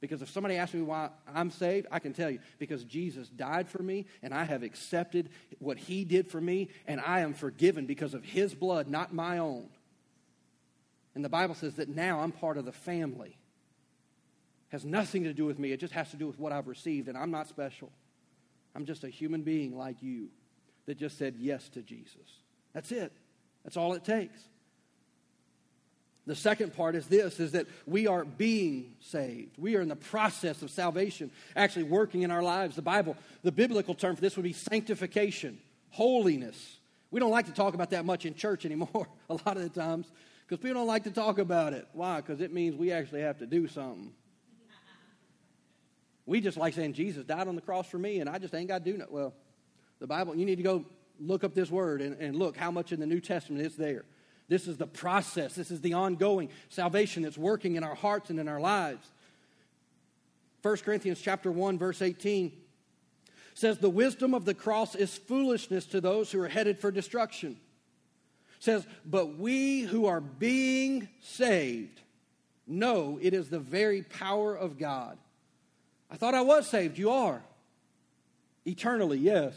Because 0.00 0.20
if 0.20 0.30
somebody 0.30 0.56
asks 0.56 0.74
me 0.74 0.82
why 0.82 1.08
I'm 1.32 1.50
saved, 1.50 1.86
I 1.90 2.00
can 2.00 2.12
tell 2.12 2.30
you 2.30 2.40
because 2.58 2.84
Jesus 2.84 3.28
died 3.28 3.68
for 3.68 3.82
me 3.82 4.06
and 4.22 4.34
I 4.34 4.44
have 4.44 4.62
accepted 4.62 5.30
what 5.58 5.78
he 5.78 6.04
did 6.04 6.28
for 6.30 6.40
me 6.40 6.68
and 6.86 7.00
I 7.00 7.20
am 7.20 7.32
forgiven 7.32 7.86
because 7.86 8.12
of 8.12 8.24
his 8.24 8.54
blood, 8.54 8.88
not 8.88 9.14
my 9.14 9.38
own. 9.38 9.68
And 11.14 11.24
the 11.24 11.30
Bible 11.30 11.54
says 11.54 11.76
that 11.76 11.88
now 11.88 12.20
I'm 12.20 12.30
part 12.30 12.58
of 12.58 12.66
the 12.66 12.72
family. 12.72 13.38
Has 14.68 14.84
nothing 14.84 15.24
to 15.24 15.32
do 15.32 15.46
with 15.46 15.58
me. 15.58 15.72
It 15.72 15.80
just 15.80 15.94
has 15.94 16.10
to 16.10 16.16
do 16.16 16.26
with 16.26 16.38
what 16.38 16.52
I've 16.52 16.68
received 16.68 17.08
and 17.08 17.16
I'm 17.16 17.30
not 17.30 17.48
special. 17.48 17.90
I'm 18.76 18.84
just 18.84 19.04
a 19.04 19.08
human 19.08 19.40
being 19.40 19.76
like 19.76 20.02
you 20.02 20.28
that 20.84 20.98
just 20.98 21.16
said 21.16 21.36
yes 21.38 21.66
to 21.70 21.80
Jesus. 21.80 22.42
That's 22.74 22.92
it. 22.92 23.10
That's 23.64 23.78
all 23.78 23.94
it 23.94 24.04
takes. 24.04 24.38
The 26.26 26.36
second 26.36 26.76
part 26.76 26.94
is 26.94 27.06
this 27.06 27.40
is 27.40 27.52
that 27.52 27.66
we 27.86 28.06
are 28.06 28.24
being 28.24 28.96
saved. 29.00 29.56
We 29.56 29.76
are 29.76 29.80
in 29.80 29.88
the 29.88 29.96
process 29.96 30.60
of 30.60 30.70
salvation 30.70 31.30
actually 31.54 31.84
working 31.84 32.20
in 32.22 32.30
our 32.30 32.42
lives. 32.42 32.76
The 32.76 32.82
Bible, 32.82 33.16
the 33.42 33.50
biblical 33.52 33.94
term 33.94 34.14
for 34.14 34.20
this 34.20 34.36
would 34.36 34.42
be 34.42 34.52
sanctification, 34.52 35.58
holiness. 35.90 36.76
We 37.10 37.18
don't 37.18 37.30
like 37.30 37.46
to 37.46 37.52
talk 37.52 37.72
about 37.72 37.90
that 37.90 38.04
much 38.04 38.26
in 38.26 38.34
church 38.34 38.66
anymore 38.66 39.08
a 39.30 39.34
lot 39.34 39.56
of 39.56 39.62
the 39.62 39.70
times 39.70 40.06
because 40.46 40.62
people 40.62 40.80
don't 40.80 40.86
like 40.86 41.04
to 41.04 41.10
talk 41.10 41.38
about 41.38 41.72
it. 41.72 41.88
Why? 41.94 42.20
Because 42.20 42.42
it 42.42 42.52
means 42.52 42.76
we 42.76 42.92
actually 42.92 43.22
have 43.22 43.38
to 43.38 43.46
do 43.46 43.68
something. 43.68 44.12
We 46.26 46.40
just 46.40 46.56
like 46.56 46.74
saying 46.74 46.94
Jesus 46.94 47.24
died 47.24 47.46
on 47.46 47.54
the 47.54 47.62
cross 47.62 47.86
for 47.86 47.98
me 47.98 48.18
and 48.18 48.28
I 48.28 48.38
just 48.38 48.54
ain't 48.54 48.68
got 48.68 48.84
to 48.84 48.90
do 48.90 48.98
nothing. 48.98 49.14
Well, 49.14 49.32
the 50.00 50.06
Bible, 50.06 50.36
you 50.36 50.44
need 50.44 50.56
to 50.56 50.62
go 50.62 50.84
look 51.20 51.44
up 51.44 51.54
this 51.54 51.70
word 51.70 52.02
and, 52.02 52.20
and 52.20 52.36
look 52.36 52.56
how 52.56 52.70
much 52.70 52.92
in 52.92 53.00
the 53.00 53.06
New 53.06 53.20
Testament 53.20 53.64
is 53.64 53.76
there. 53.76 54.04
This 54.48 54.68
is 54.68 54.76
the 54.76 54.86
process. 54.86 55.54
This 55.54 55.70
is 55.70 55.80
the 55.80 55.94
ongoing 55.94 56.50
salvation 56.68 57.22
that's 57.22 57.38
working 57.38 57.76
in 57.76 57.84
our 57.84 57.94
hearts 57.94 58.30
and 58.30 58.38
in 58.38 58.48
our 58.48 58.60
lives. 58.60 59.10
1 60.62 60.76
Corinthians 60.78 61.20
chapter 61.20 61.50
1 61.50 61.78
verse 61.78 62.02
18 62.02 62.52
says 63.54 63.78
the 63.78 63.88
wisdom 63.88 64.34
of 64.34 64.44
the 64.44 64.54
cross 64.54 64.94
is 64.94 65.16
foolishness 65.16 65.86
to 65.86 66.00
those 66.00 66.30
who 66.30 66.40
are 66.40 66.48
headed 66.48 66.78
for 66.78 66.90
destruction. 66.90 67.56
says 68.58 68.86
but 69.04 69.38
we 69.38 69.82
who 69.82 70.06
are 70.06 70.20
being 70.20 71.08
saved 71.22 72.00
know 72.66 73.18
it 73.22 73.32
is 73.32 73.48
the 73.48 73.60
very 73.60 74.02
power 74.02 74.54
of 74.54 74.76
God. 74.76 75.18
I 76.10 76.16
thought 76.16 76.34
I 76.34 76.42
was 76.42 76.68
saved. 76.68 76.98
You 76.98 77.10
are. 77.10 77.42
Eternally, 78.64 79.18
yes. 79.18 79.54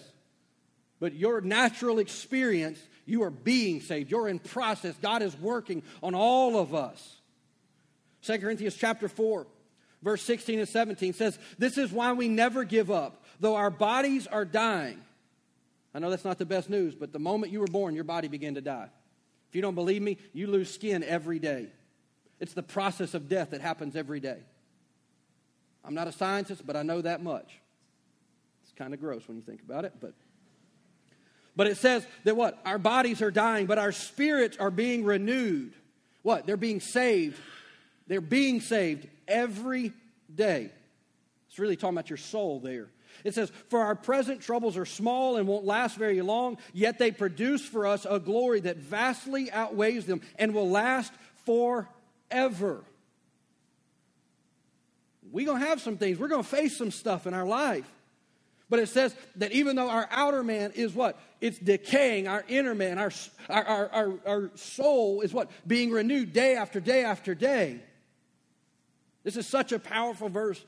But 1.00 1.14
your 1.14 1.42
natural 1.42 2.00
experience 2.00 2.80
you 3.10 3.24
are 3.24 3.32
being 3.32 3.82
saved. 3.82 4.12
You're 4.12 4.30
in 4.30 4.40
process. 4.40 4.96
God 5.02 5.24
is 5.24 5.36
working 5.40 5.82
on 6.04 6.14
all 6.14 6.60
of 6.60 6.76
us. 6.76 7.18
2 8.24 8.38
Corinthians 8.38 8.76
chapter 8.76 9.10
4, 9.10 9.48
verse 10.04 10.22
16 10.22 10.60
and 10.60 10.70
17 10.70 11.14
says, 11.14 11.40
This 11.58 11.78
is 11.78 11.92
why 11.92 12.14
we 12.14 12.28
never 12.28 12.64
give 12.64 12.92
up, 12.92 13.24
though 13.40 13.56
our 13.56 13.72
bodies 13.72 14.28
are 14.28 14.46
dying. 14.46 15.02
I 15.94 16.00
know 16.00 16.10
that's 16.12 16.26
not 16.26 16.38
the 16.38 16.46
best 16.46 16.70
news, 16.70 16.94
but 16.94 17.12
the 17.12 17.20
moment 17.20 17.52
you 17.52 17.62
were 17.62 17.68
born, 17.68 17.96
your 17.96 18.04
body 18.04 18.28
began 18.28 18.56
to 18.56 18.62
die. 18.62 18.90
If 19.50 19.56
you 19.56 19.62
don't 19.64 19.76
believe 19.76 20.02
me, 20.02 20.18
you 20.34 20.46
lose 20.46 20.72
skin 20.72 21.04
every 21.04 21.40
day. 21.40 21.70
It's 22.40 22.54
the 22.54 22.64
process 22.64 23.16
of 23.16 23.28
death 23.28 23.52
that 23.52 23.62
happens 23.62 23.96
every 23.96 24.20
day. 24.20 24.38
I'm 25.84 25.94
not 25.94 26.08
a 26.08 26.12
scientist, 26.12 26.66
but 26.66 26.76
I 26.76 26.84
know 26.84 27.02
that 27.02 27.22
much. 27.22 27.60
It's 28.64 28.74
kind 28.74 28.94
of 28.94 29.00
gross 29.00 29.28
when 29.28 29.38
you 29.38 29.44
think 29.44 29.62
about 29.62 29.86
it, 29.86 29.94
but 30.00 30.14
but 31.56 31.68
it 31.68 31.76
says 31.76 32.08
that 32.24 32.38
what? 32.38 32.58
Our 32.66 32.78
bodies 32.78 33.22
are 33.22 33.32
dying, 33.32 33.66
but 33.66 33.78
our 33.78 33.92
spirits 33.92 34.56
are 34.58 34.72
being 34.72 35.04
renewed. 35.04 35.74
What? 36.22 36.46
They're 36.46 36.56
being 36.56 36.80
saved. 36.80 37.38
They're 38.08 38.22
being 38.22 38.62
saved 38.62 39.08
every 39.28 39.92
day. 40.34 40.72
It's 41.50 41.60
really 41.60 41.76
talking 41.76 41.98
about 41.98 42.10
your 42.10 42.16
soul 42.16 42.62
there. 42.62 42.88
It 43.26 43.34
says, 43.34 43.52
For 43.70 43.82
our 43.82 43.96
present 43.96 44.40
troubles 44.40 44.78
are 44.78 44.86
small 44.86 45.36
and 45.36 45.48
won't 45.48 45.66
last 45.66 45.98
very 45.98 46.22
long, 46.22 46.58
yet 46.74 46.98
they 46.98 47.12
produce 47.12 47.66
for 47.66 47.86
us 47.86 48.06
a 48.10 48.20
glory 48.20 48.62
that 48.62 48.78
vastly 48.78 49.52
outweighs 49.52 50.06
them 50.06 50.22
and 50.38 50.54
will 50.54 50.70
last 50.70 51.12
forever. 51.46 52.86
We're 55.32 55.46
going 55.46 55.62
to 55.62 55.68
have 55.68 55.82
some 55.82 55.98
things, 55.98 56.18
we're 56.18 56.28
going 56.28 56.44
to 56.44 56.50
face 56.50 56.78
some 56.78 56.92
stuff 56.92 57.28
in 57.28 57.34
our 57.34 57.46
life. 57.46 57.90
But 58.70 58.80
it 58.80 58.90
says 58.90 59.16
that 59.38 59.52
even 59.52 59.76
though 59.76 59.90
our 59.90 60.08
outer 60.12 60.44
man 60.44 60.72
is 60.76 60.94
what? 60.94 61.20
It's 61.42 61.58
decaying, 61.58 62.28
our 62.28 62.46
inner 62.48 62.76
man, 62.76 63.00
our, 63.00 63.12
our, 63.50 63.90
our, 63.90 64.14
our, 64.28 64.52
soul 64.56 65.22
is 65.22 65.34
what? 65.34 65.50
Being 65.66 65.90
renewed 65.90 66.34
day 66.34 66.56
after 66.56 66.80
day 66.80 67.04
after 67.04 67.34
day. 67.34 67.80
This 69.24 69.38
is 69.38 69.48
such 69.48 69.72
a 69.72 69.80
powerful 69.80 70.30
verse. 70.30 70.64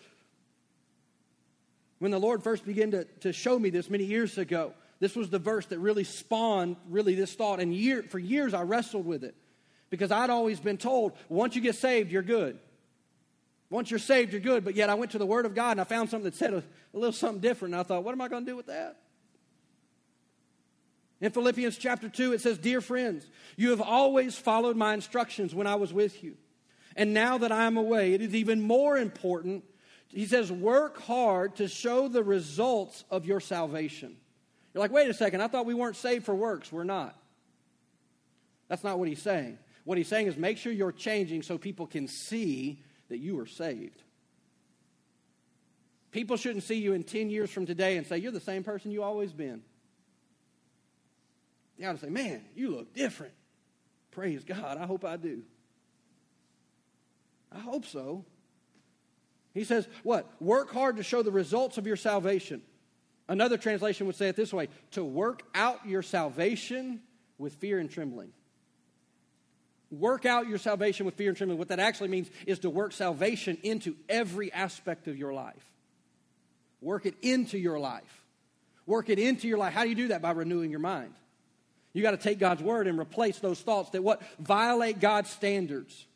When 1.99 2.09
the 2.09 2.19
Lord 2.19 2.41
first 2.41 2.65
began 2.65 2.91
to, 2.91 3.03
to 3.19 3.31
show 3.31 3.59
me 3.59 3.69
this 3.69 3.87
many 3.87 4.05
years 4.05 4.39
ago, 4.39 4.73
this 4.99 5.15
was 5.15 5.29
the 5.29 5.39
verse 5.39 5.67
that 5.67 5.77
really 5.77 6.03
spawned 6.03 6.77
really 6.89 7.13
this 7.13 7.33
thought. 7.33 7.59
And 7.59 7.73
year, 7.73 8.01
for 8.01 8.17
years 8.17 8.55
I 8.55 8.63
wrestled 8.63 9.05
with 9.05 9.23
it 9.23 9.35
because 9.91 10.11
I'd 10.11 10.31
always 10.31 10.59
been 10.59 10.77
told 10.77 11.13
once 11.29 11.55
you 11.55 11.61
get 11.61 11.75
saved, 11.75 12.11
you're 12.11 12.23
good. 12.23 12.57
Once 13.71 13.89
you're 13.89 13.99
saved, 13.99 14.33
you're 14.33 14.41
good. 14.41 14.63
But 14.63 14.75
yet 14.75 14.89
I 14.89 14.93
went 14.93 15.11
to 15.11 15.17
the 15.17 15.25
Word 15.25 15.47
of 15.47 15.55
God 15.55 15.71
and 15.71 15.81
I 15.81 15.85
found 15.85 16.11
something 16.11 16.29
that 16.29 16.35
said 16.35 16.53
a, 16.53 16.57
a 16.57 16.97
little 16.97 17.11
something 17.11 17.41
different. 17.41 17.73
And 17.73 17.79
I 17.79 17.83
thought, 17.83 18.03
what 18.03 18.11
am 18.11 18.21
I 18.21 18.27
going 18.27 18.45
to 18.45 18.51
do 18.51 18.55
with 18.55 18.67
that? 18.67 18.97
In 21.21 21.31
Philippians 21.31 21.77
chapter 21.77 22.09
2, 22.09 22.33
it 22.33 22.41
says, 22.41 22.57
Dear 22.57 22.81
friends, 22.81 23.27
you 23.55 23.71
have 23.71 23.81
always 23.81 24.35
followed 24.35 24.75
my 24.75 24.93
instructions 24.93 25.55
when 25.55 25.67
I 25.67 25.75
was 25.75 25.91
with 25.91 26.23
you. 26.23 26.35
And 26.95 27.13
now 27.13 27.37
that 27.39 27.51
I 27.51 27.65
am 27.65 27.77
away, 27.77 28.13
it 28.13 28.21
is 28.21 28.35
even 28.35 28.61
more 28.61 28.97
important. 28.97 29.63
He 30.09 30.25
says, 30.25 30.51
Work 30.51 30.99
hard 31.01 31.55
to 31.55 31.67
show 31.67 32.07
the 32.07 32.23
results 32.23 33.05
of 33.09 33.25
your 33.25 33.39
salvation. 33.39 34.17
You're 34.73 34.81
like, 34.81 34.91
wait 34.91 35.09
a 35.09 35.13
second, 35.13 35.41
I 35.41 35.47
thought 35.47 35.65
we 35.65 35.73
weren't 35.73 35.97
saved 35.97 36.25
for 36.25 36.33
works. 36.33 36.71
We're 36.71 36.83
not. 36.83 37.17
That's 38.67 38.83
not 38.83 38.99
what 38.99 39.07
he's 39.09 39.21
saying. 39.21 39.57
What 39.83 39.97
he's 39.97 40.07
saying 40.07 40.27
is 40.27 40.37
make 40.37 40.57
sure 40.57 40.71
you're 40.71 40.91
changing 40.91 41.41
so 41.41 41.57
people 41.57 41.87
can 41.87 42.07
see 42.07 42.81
that 43.11 43.19
you 43.19 43.37
are 43.39 43.45
saved. 43.45 44.01
People 46.11 46.37
shouldn't 46.37 46.63
see 46.63 46.75
you 46.75 46.93
in 46.93 47.03
10 47.03 47.29
years 47.29 47.51
from 47.51 47.65
today 47.65 47.97
and 47.97 48.07
say, 48.07 48.17
You're 48.17 48.31
the 48.31 48.39
same 48.39 48.63
person 48.63 48.89
you 48.89 49.03
always 49.03 49.33
been. 49.33 49.61
They 51.77 51.85
ought 51.85 51.93
to 51.93 51.99
say, 51.99 52.09
Man, 52.09 52.41
you 52.55 52.71
look 52.71 52.93
different. 52.93 53.33
Praise 54.11 54.45
God. 54.45 54.77
I 54.77 54.85
hope 54.85 55.03
I 55.03 55.17
do. 55.17 55.43
I 57.51 57.59
hope 57.59 57.85
so. 57.85 58.23
He 59.53 59.65
says, 59.65 59.87
What? 60.03 60.29
Work 60.39 60.71
hard 60.71 60.95
to 60.95 61.03
show 61.03 61.21
the 61.21 61.31
results 61.31 61.77
of 61.77 61.85
your 61.85 61.97
salvation. 61.97 62.61
Another 63.27 63.57
translation 63.57 64.07
would 64.07 64.15
say 64.15 64.29
it 64.29 64.37
this 64.37 64.53
way 64.53 64.69
to 64.91 65.03
work 65.03 65.43
out 65.53 65.85
your 65.85 66.01
salvation 66.01 67.01
with 67.37 67.55
fear 67.55 67.79
and 67.79 67.89
trembling. 67.89 68.31
Work 69.91 70.25
out 70.25 70.47
your 70.47 70.57
salvation 70.57 71.05
with 71.05 71.15
fear 71.15 71.29
and 71.29 71.37
trembling. 71.37 71.59
What 71.59 71.67
that 71.67 71.79
actually 71.79 72.07
means 72.09 72.29
is 72.47 72.59
to 72.59 72.69
work 72.69 72.93
salvation 72.93 73.57
into 73.61 73.95
every 74.07 74.51
aspect 74.53 75.07
of 75.07 75.17
your 75.17 75.33
life. 75.33 75.69
Work 76.81 77.05
it 77.05 77.15
into 77.21 77.57
your 77.57 77.77
life. 77.77 78.23
Work 78.85 79.09
it 79.09 79.19
into 79.19 79.47
your 79.47 79.57
life. 79.57 79.73
How 79.73 79.83
do 79.83 79.89
you 79.89 79.95
do 79.95 80.07
that? 80.07 80.21
By 80.21 80.31
renewing 80.31 80.71
your 80.71 80.79
mind. 80.79 81.13
You 81.93 82.01
got 82.01 82.11
to 82.11 82.17
take 82.17 82.39
God's 82.39 82.63
word 82.63 82.87
and 82.87 82.97
replace 82.97 83.39
those 83.39 83.59
thoughts 83.59 83.89
that 83.91 84.01
what 84.01 84.21
violate 84.39 85.01
God's 85.01 85.29
standards. 85.29 86.07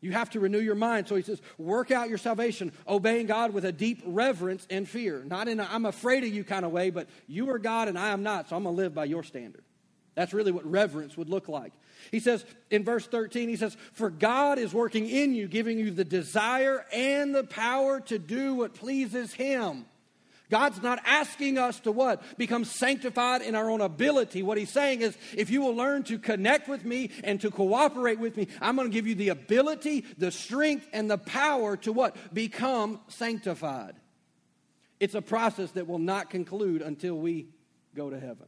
You 0.00 0.12
have 0.12 0.30
to 0.30 0.40
renew 0.40 0.58
your 0.58 0.74
mind. 0.74 1.08
So 1.08 1.16
he 1.16 1.22
says, 1.22 1.40
work 1.56 1.90
out 1.90 2.08
your 2.08 2.18
salvation, 2.18 2.72
obeying 2.88 3.26
God 3.26 3.54
with 3.54 3.64
a 3.64 3.72
deep 3.72 4.02
reverence 4.04 4.66
and 4.68 4.88
fear. 4.88 5.22
Not 5.24 5.48
in 5.48 5.60
I'm 5.60 5.86
afraid 5.86 6.24
of 6.24 6.30
you 6.30 6.44
kind 6.44 6.64
of 6.64 6.72
way, 6.72 6.90
but 6.90 7.08
you 7.26 7.50
are 7.50 7.58
God 7.58 7.88
and 7.88 7.98
I 7.98 8.08
am 8.08 8.22
not, 8.22 8.48
so 8.48 8.56
I'm 8.56 8.64
going 8.64 8.74
to 8.74 8.82
live 8.82 8.94
by 8.94 9.04
your 9.04 9.22
standard. 9.22 9.64
That's 10.14 10.34
really 10.34 10.52
what 10.52 10.70
reverence 10.70 11.16
would 11.16 11.28
look 11.28 11.48
like. 11.48 11.72
He 12.10 12.20
says 12.20 12.44
in 12.70 12.84
verse 12.84 13.06
13, 13.06 13.48
he 13.48 13.56
says, 13.56 13.76
For 13.92 14.10
God 14.10 14.58
is 14.58 14.72
working 14.72 15.08
in 15.08 15.34
you, 15.34 15.48
giving 15.48 15.78
you 15.78 15.90
the 15.90 16.04
desire 16.04 16.84
and 16.92 17.34
the 17.34 17.44
power 17.44 18.00
to 18.00 18.18
do 18.18 18.54
what 18.54 18.74
pleases 18.74 19.32
Him. 19.32 19.86
God's 20.50 20.82
not 20.82 21.00
asking 21.06 21.58
us 21.58 21.80
to 21.80 21.90
what? 21.90 22.22
Become 22.36 22.64
sanctified 22.64 23.42
in 23.42 23.54
our 23.54 23.70
own 23.70 23.80
ability. 23.80 24.42
What 24.42 24.58
he's 24.58 24.70
saying 24.70 25.00
is, 25.00 25.16
if 25.34 25.50
you 25.50 25.62
will 25.62 25.74
learn 25.74 26.02
to 26.04 26.18
connect 26.18 26.68
with 26.68 26.84
me 26.84 27.10
and 27.24 27.40
to 27.40 27.50
cooperate 27.50 28.18
with 28.18 28.36
me, 28.36 28.48
I'm 28.60 28.76
going 28.76 28.88
to 28.88 28.94
give 28.94 29.06
you 29.06 29.14
the 29.14 29.30
ability, 29.30 30.04
the 30.18 30.30
strength, 30.30 30.86
and 30.92 31.10
the 31.10 31.18
power 31.18 31.76
to 31.78 31.92
what? 31.92 32.16
Become 32.34 33.00
sanctified. 33.08 33.94
It's 35.00 35.14
a 35.14 35.22
process 35.22 35.70
that 35.72 35.86
will 35.86 35.98
not 35.98 36.30
conclude 36.30 36.82
until 36.82 37.16
we 37.16 37.48
go 37.94 38.10
to 38.10 38.20
heaven. 38.20 38.46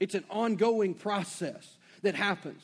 It's 0.00 0.14
an 0.14 0.24
ongoing 0.28 0.94
process 0.94 1.77
that 2.02 2.14
happens. 2.14 2.62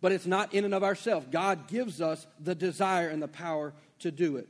But 0.00 0.12
it's 0.12 0.26
not 0.26 0.54
in 0.54 0.64
and 0.64 0.74
of 0.74 0.82
ourselves. 0.82 1.26
God 1.30 1.68
gives 1.68 2.00
us 2.00 2.26
the 2.38 2.54
desire 2.54 3.08
and 3.08 3.22
the 3.22 3.28
power 3.28 3.74
to 4.00 4.10
do 4.10 4.36
it. 4.36 4.48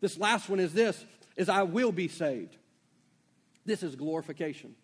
This 0.00 0.18
last 0.18 0.48
one 0.48 0.60
is 0.60 0.72
this 0.72 1.04
is 1.36 1.48
I 1.48 1.62
will 1.62 1.92
be 1.92 2.08
saved. 2.08 2.56
This 3.66 3.82
is 3.82 3.94
glorification. 3.96 4.74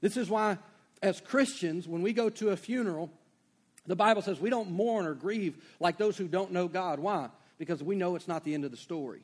This 0.00 0.16
is 0.16 0.28
why 0.28 0.58
as 1.02 1.20
Christians 1.20 1.86
when 1.86 2.02
we 2.02 2.12
go 2.12 2.28
to 2.30 2.50
a 2.50 2.56
funeral 2.56 3.10
the 3.86 3.96
Bible 3.96 4.22
says 4.22 4.40
we 4.40 4.50
don't 4.50 4.70
mourn 4.70 5.06
or 5.06 5.14
grieve 5.14 5.56
like 5.80 5.98
those 5.98 6.16
who 6.16 6.28
don't 6.28 6.52
know 6.52 6.68
God. 6.68 7.00
Why? 7.00 7.28
Because 7.58 7.82
we 7.82 7.96
know 7.96 8.14
it's 8.14 8.28
not 8.28 8.44
the 8.44 8.54
end 8.54 8.64
of 8.64 8.70
the 8.70 8.76
story. 8.76 9.22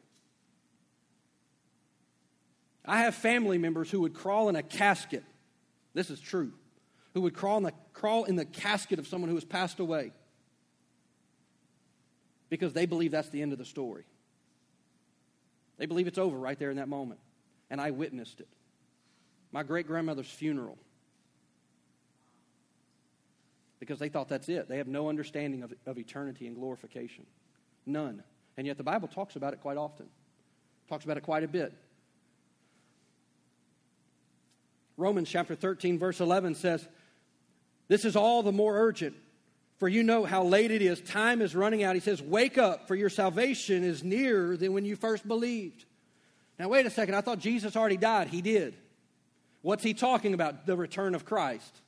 I 2.85 3.03
have 3.03 3.15
family 3.15 3.59
members 3.59 3.91
who 3.91 4.01
would 4.01 4.15
crawl 4.15 4.49
in 4.49 4.57
a 4.57 4.63
casket. 4.63 5.23
This 5.95 6.11
is 6.11 6.21
true. 6.21 6.53
Who 7.15 7.23
would 7.23 7.35
crawl 7.35 7.57
in 7.59 7.63
the, 7.65 7.73
crawl 7.93 8.25
in 8.25 8.37
the 8.37 8.45
casket 8.45 8.99
of 8.99 9.07
someone 9.07 9.29
who 9.29 9.37
has 9.37 9.45
passed 9.45 9.81
away 9.81 10.13
because 12.51 12.73
they 12.73 12.87
believe 12.87 13.11
that's 13.11 13.29
the 13.31 13.43
end 13.43 13.53
of 13.53 13.59
the 13.59 13.65
story. 13.65 14.05
They 15.79 15.87
believe 15.87 16.07
it's 16.07 16.19
over 16.19 16.37
right 16.37 16.59
there 16.59 16.71
in 16.71 16.77
that 16.77 16.89
moment. 16.89 17.21
And 17.71 17.81
I 17.81 17.91
witnessed 17.91 18.41
it. 18.41 18.49
My 19.53 19.63
great 19.63 19.87
grandmother's 19.87 20.29
funeral. 20.29 20.79
Because 23.79 23.99
they 23.99 24.09
thought 24.09 24.29
that's 24.29 24.49
it. 24.49 24.69
They 24.69 24.79
have 24.79 24.89
no 24.89 25.09
understanding 25.09 25.63
of, 25.63 25.73
of 25.87 25.99
eternity 25.99 26.47
and 26.47 26.57
glorification. 26.57 27.27
None. 27.87 28.23
And 28.57 28.67
yet 28.67 28.77
the 28.77 28.83
Bible 28.83 29.09
talks 29.09 29.37
about 29.37 29.53
it 29.53 29.61
quite 29.61 29.77
often, 29.77 30.07
talks 30.89 31.05
about 31.05 31.17
it 31.17 31.23
quite 31.23 31.45
a 31.45 31.49
bit. 31.49 31.73
Romans 34.99 35.31
chapter 35.31 35.55
13, 35.55 35.99
verse 35.99 36.21
11 36.21 36.57
says, 36.57 36.87
This 37.89 38.05
is 38.05 38.17
all 38.17 38.43
the 38.43 38.53
more 38.53 38.77
urgent 38.77 39.17
for 39.79 39.89
you 39.89 40.03
know 40.03 40.25
how 40.25 40.45
late 40.45 40.71
it 40.71 40.83
is. 40.83 41.01
Time 41.01 41.41
is 41.41 41.55
running 41.55 41.85
out. 41.85 41.95
He 41.95 42.01
says, 42.01 42.21
Wake 42.21 42.59
up, 42.59 42.89
for 42.89 42.95
your 42.95 43.09
salvation 43.09 43.85
is 43.85 44.03
nearer 44.03 44.57
than 44.57 44.73
when 44.73 44.85
you 44.85 44.97
first 44.97 45.27
believed. 45.27 45.85
Now, 46.59 46.69
wait 46.69 46.85
a 46.85 46.91
second. 46.91 47.15
I 47.15 47.21
thought 47.21 47.39
Jesus 47.39 47.77
already 47.77 47.97
died. 47.97 48.29
He 48.29 48.43
did. 48.43 48.75
What's 49.63 49.85
he 49.85 49.95
talking 49.95 50.35
about? 50.35 50.67
The 50.67 50.77
return 50.77 51.15
of 51.15 51.25
Christ. 51.25 51.81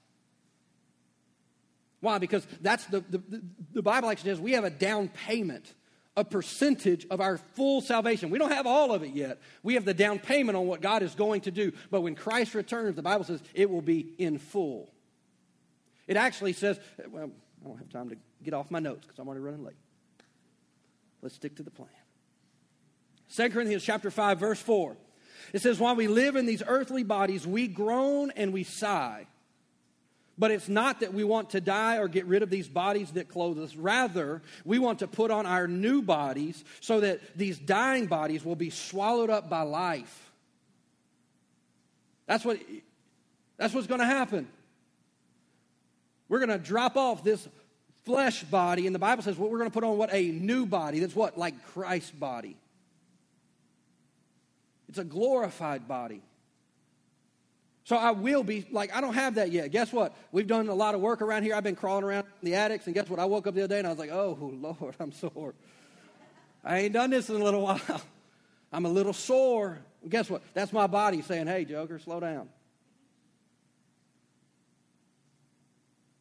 Why? 2.00 2.18
Because 2.18 2.46
that's 2.60 2.86
the, 2.86 3.00
the, 3.00 3.42
the 3.72 3.82
Bible 3.82 4.08
actually 4.08 4.30
says 4.30 4.40
we 4.40 4.52
have 4.52 4.64
a 4.64 4.70
down 4.70 5.08
payment, 5.08 5.74
a 6.16 6.24
percentage 6.24 7.06
of 7.10 7.20
our 7.20 7.38
full 7.38 7.80
salvation. 7.80 8.30
We 8.30 8.38
don't 8.38 8.52
have 8.52 8.66
all 8.66 8.92
of 8.92 9.02
it 9.02 9.14
yet. 9.14 9.40
We 9.62 9.74
have 9.74 9.84
the 9.84 9.94
down 9.94 10.18
payment 10.18 10.56
on 10.56 10.66
what 10.66 10.80
God 10.80 11.02
is 11.02 11.14
going 11.14 11.42
to 11.42 11.50
do. 11.50 11.72
But 11.90 12.00
when 12.00 12.14
Christ 12.14 12.54
returns, 12.54 12.96
the 12.96 13.02
Bible 13.02 13.24
says 13.24 13.40
it 13.54 13.70
will 13.70 13.82
be 13.82 14.14
in 14.18 14.38
full. 14.38 14.92
It 16.06 16.16
actually 16.16 16.52
says, 16.52 16.80
well, 17.08 17.30
I 17.64 17.68
don't 17.68 17.78
have 17.78 17.88
time 17.88 18.10
to 18.10 18.16
get 18.42 18.54
off 18.54 18.70
my 18.70 18.80
notes 18.80 19.06
because 19.06 19.18
I'm 19.18 19.28
already 19.28 19.42
running 19.42 19.64
late. 19.64 19.76
Let's 21.22 21.36
stick 21.36 21.56
to 21.56 21.62
the 21.62 21.70
plan. 21.70 21.88
2 23.34 23.50
Corinthians 23.50 23.84
chapter 23.84 24.10
5, 24.10 24.38
verse 24.38 24.60
4. 24.60 24.96
It 25.52 25.62
says, 25.62 25.78
While 25.78 25.96
we 25.96 26.08
live 26.08 26.36
in 26.36 26.46
these 26.46 26.62
earthly 26.66 27.04
bodies, 27.04 27.46
we 27.46 27.68
groan 27.68 28.32
and 28.32 28.52
we 28.52 28.64
sigh. 28.64 29.26
But 30.40 30.50
it's 30.50 30.70
not 30.70 31.00
that 31.00 31.12
we 31.12 31.22
want 31.22 31.50
to 31.50 31.60
die 31.60 31.98
or 31.98 32.08
get 32.08 32.24
rid 32.24 32.42
of 32.42 32.48
these 32.48 32.66
bodies 32.66 33.10
that 33.12 33.28
clothe 33.28 33.58
us. 33.62 33.76
Rather, 33.76 34.40
we 34.64 34.78
want 34.78 35.00
to 35.00 35.06
put 35.06 35.30
on 35.30 35.44
our 35.44 35.68
new 35.68 36.00
bodies 36.00 36.64
so 36.80 37.00
that 37.00 37.20
these 37.36 37.58
dying 37.58 38.06
bodies 38.06 38.42
will 38.42 38.56
be 38.56 38.70
swallowed 38.70 39.28
up 39.28 39.50
by 39.50 39.60
life. 39.60 40.32
That's 42.26 42.42
what 42.42 42.58
that's 43.58 43.74
what's 43.74 43.86
going 43.86 44.00
to 44.00 44.06
happen. 44.06 44.48
We're 46.30 46.38
going 46.38 46.58
to 46.58 46.64
drop 46.64 46.96
off 46.96 47.22
this 47.22 47.46
flesh 48.06 48.42
body, 48.44 48.86
and 48.86 48.94
the 48.94 48.98
Bible 48.98 49.22
says 49.22 49.36
what 49.36 49.50
we're 49.50 49.58
going 49.58 49.68
to 49.68 49.74
put 49.74 49.84
on 49.84 49.98
what 49.98 50.08
a 50.10 50.30
new 50.30 50.64
body. 50.64 51.00
That's 51.00 51.14
what 51.14 51.36
like 51.36 51.66
Christ's 51.74 52.12
body. 52.12 52.56
It's 54.88 54.98
a 54.98 55.04
glorified 55.04 55.86
body. 55.86 56.22
So 57.90 57.96
I 57.96 58.12
will 58.12 58.44
be 58.44 58.64
like 58.70 58.94
I 58.94 59.00
don't 59.00 59.14
have 59.14 59.34
that 59.34 59.50
yet. 59.50 59.72
Guess 59.72 59.92
what? 59.92 60.14
We've 60.30 60.46
done 60.46 60.68
a 60.68 60.74
lot 60.74 60.94
of 60.94 61.00
work 61.00 61.22
around 61.22 61.42
here. 61.42 61.56
I've 61.56 61.64
been 61.64 61.74
crawling 61.74 62.04
around 62.04 62.24
the 62.40 62.54
attics, 62.54 62.86
and 62.86 62.94
guess 62.94 63.10
what? 63.10 63.18
I 63.18 63.24
woke 63.24 63.48
up 63.48 63.54
the 63.56 63.64
other 63.64 63.74
day 63.74 63.78
and 63.78 63.86
I 63.88 63.90
was 63.90 63.98
like, 63.98 64.12
"Oh 64.12 64.38
Lord, 64.40 64.94
I'm 65.00 65.10
sore. 65.10 65.54
I 66.62 66.78
ain't 66.78 66.92
done 66.92 67.10
this 67.10 67.28
in 67.28 67.34
a 67.34 67.42
little 67.42 67.62
while. 67.64 68.00
I'm 68.72 68.86
a 68.86 68.88
little 68.88 69.12
sore." 69.12 69.80
Guess 70.08 70.30
what? 70.30 70.42
That's 70.54 70.72
my 70.72 70.86
body 70.86 71.20
saying, 71.20 71.48
"Hey, 71.48 71.64
Joker, 71.64 71.98
slow 71.98 72.20
down." 72.20 72.48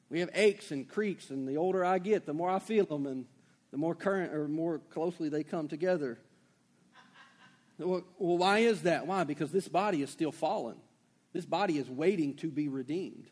We 0.10 0.22
have 0.22 0.32
aches 0.34 0.72
and 0.72 0.90
creaks, 0.90 1.30
and 1.30 1.48
the 1.48 1.58
older 1.58 1.86
I 1.86 2.00
get, 2.00 2.26
the 2.26 2.34
more 2.34 2.50
I 2.50 2.58
feel 2.58 2.86
them, 2.86 3.06
and 3.06 3.28
the 3.70 3.78
more 3.78 3.94
current 3.94 4.34
or 4.34 4.48
more 4.48 4.80
closely 4.90 5.30
they 5.30 5.44
come 5.44 5.68
together. 5.68 6.18
Well, 7.78 8.04
why 8.18 8.58
is 8.58 8.82
that? 8.82 9.06
Why? 9.06 9.24
Because 9.24 9.52
this 9.52 9.68
body 9.68 10.02
is 10.02 10.10
still 10.10 10.32
fallen. 10.32 10.78
This 11.34 11.46
body 11.46 11.78
is 11.78 11.90
waiting 11.90 12.36
to 12.38 12.50
be 12.50 12.68
redeemed. 12.68 13.28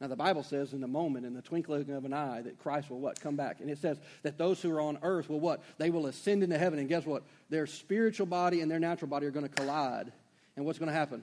Now, 0.00 0.08
the 0.08 0.16
Bible 0.16 0.42
says 0.42 0.72
in 0.72 0.82
a 0.82 0.88
moment, 0.88 1.26
in 1.26 1.32
the 1.32 1.42
twinkling 1.42 1.88
of 1.90 2.04
an 2.04 2.12
eye, 2.12 2.42
that 2.42 2.58
Christ 2.58 2.90
will 2.90 2.98
what? 2.98 3.20
Come 3.20 3.36
back. 3.36 3.60
And 3.60 3.70
it 3.70 3.78
says 3.78 3.98
that 4.24 4.36
those 4.36 4.60
who 4.60 4.72
are 4.72 4.80
on 4.80 4.98
earth 5.02 5.28
will 5.28 5.38
what? 5.38 5.62
They 5.78 5.90
will 5.90 6.06
ascend 6.06 6.42
into 6.42 6.58
heaven. 6.58 6.80
And 6.80 6.88
guess 6.88 7.06
what? 7.06 7.22
Their 7.50 7.68
spiritual 7.68 8.26
body 8.26 8.62
and 8.62 8.70
their 8.70 8.80
natural 8.80 9.08
body 9.08 9.26
are 9.26 9.30
going 9.30 9.48
to 9.48 9.54
collide. 9.54 10.10
And 10.56 10.66
what's 10.66 10.80
going 10.80 10.88
to 10.88 10.94
happen? 10.94 11.22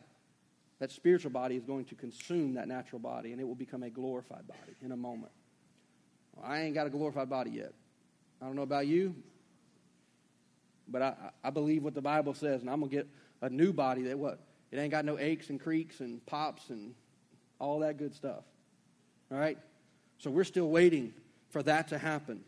that 0.80 0.92
spiritual 0.92 1.32
body 1.32 1.56
is 1.56 1.64
going 1.66 1.86
to 1.86 1.96
consume 1.96 2.54
that 2.54 2.68
natural 2.68 3.00
body 3.00 3.32
and 3.32 3.40
it 3.40 3.44
will 3.44 3.56
become 3.56 3.84
a 3.84 3.90
glorified 3.90 4.48
body 4.48 4.76
in 4.82 4.92
a 4.92 4.98
moment. 4.98 5.32
Well, 6.36 6.50
I 6.50 6.62
ain't 6.62 6.74
got 6.74 6.88
a 6.88 6.90
glorified 6.90 7.30
body 7.30 7.52
yet. 7.52 7.74
I 8.42 8.46
don't 8.46 8.56
know 8.56 8.64
about 8.64 8.88
you, 8.88 9.14
but 10.88 11.02
I, 11.02 11.14
I 11.44 11.50
believe 11.50 11.84
what 11.84 11.94
the 11.94 12.02
Bible 12.02 12.34
says, 12.34 12.62
and 12.62 12.70
I'm 12.70 12.80
going 12.80 12.90
to 12.90 12.96
get 12.96 13.08
a 13.42 13.50
new 13.50 13.74
body 13.74 14.04
that 14.04 14.18
what? 14.18 14.40
It 14.72 14.78
ain't 14.78 14.92
got 14.92 15.06
no 15.06 15.18
aches 15.18 15.50
and 15.50 15.60
creaks 15.60 16.00
and 16.00 16.26
pops 16.26 16.70
and 16.70 16.94
all 17.60 17.80
that 17.80 17.98
good 17.98 18.14
stuff. 18.14 18.44
All 19.32 19.38
right? 19.38 19.58
So 20.20 20.30
we're 20.30 20.44
still 20.44 20.70
waiting 20.70 21.14
for 21.50 21.64
that 21.64 21.90
to 21.90 21.98
happen. 21.98 22.42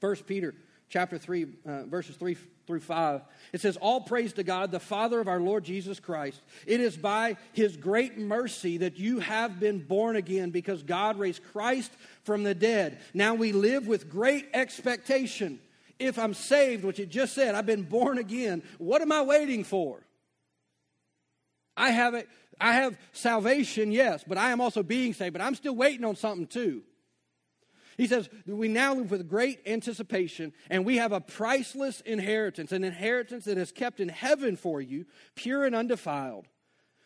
First 0.00 0.26
Peter 0.26 0.54
chapter 0.88 1.18
3, 1.18 1.46
uh, 1.66 1.82
verses 1.84 2.16
3 2.16 2.36
through 2.66 2.80
5. 2.80 3.22
It 3.52 3.60
says, 3.60 3.76
All 3.76 4.00
praise 4.00 4.32
to 4.34 4.42
God, 4.42 4.70
the 4.70 4.80
Father 4.80 5.20
of 5.20 5.28
our 5.28 5.40
Lord 5.40 5.64
Jesus 5.64 6.00
Christ. 6.00 6.40
It 6.66 6.80
is 6.80 6.96
by 6.96 7.36
his 7.52 7.76
great 7.76 8.18
mercy 8.18 8.78
that 8.78 8.98
you 8.98 9.20
have 9.20 9.60
been 9.60 9.78
born 9.78 10.16
again 10.16 10.50
because 10.50 10.82
God 10.82 11.18
raised 11.18 11.42
Christ 11.52 11.92
from 12.24 12.42
the 12.42 12.54
dead. 12.54 12.98
Now 13.14 13.34
we 13.34 13.52
live 13.52 13.86
with 13.86 14.10
great 14.10 14.48
expectation. 14.54 15.60
If 15.98 16.18
I'm 16.18 16.34
saved, 16.34 16.84
which 16.84 17.00
it 17.00 17.08
just 17.08 17.34
said, 17.34 17.54
I've 17.54 17.66
been 17.66 17.84
born 17.84 18.18
again, 18.18 18.62
what 18.78 19.00
am 19.00 19.12
I 19.12 19.22
waiting 19.22 19.64
for? 19.64 20.00
I 21.76 21.90
have, 21.90 22.14
it. 22.14 22.28
I 22.60 22.74
have 22.74 22.98
salvation, 23.12 23.92
yes, 23.92 24.24
but 24.26 24.38
I 24.38 24.50
am 24.50 24.60
also 24.60 24.82
being 24.82 25.12
saved, 25.12 25.32
but 25.34 25.42
I'm 25.42 25.54
still 25.54 25.76
waiting 25.76 26.04
on 26.04 26.16
something 26.16 26.46
too. 26.46 26.82
He 27.96 28.06
says, 28.06 28.28
We 28.46 28.68
now 28.68 28.94
live 28.94 29.10
with 29.10 29.28
great 29.28 29.60
anticipation, 29.66 30.52
and 30.70 30.84
we 30.84 30.96
have 30.96 31.12
a 31.12 31.20
priceless 31.20 32.00
inheritance, 32.02 32.72
an 32.72 32.84
inheritance 32.84 33.44
that 33.46 33.58
is 33.58 33.72
kept 33.72 34.00
in 34.00 34.08
heaven 34.08 34.56
for 34.56 34.80
you, 34.80 35.06
pure 35.34 35.64
and 35.64 35.74
undefiled, 35.74 36.46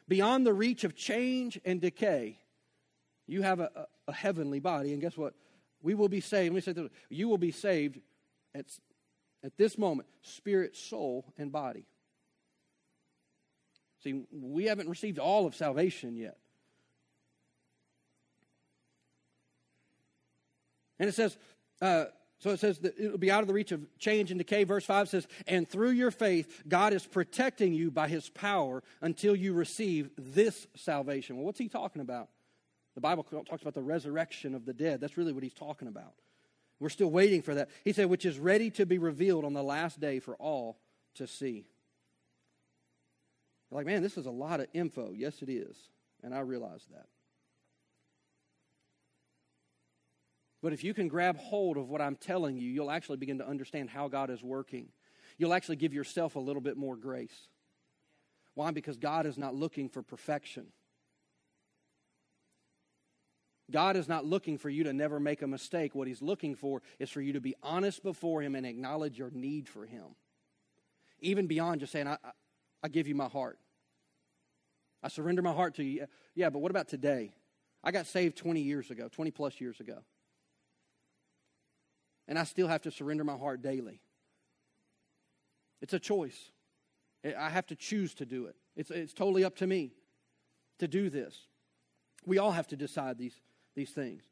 beyond 0.09 0.47
the 0.47 0.55
reach 0.55 0.85
of 0.85 0.97
change 0.97 1.61
and 1.65 1.81
decay. 1.81 2.39
You 3.27 3.43
have 3.43 3.61
a, 3.61 3.71
a, 3.77 3.87
a 4.09 4.13
heavenly 4.13 4.59
body, 4.59 4.93
and 4.93 5.01
guess 5.01 5.17
what? 5.17 5.35
We 5.83 5.95
will 5.95 6.09
be 6.09 6.21
saved. 6.21 6.53
Let 6.53 6.57
me 6.57 6.61
say 6.61 6.73
this 6.73 6.91
you 7.09 7.29
will 7.29 7.39
be 7.39 7.53
saved 7.53 8.01
at, 8.55 8.67
at 9.45 9.57
this 9.57 9.79
moment, 9.79 10.09
spirit, 10.23 10.77
soul, 10.77 11.33
and 11.39 11.53
body. 11.53 11.87
See, 14.03 14.23
we 14.33 14.65
haven't 14.65 14.89
received 14.89 15.19
all 15.19 15.47
of 15.47 15.55
salvation 15.55 16.17
yet. 16.17 16.39
And 20.99 21.09
it 21.09 21.15
says, 21.15 21.37
uh, 21.81 22.07
so 22.39 22.51
it 22.51 22.61
says 22.61 22.79
that 22.81 22.99
it 22.99 23.11
will 23.11 23.19
be 23.19 23.31
out 23.31 23.43
of 23.43 23.49
the 23.49 23.55
reach 23.55 23.73
of 23.73 23.87
change 23.99 24.31
and 24.31 24.39
decay. 24.39 24.65
Verse 24.65 24.85
5 24.85 25.09
says, 25.09 25.29
And 25.47 25.69
through 25.69 25.91
your 25.91 26.11
faith, 26.11 26.63
God 26.67 26.95
is 26.95 27.07
protecting 27.07 27.75
you 27.75 27.91
by 27.91 28.09
his 28.09 28.31
power 28.31 28.83
until 29.03 29.37
you 29.37 29.53
receive 29.53 30.11
this 30.17 30.67
salvation. 30.75 31.37
Well, 31.37 31.45
what's 31.45 31.59
he 31.59 31.69
talking 31.69 32.01
about? 32.01 32.29
The 32.95 33.03
Bible 33.03 33.25
talks 33.25 33.63
about 33.63 33.75
the 33.75 33.83
resurrection 33.83 34.55
of 34.55 34.65
the 34.65 34.73
dead. 34.73 35.01
That's 35.01 35.19
really 35.19 35.33
what 35.33 35.43
he's 35.43 35.55
talking 35.55 35.89
about. 35.89 36.15
We're 36.81 36.89
still 36.89 37.11
waiting 37.11 37.43
for 37.43 37.55
that. 37.55 37.69
He 37.85 37.93
said, 37.93 38.07
which 38.07 38.25
is 38.25 38.39
ready 38.39 38.71
to 38.73 38.87
be 38.87 38.97
revealed 38.97 39.45
on 39.45 39.53
the 39.53 39.63
last 39.63 40.01
day 40.01 40.19
for 40.19 40.35
all 40.37 40.79
to 41.17 41.27
see. 41.27 41.67
You're 43.71 43.79
like, 43.79 43.87
man, 43.87 44.03
this 44.03 44.17
is 44.17 44.27
a 44.27 44.31
lot 44.31 44.61
of 44.61 44.67
info. 44.73 45.13
Yes, 45.15 45.43
it 45.43 45.49
is. 45.49 45.77
And 46.23 46.35
I 46.35 46.41
realize 46.41 46.85
that. 46.93 47.07
But 50.63 50.73
if 50.73 50.85
you 50.85 50.93
can 50.93 51.09
grab 51.09 51.39
hold 51.39 51.77
of 51.77 51.89
what 51.89 52.01
I'm 52.01 52.17
telling 52.17 52.59
you, 52.59 52.71
you'll 52.71 52.91
actually 52.91 53.17
begin 53.17 53.39
to 53.39 53.49
understand 53.49 53.89
how 53.89 54.09
God 54.09 54.29
is 54.29 54.43
working. 54.43 54.89
You'll 55.39 55.55
actually 55.55 55.77
give 55.77 55.95
yourself 55.95 56.37
a 56.37 56.41
little 56.41 56.61
bit 56.61 56.77
more 56.77 56.97
grace. 56.97 57.49
Why? 58.55 58.71
Because 58.71 58.99
God 58.99 59.25
is 59.25 59.39
not 59.39 59.55
looking 59.55 59.89
for 59.89 60.03
perfection. 60.03 60.67
God 63.71 63.97
is 63.97 64.09
not 64.09 64.27
looking 64.27 64.59
for 64.59 64.69
you 64.69 64.85
to 64.85 64.93
never 64.93 65.21
make 65.21 65.43
a 65.43 65.47
mistake. 65.47 65.95
What 65.95 66.09
He's 66.09 66.21
looking 66.21 66.57
for 66.57 66.83
is 66.99 67.09
for 67.09 67.21
you 67.21 67.33
to 67.35 67.41
be 67.41 67.55
honest 67.63 68.03
before 68.03 68.43
Him 68.43 68.55
and 68.55 68.67
acknowledge 68.67 69.19
your 69.19 69.31
need 69.31 69.69
for 69.69 69.87
Him. 69.87 70.17
Even 71.21 71.47
beyond 71.47 71.81
just 71.81 71.93
saying, 71.93 72.09
I, 72.09 72.17
I, 72.83 72.89
give 72.89 73.07
you 73.07 73.15
my 73.15 73.29
heart. 73.29 73.59
I 75.03 75.09
surrender 75.09 75.43
my 75.43 75.53
heart 75.53 75.75
to 75.77 75.85
you. 75.85 76.07
Yeah, 76.35 76.51
but 76.51 76.61
what 76.61 76.71
about 76.71 76.89
today? 76.89 77.33
I 77.83 77.91
got 77.91 78.07
saved 78.07 78.37
20 78.37 78.61
years 78.61 78.91
ago, 78.91 79.09
20 79.09 79.31
plus 79.31 79.61
years 79.61 79.81
ago. 79.81 79.99
And 82.29 82.39
I 82.39 82.45
still 82.45 82.69
have 82.69 82.83
to 82.83 82.91
surrender 82.91 83.25
my 83.25 83.37
heart 83.37 83.63
daily. 83.63 84.01
It's 85.81 85.95
a 85.95 85.99
choice. 85.99 86.51
I 87.39 87.51
have 87.51 87.67
to 87.67 87.77
choose 87.77 88.15
to 88.15 88.27
do 88.27 88.47
it. 88.47 88.57
It's, 88.77 88.91
it's 88.91 89.13
totally 89.13 89.45
up 89.45 89.57
to 89.57 89.67
me 89.67 89.93
to 90.79 90.89
do 90.89 91.11
this. 91.11 91.47
We 92.27 92.39
all 92.39 92.53
have 92.53 92.67
to 92.69 92.77
decide 92.77 93.19
these, 93.19 93.41
these 93.75 93.91
things. 93.91 94.23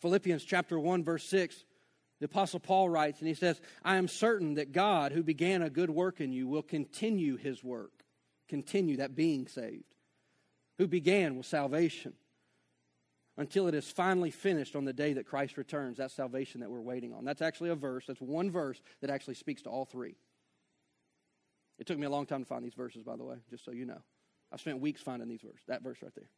Philippians 0.00 0.44
chapter 0.44 0.78
1, 0.78 1.02
verse 1.02 1.24
6, 1.24 1.64
the 2.20 2.26
Apostle 2.26 2.60
Paul 2.60 2.88
writes, 2.88 3.20
and 3.20 3.28
he 3.28 3.34
says, 3.34 3.60
I 3.84 3.96
am 3.96 4.08
certain 4.08 4.54
that 4.54 4.72
God, 4.72 5.12
who 5.12 5.22
began 5.22 5.62
a 5.62 5.70
good 5.70 5.90
work 5.90 6.20
in 6.20 6.32
you, 6.32 6.48
will 6.48 6.62
continue 6.62 7.36
his 7.36 7.62
work. 7.62 7.92
Continue 8.48 8.96
that 8.96 9.14
being 9.14 9.46
saved. 9.46 9.94
Who 10.78 10.88
began 10.88 11.36
with 11.36 11.46
salvation 11.46 12.14
until 13.36 13.68
it 13.68 13.74
is 13.74 13.88
finally 13.88 14.32
finished 14.32 14.74
on 14.74 14.84
the 14.84 14.92
day 14.92 15.12
that 15.12 15.26
Christ 15.26 15.56
returns. 15.56 15.98
That 15.98 16.10
salvation 16.10 16.60
that 16.60 16.70
we're 16.70 16.80
waiting 16.80 17.14
on. 17.14 17.24
That's 17.24 17.42
actually 17.42 17.70
a 17.70 17.76
verse. 17.76 18.04
That's 18.06 18.20
one 18.20 18.50
verse 18.50 18.80
that 19.00 19.10
actually 19.10 19.34
speaks 19.34 19.62
to 19.62 19.70
all 19.70 19.84
three. 19.84 20.16
It 21.78 21.86
took 21.86 21.98
me 21.98 22.06
a 22.06 22.10
long 22.10 22.26
time 22.26 22.42
to 22.42 22.48
find 22.48 22.64
these 22.64 22.74
verses, 22.74 23.04
by 23.04 23.16
the 23.16 23.24
way, 23.24 23.36
just 23.48 23.64
so 23.64 23.70
you 23.70 23.86
know. 23.86 24.02
I've 24.52 24.60
spent 24.60 24.80
weeks 24.80 25.00
finding 25.00 25.28
these 25.28 25.42
verses. 25.42 25.60
That 25.68 25.82
verse 25.82 25.98
right 26.02 26.14
there. 26.14 26.28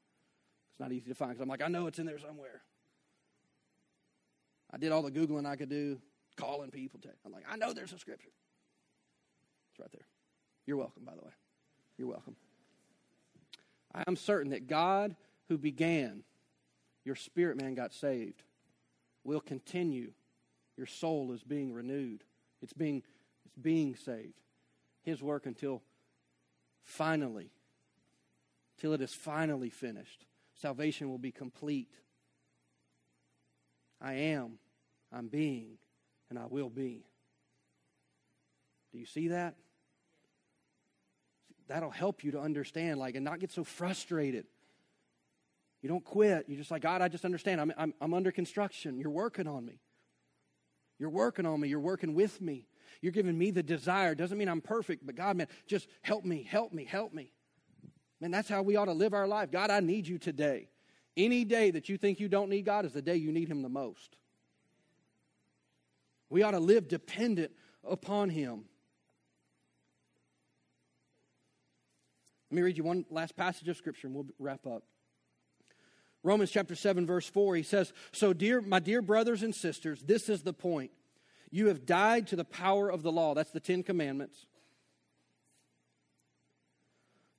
It's 0.73 0.81
not 0.81 0.93
easy 0.93 1.09
to 1.09 1.15
find 1.15 1.31
because 1.31 1.43
I'm 1.43 1.49
like, 1.49 1.63
I 1.63 1.69
know 1.69 1.87
it's 1.87 1.99
in 1.99 2.07
there 2.07 2.19
somewhere. 2.19 2.61
I 4.73 4.79
did 4.79 4.93
all 4.93 5.03
the 5.03 5.11
Googling 5.11 5.47
I 5.47 5.57
could 5.57 5.69
do, 5.69 6.01
calling 6.37 6.71
people. 6.71 7.01
I'm 7.25 7.33
like, 7.33 7.45
I 7.51 7.57
know 7.57 7.73
there's 7.73 7.93
a 7.93 7.99
scripture. 7.99 8.31
It's 9.73 9.81
right 9.81 9.91
there. 9.93 10.07
You're 10.67 10.77
welcome, 10.77 11.05
by 11.05 11.15
the 11.15 11.23
way. 11.23 11.33
You're 11.99 12.09
welcome. 12.09 12.37
I 13.95 14.05
am 14.07 14.17
certain 14.17 14.53
that 14.53 14.69
God, 14.69 15.17
who 15.49 15.59
began 15.59 16.23
your 17.05 17.17
spirit 17.17 17.61
man 17.61 17.75
got 17.75 17.93
saved 17.93 18.43
will 19.25 19.41
continue. 19.41 20.13
Your 20.77 20.87
soul 20.87 21.33
is 21.33 21.43
being 21.43 21.73
renewed. 21.73 22.25
It's 22.63 22.73
being, 22.73 23.03
it's 23.45 23.57
being 23.57 23.97
saved. 23.97 24.41
His 25.03 25.23
work 25.23 25.47
until 25.47 25.83
finally, 26.85 27.51
till 28.79 28.93
it 28.93 29.01
is 29.01 29.13
finally 29.13 29.71
finished. 29.71 30.25
Salvation 30.55 31.09
will 31.09 31.19
be 31.19 31.33
complete. 31.33 31.95
I 34.01 34.15
am, 34.15 34.59
I'm 35.13 35.29
being, 35.29 35.79
and 36.31 36.39
I 36.39 36.47
will 36.47 36.71
be. 36.71 37.05
Do 38.93 38.99
you 38.99 39.07
see 39.07 39.29
that? 39.29 39.57
That'll 41.69 41.91
help 41.91 42.25
you 42.25 42.33
to 42.33 42.41
understand, 42.41 42.99
like, 42.99 43.15
and 43.15 43.25
not 43.25 43.39
get 43.39 43.53
so 43.53 43.63
frustrated 43.63 44.47
you 45.83 45.89
don't 45.89 46.05
quit. 46.05 46.45
You're 46.49 46.59
just 46.59 46.71
like, 46.71 46.83
God, 46.83 47.01
I 47.01 47.09
just 47.09 47.25
understand. 47.25 47.61
I'm, 47.61 47.73
I'm, 47.77 47.95
I'm 48.01 48.15
under 48.15 48.31
construction. 48.31 48.99
You're 48.99 49.11
working 49.11 49.47
on 49.47 49.65
me. 49.65 49.81
You're 50.99 51.11
working 51.11 51.47
on 51.47 51.61
me. 51.61 51.69
You're 51.69 51.81
working 51.81 52.15
with 52.15 52.41
me. 52.41 52.67
You're 53.01 53.13
giving 53.13 53.39
me 53.39 53.51
the 53.51 53.63
desire. 53.63 54.15
Doesn't 54.15 54.37
mean 54.37 54.49
I'm 54.49 54.61
perfect, 54.61 55.07
but 55.07 55.15
God, 55.15 55.37
man, 55.37 55.49
just 55.67 55.89
help 56.03 56.25
me, 56.25 56.43
help 56.43 56.73
me, 56.73 56.85
help 56.85 57.15
me. 57.15 57.33
Man, 58.21 58.31
that's 58.31 58.49
how 58.49 58.61
we 58.61 58.77
ought 58.77 58.87
to 58.87 58.93
live 58.93 59.15
our 59.15 59.27
life. 59.27 59.51
God, 59.51 59.71
I 59.71 59.81
need 59.81 60.07
you 60.07 60.19
today. 60.19 60.69
Any 61.17 61.45
day 61.45 61.71
that 61.71 61.89
you 61.89 61.99
think 61.99 62.21
you 62.21 62.29
don't 62.29 62.51
need 62.51 62.65
God 62.65 62.85
is 62.85 62.93
the 62.93 63.03
day 63.03 63.17
you 63.17 63.33
need 63.33 63.49
Him 63.49 63.63
the 63.63 63.69
most. 63.69 64.17
We 66.29 66.43
ought 66.43 66.53
to 66.53 66.61
live 66.61 66.89
dependent 66.89 67.53
upon 67.89 68.31
Him. 68.31 68.65
Let 72.51 72.57
me 72.57 72.63
read 72.63 72.77
you 72.77 72.85
one 72.85 73.05
last 73.11 73.37
passage 73.37 73.69
of 73.69 73.77
Scripture 73.77 74.07
and 74.07 74.15
we'll 74.15 74.27
wrap 74.39 74.67
up. 74.67 74.83
Romans 76.23 76.51
chapter 76.51 76.75
7 76.75 77.07
verse 77.07 77.29
4 77.29 77.57
he 77.57 77.63
says, 77.63 77.93
"So 78.13 78.33
dear 78.33 78.61
my 78.61 78.79
dear 78.79 79.03
brothers 79.03 79.43
and 79.43 79.55
sisters, 79.55 80.03
this 80.03 80.29
is 80.29 80.43
the 80.43 80.53
point. 80.53 80.91
You 81.51 81.69
have 81.69 81.87
died 81.87 82.29
to 82.29 82.37
the 82.37 82.45
power 82.45 82.89
of 82.89 83.03
the 83.03 83.11
law. 83.11 83.35
That's 83.35 83.51
the 83.51 83.61
10 83.61 83.83
commandments. 83.83 84.47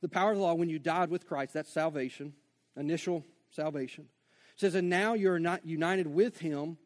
The 0.02 0.10
power 0.10 0.32
of 0.32 0.38
the 0.38 0.44
law 0.44 0.56
when 0.56 0.70
you 0.70 0.80
died 0.80 1.10
with 1.10 1.28
Christ, 1.28 1.54
that's 1.54 1.72
salvation, 1.72 2.34
initial 2.76 3.24
salvation. 3.52 4.08
It 4.54 4.60
says, 4.60 4.76
"And 4.76 4.90
now 4.90 5.14
you're 5.14 5.40
not 5.40 5.66
united 5.66 6.08
with 6.08 6.40
him 6.40 6.78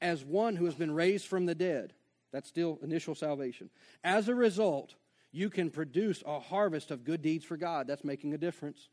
as 0.00 0.24
one 0.24 0.56
who 0.56 0.64
has 0.64 0.74
been 0.74 0.92
raised 0.92 1.26
from 1.26 1.46
the 1.46 1.54
dead." 1.54 1.94
That's 2.32 2.48
still 2.48 2.78
initial 2.82 3.14
salvation. 3.14 3.70
As 4.04 4.28
a 4.28 4.34
result, 4.34 4.94
you 5.32 5.48
can 5.50 5.70
produce 5.70 6.22
a 6.26 6.40
harvest 6.40 6.90
of 6.90 7.04
good 7.04 7.22
deeds 7.22 7.44
for 7.44 7.56
God. 7.56 7.86
That's 7.86 8.04
making 8.04 8.34
a 8.34 8.38
difference. 8.38 8.88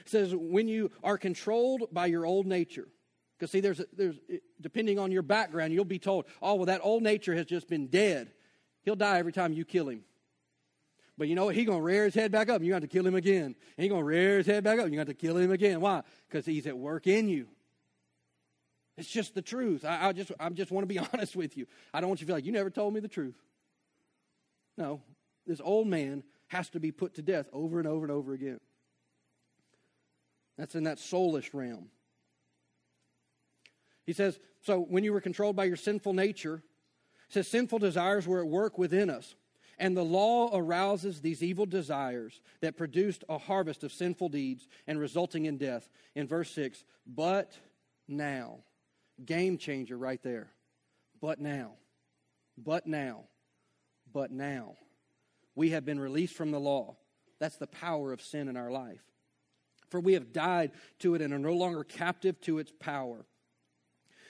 It 0.00 0.08
says, 0.08 0.34
when 0.34 0.68
you 0.68 0.90
are 1.02 1.16
controlled 1.16 1.88
by 1.92 2.06
your 2.06 2.26
old 2.26 2.46
nature, 2.46 2.88
because 3.38 3.50
see, 3.50 3.60
there's, 3.60 3.80
there's, 3.92 4.18
depending 4.60 4.98
on 4.98 5.12
your 5.12 5.22
background, 5.22 5.72
you'll 5.72 5.84
be 5.84 5.98
told, 5.98 6.26
oh, 6.42 6.56
well, 6.56 6.66
that 6.66 6.80
old 6.82 7.02
nature 7.02 7.34
has 7.34 7.46
just 7.46 7.68
been 7.68 7.86
dead. 7.86 8.32
He'll 8.82 8.96
die 8.96 9.18
every 9.18 9.32
time 9.32 9.52
you 9.52 9.64
kill 9.64 9.88
him. 9.88 10.04
But 11.16 11.28
you 11.28 11.34
know 11.34 11.46
what? 11.46 11.54
He's 11.54 11.66
going 11.66 11.78
to 11.78 11.84
rear 11.84 12.04
his 12.04 12.14
head 12.14 12.32
back 12.32 12.48
up 12.48 12.56
and 12.56 12.66
you 12.66 12.72
have 12.72 12.82
to 12.82 12.88
kill 12.88 13.06
him 13.06 13.14
again. 13.14 13.54
He's 13.76 13.88
going 13.88 14.00
to 14.00 14.06
rear 14.06 14.38
his 14.38 14.46
head 14.46 14.64
back 14.64 14.78
up 14.78 14.84
and 14.84 14.92
you 14.92 14.98
have 14.98 15.08
to 15.08 15.14
kill 15.14 15.36
him 15.36 15.52
again. 15.52 15.80
Why? 15.80 16.02
Because 16.28 16.44
he's 16.44 16.66
at 16.66 16.76
work 16.76 17.06
in 17.06 17.28
you. 17.28 17.46
It's 18.96 19.08
just 19.08 19.34
the 19.34 19.42
truth. 19.42 19.84
I, 19.84 20.08
I 20.08 20.12
just, 20.12 20.32
I 20.38 20.48
just 20.50 20.70
want 20.70 20.88
to 20.88 20.92
be 20.92 20.98
honest 21.12 21.36
with 21.36 21.56
you. 21.56 21.66
I 21.92 22.00
don't 22.00 22.08
want 22.08 22.20
you 22.20 22.26
to 22.26 22.30
feel 22.30 22.36
like 22.36 22.44
you 22.44 22.52
never 22.52 22.70
told 22.70 22.94
me 22.94 23.00
the 23.00 23.08
truth. 23.08 23.36
No, 24.76 25.02
this 25.46 25.60
old 25.62 25.86
man 25.86 26.24
has 26.48 26.68
to 26.70 26.80
be 26.80 26.90
put 26.90 27.14
to 27.14 27.22
death 27.22 27.46
over 27.52 27.78
and 27.78 27.86
over 27.86 28.04
and 28.04 28.12
over 28.12 28.32
again. 28.32 28.60
That's 30.58 30.74
in 30.74 30.84
that 30.84 30.98
soulish 30.98 31.50
realm. 31.52 31.90
He 34.04 34.12
says, 34.12 34.38
so 34.62 34.80
when 34.80 35.04
you 35.04 35.12
were 35.12 35.20
controlled 35.20 35.56
by 35.56 35.64
your 35.64 35.76
sinful 35.76 36.12
nature, 36.12 36.62
says 37.28 37.48
sinful 37.48 37.78
desires 37.78 38.26
were 38.26 38.40
at 38.40 38.48
work 38.48 38.78
within 38.78 39.10
us. 39.10 39.34
And 39.78 39.96
the 39.96 40.04
law 40.04 40.56
arouses 40.56 41.20
these 41.20 41.42
evil 41.42 41.66
desires 41.66 42.40
that 42.60 42.76
produced 42.76 43.24
a 43.28 43.38
harvest 43.38 43.82
of 43.82 43.92
sinful 43.92 44.28
deeds 44.28 44.68
and 44.86 44.98
resulting 44.98 45.46
in 45.46 45.58
death. 45.58 45.88
In 46.14 46.26
verse 46.28 46.50
6, 46.52 46.84
but 47.06 47.52
now, 48.06 48.58
game 49.24 49.58
changer 49.58 49.96
right 49.96 50.22
there. 50.22 50.48
But 51.20 51.40
now, 51.40 51.72
but 52.56 52.86
now, 52.86 53.24
but 54.12 54.30
now, 54.30 54.76
we 55.54 55.70
have 55.70 55.84
been 55.84 55.98
released 55.98 56.34
from 56.34 56.50
the 56.50 56.60
law. 56.60 56.96
That's 57.40 57.56
the 57.56 57.66
power 57.66 58.12
of 58.12 58.22
sin 58.22 58.48
in 58.48 58.56
our 58.56 58.70
life. 58.70 59.02
For 59.90 60.00
we 60.00 60.14
have 60.14 60.32
died 60.32 60.72
to 61.00 61.14
it 61.14 61.22
and 61.22 61.32
are 61.32 61.38
no 61.38 61.54
longer 61.54 61.84
captive 61.84 62.40
to 62.42 62.58
its 62.58 62.72
power. 62.80 63.26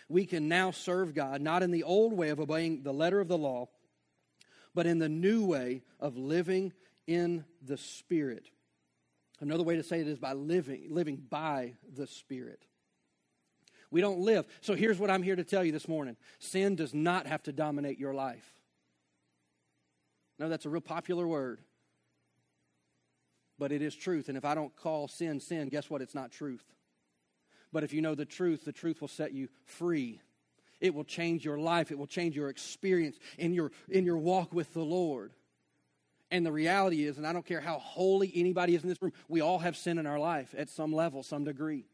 We 0.08 0.26
can 0.26 0.48
now 0.48 0.70
serve 0.70 1.14
God, 1.14 1.40
not 1.40 1.62
in 1.62 1.70
the 1.70 1.84
old 1.84 2.12
way 2.12 2.28
of 2.28 2.40
obeying 2.40 2.82
the 2.82 2.92
letter 2.92 3.20
of 3.20 3.28
the 3.28 3.38
law, 3.38 3.68
but 4.74 4.86
in 4.86 4.98
the 4.98 5.08
new 5.08 5.44
way 5.44 5.82
of 6.00 6.16
living 6.16 6.72
in 7.06 7.44
the 7.62 7.76
Spirit. 7.76 8.48
Another 9.40 9.62
way 9.62 9.76
to 9.76 9.82
say 9.82 10.00
it 10.00 10.08
is 10.08 10.18
by 10.18 10.32
living, 10.32 10.86
living 10.90 11.16
by 11.16 11.74
the 11.96 12.06
Spirit. 12.06 12.64
We 13.90 14.00
don't 14.00 14.20
live. 14.20 14.46
So 14.60 14.74
here's 14.74 14.98
what 14.98 15.10
I'm 15.10 15.22
here 15.22 15.36
to 15.36 15.44
tell 15.44 15.64
you 15.64 15.72
this 15.72 15.88
morning 15.88 16.16
sin 16.38 16.76
does 16.76 16.94
not 16.94 17.26
have 17.26 17.42
to 17.44 17.52
dominate 17.52 17.98
your 17.98 18.14
life. 18.14 18.52
No, 20.38 20.48
that's 20.48 20.66
a 20.66 20.70
real 20.70 20.80
popular 20.80 21.26
word 21.26 21.60
but 23.58 23.72
it 23.72 23.82
is 23.82 23.94
truth. 23.94 24.28
And 24.28 24.36
if 24.36 24.44
I 24.44 24.54
don't 24.54 24.74
call 24.76 25.08
sin 25.08 25.40
sin, 25.40 25.68
guess 25.68 25.88
what? 25.88 26.02
It's 26.02 26.14
not 26.14 26.32
truth. 26.32 26.64
But 27.72 27.84
if 27.84 27.92
you 27.92 28.02
know 28.02 28.14
the 28.14 28.24
truth, 28.24 28.64
the 28.64 28.72
truth 28.72 29.00
will 29.00 29.08
set 29.08 29.32
you 29.32 29.48
free. 29.64 30.20
It 30.84 30.94
will 30.94 31.04
change 31.04 31.46
your 31.46 31.56
life. 31.56 31.90
It 31.90 31.98
will 31.98 32.06
change 32.06 32.36
your 32.36 32.50
experience 32.50 33.16
in 33.38 33.54
your, 33.54 33.72
in 33.88 34.04
your 34.04 34.18
walk 34.18 34.52
with 34.52 34.74
the 34.74 34.84
Lord. 34.84 35.32
And 36.30 36.44
the 36.44 36.52
reality 36.52 37.04
is, 37.04 37.16
and 37.16 37.26
I 37.26 37.32
don't 37.32 37.46
care 37.46 37.62
how 37.62 37.78
holy 37.78 38.30
anybody 38.34 38.74
is 38.74 38.82
in 38.82 38.90
this 38.90 39.00
room, 39.00 39.14
we 39.26 39.40
all 39.40 39.58
have 39.60 39.78
sin 39.78 39.96
in 39.96 40.06
our 40.06 40.18
life 40.18 40.54
at 40.58 40.68
some 40.68 40.92
level, 40.92 41.22
some 41.22 41.44
degree. 41.44 41.86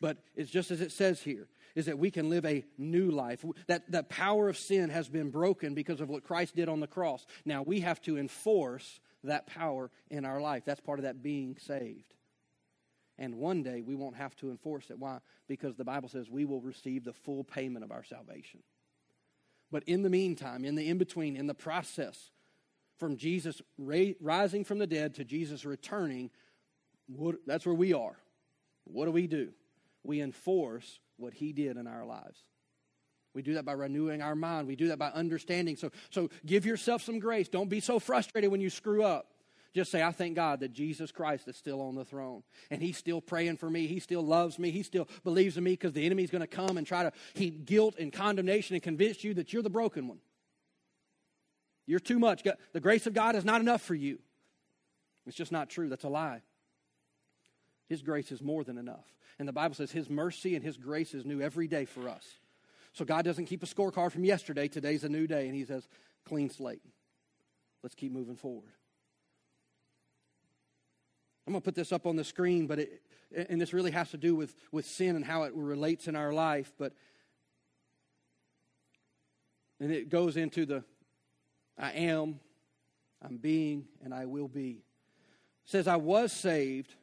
But 0.00 0.18
it's 0.36 0.52
just 0.52 0.70
as 0.70 0.80
it 0.80 0.92
says 0.92 1.20
here, 1.20 1.48
is 1.74 1.86
that 1.86 1.98
we 1.98 2.12
can 2.12 2.30
live 2.30 2.46
a 2.46 2.64
new 2.78 3.10
life. 3.10 3.44
That 3.66 3.90
the 3.90 4.04
power 4.04 4.48
of 4.48 4.56
sin 4.56 4.90
has 4.90 5.08
been 5.08 5.30
broken 5.30 5.74
because 5.74 6.00
of 6.00 6.08
what 6.08 6.22
Christ 6.22 6.54
did 6.54 6.68
on 6.68 6.78
the 6.78 6.86
cross. 6.86 7.26
Now 7.44 7.62
we 7.62 7.80
have 7.80 8.00
to 8.02 8.16
enforce 8.16 9.00
that 9.24 9.48
power 9.48 9.90
in 10.10 10.24
our 10.24 10.40
life. 10.40 10.62
That's 10.64 10.80
part 10.80 11.00
of 11.00 11.06
that 11.06 11.24
being 11.24 11.56
saved. 11.60 12.13
And 13.18 13.36
one 13.36 13.62
day 13.62 13.80
we 13.80 13.94
won't 13.94 14.16
have 14.16 14.34
to 14.36 14.50
enforce 14.50 14.90
it. 14.90 14.98
Why? 14.98 15.18
Because 15.46 15.76
the 15.76 15.84
Bible 15.84 16.08
says 16.08 16.28
we 16.28 16.44
will 16.44 16.60
receive 16.60 17.04
the 17.04 17.12
full 17.12 17.44
payment 17.44 17.84
of 17.84 17.92
our 17.92 18.02
salvation. 18.02 18.60
But 19.70 19.84
in 19.84 20.02
the 20.02 20.10
meantime, 20.10 20.64
in 20.64 20.74
the 20.74 20.88
in 20.88 20.98
between, 20.98 21.36
in 21.36 21.46
the 21.46 21.54
process, 21.54 22.30
from 22.98 23.16
Jesus 23.16 23.60
rising 24.20 24.64
from 24.64 24.78
the 24.78 24.86
dead 24.86 25.14
to 25.14 25.24
Jesus 25.24 25.64
returning, 25.64 26.30
that's 27.46 27.66
where 27.66 27.74
we 27.74 27.92
are. 27.92 28.16
What 28.84 29.06
do 29.06 29.10
we 29.10 29.26
do? 29.26 29.50
We 30.02 30.20
enforce 30.20 31.00
what 31.16 31.34
he 31.34 31.52
did 31.52 31.76
in 31.76 31.86
our 31.86 32.04
lives. 32.04 32.38
We 33.34 33.42
do 33.42 33.54
that 33.54 33.64
by 33.64 33.72
renewing 33.72 34.22
our 34.22 34.36
mind. 34.36 34.68
We 34.68 34.76
do 34.76 34.88
that 34.88 34.98
by 34.98 35.08
understanding. 35.08 35.76
So, 35.76 35.90
so 36.10 36.30
give 36.46 36.64
yourself 36.64 37.02
some 37.02 37.18
grace. 37.18 37.48
Don't 37.48 37.68
be 37.68 37.80
so 37.80 37.98
frustrated 37.98 38.50
when 38.50 38.60
you 38.60 38.70
screw 38.70 39.02
up. 39.02 39.33
Just 39.74 39.90
say, 39.90 40.02
I 40.02 40.12
thank 40.12 40.36
God 40.36 40.60
that 40.60 40.72
Jesus 40.72 41.10
Christ 41.10 41.48
is 41.48 41.56
still 41.56 41.80
on 41.80 41.96
the 41.96 42.04
throne. 42.04 42.44
And 42.70 42.80
He's 42.80 42.96
still 42.96 43.20
praying 43.20 43.56
for 43.56 43.68
me. 43.68 43.88
He 43.88 43.98
still 43.98 44.22
loves 44.22 44.56
me. 44.58 44.70
He 44.70 44.84
still 44.84 45.08
believes 45.24 45.56
in 45.56 45.64
me 45.64 45.72
because 45.72 45.92
the 45.92 46.06
enemy's 46.06 46.30
going 46.30 46.42
to 46.42 46.46
come 46.46 46.78
and 46.78 46.86
try 46.86 47.02
to 47.02 47.12
heap 47.34 47.64
guilt 47.64 47.96
and 47.98 48.12
condemnation 48.12 48.74
and 48.74 48.82
convince 48.82 49.24
you 49.24 49.34
that 49.34 49.52
you're 49.52 49.64
the 49.64 49.70
broken 49.70 50.06
one. 50.06 50.20
You're 51.86 52.00
too 52.00 52.20
much. 52.20 52.44
The 52.72 52.80
grace 52.80 53.06
of 53.08 53.14
God 53.14 53.34
is 53.34 53.44
not 53.44 53.60
enough 53.60 53.82
for 53.82 53.96
you. 53.96 54.20
It's 55.26 55.36
just 55.36 55.52
not 55.52 55.68
true. 55.68 55.88
That's 55.88 56.04
a 56.04 56.08
lie. 56.08 56.42
His 57.88 58.00
grace 58.00 58.30
is 58.30 58.40
more 58.40 58.62
than 58.62 58.78
enough. 58.78 59.04
And 59.40 59.48
the 59.48 59.52
Bible 59.52 59.74
says 59.74 59.90
His 59.90 60.08
mercy 60.08 60.54
and 60.54 60.64
His 60.64 60.76
grace 60.76 61.14
is 61.14 61.24
new 61.24 61.40
every 61.40 61.66
day 61.66 61.84
for 61.84 62.08
us. 62.08 62.24
So 62.92 63.04
God 63.04 63.24
doesn't 63.24 63.46
keep 63.46 63.64
a 63.64 63.66
scorecard 63.66 64.12
from 64.12 64.24
yesterday. 64.24 64.68
Today's 64.68 65.02
a 65.02 65.08
new 65.08 65.26
day, 65.26 65.46
and 65.46 65.54
He 65.56 65.64
says, 65.64 65.88
clean 66.24 66.48
slate. 66.48 66.80
Let's 67.82 67.96
keep 67.96 68.12
moving 68.12 68.36
forward. 68.36 68.70
I'm 71.46 71.52
going 71.52 71.60
to 71.60 71.64
put 71.64 71.74
this 71.74 71.92
up 71.92 72.06
on 72.06 72.16
the 72.16 72.24
screen, 72.24 72.66
but 72.66 72.78
it, 72.78 73.02
and 73.34 73.60
this 73.60 73.72
really 73.72 73.90
has 73.90 74.10
to 74.10 74.16
do 74.16 74.34
with, 74.34 74.54
with 74.72 74.86
sin 74.86 75.16
and 75.16 75.24
how 75.24 75.42
it 75.42 75.52
relates 75.54 76.08
in 76.08 76.16
our 76.16 76.32
life. 76.32 76.72
But 76.78 76.92
and 79.80 79.92
it 79.92 80.08
goes 80.08 80.36
into 80.36 80.64
the 80.64 80.84
I 81.78 81.90
am, 81.90 82.38
I'm 83.22 83.36
being, 83.36 83.86
and 84.04 84.14
I 84.14 84.26
will 84.26 84.48
be. 84.48 84.82
It 85.64 85.70
says 85.70 85.88
I 85.88 85.96
was 85.96 86.32
saved. 86.32 86.94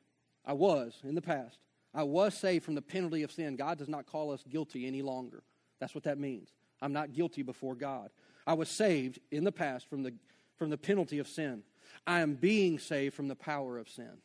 I 0.46 0.54
was 0.54 0.98
in 1.04 1.14
the 1.14 1.22
past. 1.22 1.60
I 1.94 2.04
was 2.04 2.34
saved 2.34 2.64
from 2.64 2.76
the 2.76 2.82
penalty 2.82 3.24
of 3.24 3.32
sin. 3.32 3.58
God 3.58 3.78
does 3.78 3.90
not 3.90 4.06
call 4.06 4.32
us 4.32 4.44
guilty 4.50 4.88
any 4.88 5.02
longer. 5.02 5.44
That's 5.80 5.94
what 5.94 6.06
that 6.06 6.18
means. 6.18 6.50
I'm 6.82 6.94
not 6.94 7.14
guilty 7.14 7.44
before 7.44 7.76
God. 7.76 8.10
I 8.48 8.54
was 8.54 8.70
saved 8.70 9.20
in 9.30 9.44
the 9.44 9.52
past 9.52 9.90
from 9.90 10.04
the, 10.04 10.14
from 10.58 10.70
the 10.70 10.78
penalty 10.78 11.20
of 11.20 11.28
sin. 11.28 11.64
I 12.08 12.22
am 12.22 12.36
being 12.36 12.80
saved 12.80 13.14
from 13.14 13.28
the 13.28 13.36
power 13.36 13.78
of 13.78 13.90
sin. 13.90 14.18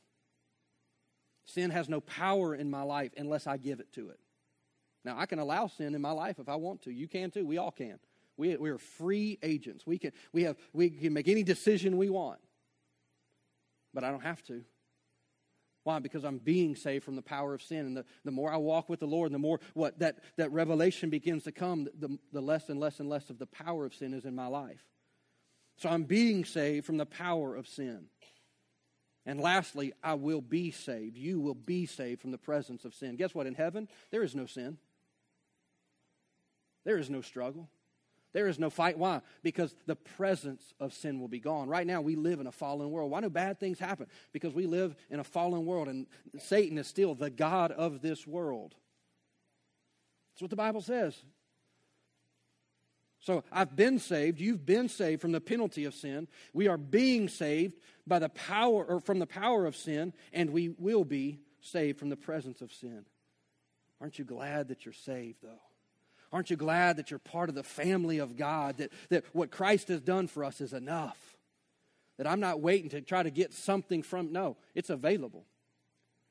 Sin 1.47 1.71
has 1.71 1.89
no 1.89 2.01
power 2.01 2.55
in 2.55 2.71
my 2.71 2.83
life 2.83 3.13
unless 3.17 3.47
I 3.47 3.57
give 3.57 3.81
it 3.81 3.93
to 3.95 4.11
it. 4.11 4.19
Now, 5.05 5.17
I 5.19 5.27
can 5.27 5.39
allow 5.39 5.69
sin 5.69 5.95
in 5.95 6.01
my 6.03 6.11
life 6.11 6.39
if 6.41 6.49
I 6.49 6.57
want 6.57 6.83
to. 6.83 6.93
You 6.93 7.07
can 7.07 7.31
too. 7.31 7.47
We 7.47 7.59
all 7.59 7.71
can. 7.71 7.99
We, 8.37 8.57
we 8.57 8.71
are 8.71 8.79
free 8.79 9.39
agents. 9.43 9.87
We 9.87 9.99
can, 9.99 10.13
we, 10.33 10.43
have, 10.43 10.57
we 10.73 10.91
can 10.91 11.13
make 11.13 11.29
any 11.29 11.45
decision 11.45 11.97
we 11.97 12.11
want. 12.11 12.41
But 13.95 14.05
I 14.05 14.11
don't 14.11 14.23
have 14.23 14.43
to. 14.45 14.63
Why? 15.85 16.01
Because 16.01 16.25
I'm 16.25 16.39
being 16.39 16.75
saved 16.75 17.05
from 17.05 17.15
the 17.15 17.23
power 17.23 17.55
of 17.55 17.63
sin. 17.63 17.87
And 17.87 17.97
the, 17.97 18.05
the 18.25 18.33
more 18.33 18.53
I 18.53 18.57
walk 18.57 18.89
with 18.89 18.99
the 18.99 19.07
Lord, 19.07 19.31
the 19.31 19.39
more 19.39 19.61
what 19.75 20.01
that, 20.01 20.19
that 20.37 20.51
revelation 20.51 21.11
begins 21.11 21.45
to 21.45 21.53
come, 21.53 21.87
the, 21.99 22.19
the 22.33 22.41
less 22.41 22.69
and 22.69 22.81
less 22.81 22.99
and 22.99 23.09
less 23.09 23.31
of 23.31 23.39
the 23.39 23.47
power 23.47 23.87
of 23.87 23.95
sin 23.95 24.13
is 24.13 24.25
in 24.25 24.35
my 24.35 24.49
life. 24.49 24.85
So 25.77 25.89
I'm 25.89 26.03
being 26.03 26.45
saved 26.45 26.85
from 26.85 26.97
the 26.97 27.07
power 27.07 27.55
of 27.55 27.69
sin. 27.69 28.07
And 29.27 29.41
lastly, 29.41 29.93
I 30.03 30.15
will 30.15 30.41
be 30.41 30.71
saved. 30.71 31.17
You 31.17 31.41
will 31.41 31.55
be 31.55 31.85
saved 31.85 32.21
from 32.21 32.31
the 32.31 32.39
presence 32.39 32.85
of 32.85 32.95
sin. 32.95 33.17
Guess 33.17 33.35
what? 33.35 33.47
In 33.47 33.55
heaven, 33.55 33.89
there 34.11 34.23
is 34.23 34.35
no 34.35 34.47
sin, 34.47 34.79
there 36.85 36.99
is 36.99 37.11
no 37.11 37.21
struggle. 37.21 37.69
There 38.33 38.49
is 38.49 38.59
no 38.59 38.69
fight. 38.69 38.99
Why? 38.99 39.23
Because 39.43 39.75
the 39.87 39.97
presence 39.97 40.75
of 40.79 40.93
sin 40.93 41.21
will 41.21 41.29
be 41.29 41.41
gone. 41.41 41.71
Right 41.71 41.87
now, 41.87 42.03
we 42.03 42.17
live 42.17 42.39
in 42.39 42.47
a 42.47 42.53
fallen 42.53 42.91
world. 42.91 43.11
Why 43.11 43.23
do 43.23 43.31
bad 43.31 43.59
things 43.59 43.79
happen? 43.79 44.09
Because 44.31 44.53
we 44.53 44.67
live 44.67 44.95
in 45.09 45.21
a 45.21 45.25
fallen 45.25 45.65
world, 45.65 45.89
and 45.89 46.07
Satan 46.39 46.77
is 46.77 46.87
still 46.87 47.15
the 47.15 47.31
God 47.31 47.73
of 47.73 48.03
this 48.03 48.27
world. 48.27 48.75
That's 50.35 50.43
what 50.43 50.51
the 50.51 50.57
Bible 50.57 50.83
says. 50.83 51.17
So 53.27 53.43
I've 53.51 53.75
been 53.75 53.99
saved. 53.99 54.41
You've 54.41 54.65
been 54.65 54.89
saved 54.89 55.21
from 55.21 55.33
the 55.33 55.41
penalty 55.41 55.85
of 55.85 55.95
sin. 55.95 56.29
We 56.53 56.69
are 56.69 56.79
being 56.79 57.29
saved 57.29 57.75
by 58.07 58.21
the 58.21 58.29
power 58.29 58.85
or 58.85 59.01
from 59.01 59.19
the 59.19 59.27
power 59.27 59.67
of 59.67 59.75
sin, 59.75 60.13
and 60.33 60.51
we 60.51 60.69
will 60.79 61.05
be 61.05 61.41
saved 61.61 61.99
from 61.99 62.09
the 62.09 62.17
presence 62.17 62.63
of 62.63 62.73
sin. 62.73 63.05
Aren't 64.01 64.21
you 64.21 64.25
glad 64.25 64.69
that 64.69 64.85
you're 64.85 64.95
saved, 64.95 65.39
though? 65.43 65.61
Aren't 66.33 66.51
you 66.51 66.57
glad 66.57 66.99
that 66.99 67.11
you're 67.11 67.19
part 67.19 67.49
of 67.49 67.57
the 67.57 67.65
family 67.65 68.19
of 68.19 68.37
God? 68.37 68.77
That, 68.77 68.93
that 69.09 69.25
what 69.33 69.51
Christ 69.51 69.89
has 69.89 70.01
done 70.01 70.29
for 70.29 70.45
us 70.45 70.61
is 70.61 70.73
enough. 70.73 71.19
That 72.19 72.29
I'm 72.29 72.41
not 72.41 72.61
waiting 72.61 72.91
to 72.91 73.01
try 73.01 73.25
to 73.25 73.31
get 73.31 73.53
something 73.53 74.05
from, 74.05 74.31
no, 74.31 74.57
it's 74.77 74.91
available. 74.91 75.47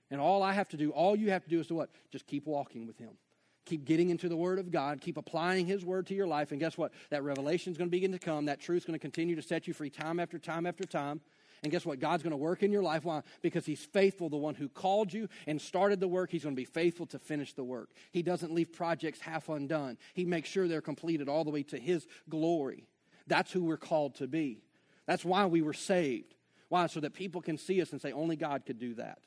And 0.10 0.22
all 0.22 0.42
I 0.42 0.54
have 0.54 0.70
to 0.70 0.78
do, 0.78 0.92
all 0.92 1.18
you 1.18 1.32
have 1.32 1.44
to 1.44 1.50
do 1.50 1.60
is 1.60 1.68
to 1.68 1.76
what? 1.76 1.90
Just 2.10 2.26
keep 2.26 2.46
walking 2.46 2.88
with 2.88 2.98
Him. 2.98 3.18
Keep 3.66 3.86
getting 3.86 4.10
into 4.10 4.30
the 4.30 4.38
Word 4.38 4.60
of 4.60 4.72
God. 4.72 5.02
Keep 5.02 5.18
applying 5.18 5.66
His 5.66 5.84
Word 5.84 6.08
to 6.08 6.14
your 6.14 6.28
life. 6.28 6.52
And 6.52 6.60
guess 6.60 6.78
what? 6.78 6.92
That 7.10 7.24
revelation 7.24 7.72
is 7.72 7.78
going 7.78 7.90
to 7.90 7.92
begin 7.92 8.12
to 8.12 8.20
come. 8.20 8.46
That 8.46 8.60
truth 8.60 8.84
is 8.84 8.86
going 8.86 8.98
to 8.98 9.02
continue 9.02 9.36
to 9.36 9.42
set 9.42 9.68
you 9.68 9.74
free 9.74 9.90
time 9.90 10.20
after 10.20 10.38
time 10.38 10.66
after 10.66 10.84
time. 10.84 11.22
And 11.64 11.72
guess 11.72 11.86
what? 11.86 12.00
God's 12.00 12.22
going 12.22 12.32
to 12.32 12.38
work 12.38 12.62
in 12.62 12.72
your 12.72 12.84
life. 12.84 13.06
Why? 13.06 13.22
Because 13.42 13.66
He's 13.66 13.84
faithful, 13.84 14.30
the 14.30 14.38
one 14.38 14.54
who 14.54 14.70
called 14.70 15.12
you 15.12 15.28
and 15.48 15.60
started 15.60 16.00
the 16.00 16.08
work. 16.08 16.32
He's 16.32 16.44
going 16.44 16.56
to 16.56 16.60
be 16.60 16.66
faithful 16.66 17.08
to 17.08 17.20
finish 17.20 17.54
the 17.54 17.64
work. 17.64 17.90
He 18.12 18.22
doesn't 18.22 18.54
leave 18.54 18.72
projects 18.72 19.20
half 19.20 19.50
undone, 19.50 19.98
He 20.14 20.26
makes 20.26 20.50
sure 20.50 20.68
they're 20.68 20.82
completed 20.82 21.28
all 21.28 21.44
the 21.44 21.52
way 21.52 21.64
to 21.64 21.80
His 21.80 22.08
glory. 22.30 22.88
That's 23.28 23.52
who 23.52 23.64
we're 23.64 23.78
called 23.78 24.16
to 24.16 24.28
be. 24.28 24.62
That's 25.08 25.26
why 25.26 25.48
we 25.48 25.62
were 25.62 25.74
saved. 25.74 26.36
Why? 26.70 26.88
So 26.88 27.00
that 27.00 27.14
people 27.14 27.42
can 27.42 27.58
see 27.58 27.82
us 27.82 27.92
and 27.92 28.02
say, 28.02 28.12
only 28.12 28.36
God 28.36 28.66
could 28.66 28.80
do 28.80 28.96
that. 28.96 29.20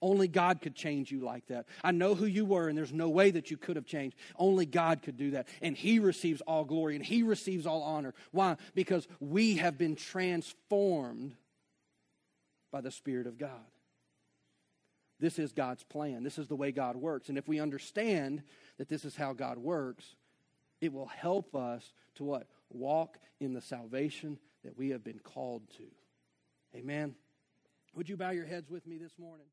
Only 0.00 0.28
God 0.28 0.60
could 0.60 0.76
change 0.76 1.10
you 1.10 1.20
like 1.20 1.46
that. 1.48 1.66
I 1.82 1.90
know 1.90 2.14
who 2.14 2.26
you 2.26 2.44
were, 2.44 2.68
and 2.68 2.78
there's 2.78 2.92
no 2.92 3.08
way 3.08 3.32
that 3.32 3.50
you 3.50 3.56
could 3.56 3.76
have 3.76 3.86
changed. 3.86 4.16
Only 4.36 4.64
God 4.64 5.02
could 5.02 5.16
do 5.16 5.32
that. 5.32 5.48
And 5.60 5.76
He 5.76 5.98
receives 5.98 6.40
all 6.42 6.64
glory 6.64 6.94
and 6.94 7.04
He 7.04 7.22
receives 7.22 7.66
all 7.66 7.82
honor. 7.82 8.14
Why? 8.30 8.56
Because 8.74 9.08
we 9.18 9.56
have 9.56 9.76
been 9.76 9.96
transformed 9.96 11.34
by 12.70 12.80
the 12.80 12.92
Spirit 12.92 13.26
of 13.26 13.38
God. 13.38 13.50
This 15.20 15.40
is 15.40 15.52
God's 15.52 15.82
plan. 15.82 16.22
This 16.22 16.38
is 16.38 16.46
the 16.46 16.54
way 16.54 16.70
God 16.70 16.94
works. 16.94 17.28
And 17.28 17.36
if 17.36 17.48
we 17.48 17.58
understand 17.58 18.42
that 18.78 18.88
this 18.88 19.04
is 19.04 19.16
how 19.16 19.32
God 19.32 19.58
works, 19.58 20.14
it 20.80 20.92
will 20.92 21.06
help 21.06 21.56
us 21.56 21.92
to 22.16 22.24
what? 22.24 22.46
Walk 22.70 23.18
in 23.40 23.52
the 23.52 23.60
salvation 23.60 24.38
that 24.62 24.78
we 24.78 24.90
have 24.90 25.02
been 25.02 25.18
called 25.18 25.62
to. 25.78 25.84
Amen. 26.78 27.16
Would 27.94 28.08
you 28.08 28.16
bow 28.16 28.30
your 28.30 28.46
heads 28.46 28.70
with 28.70 28.86
me 28.86 28.96
this 28.96 29.18
morning? 29.18 29.46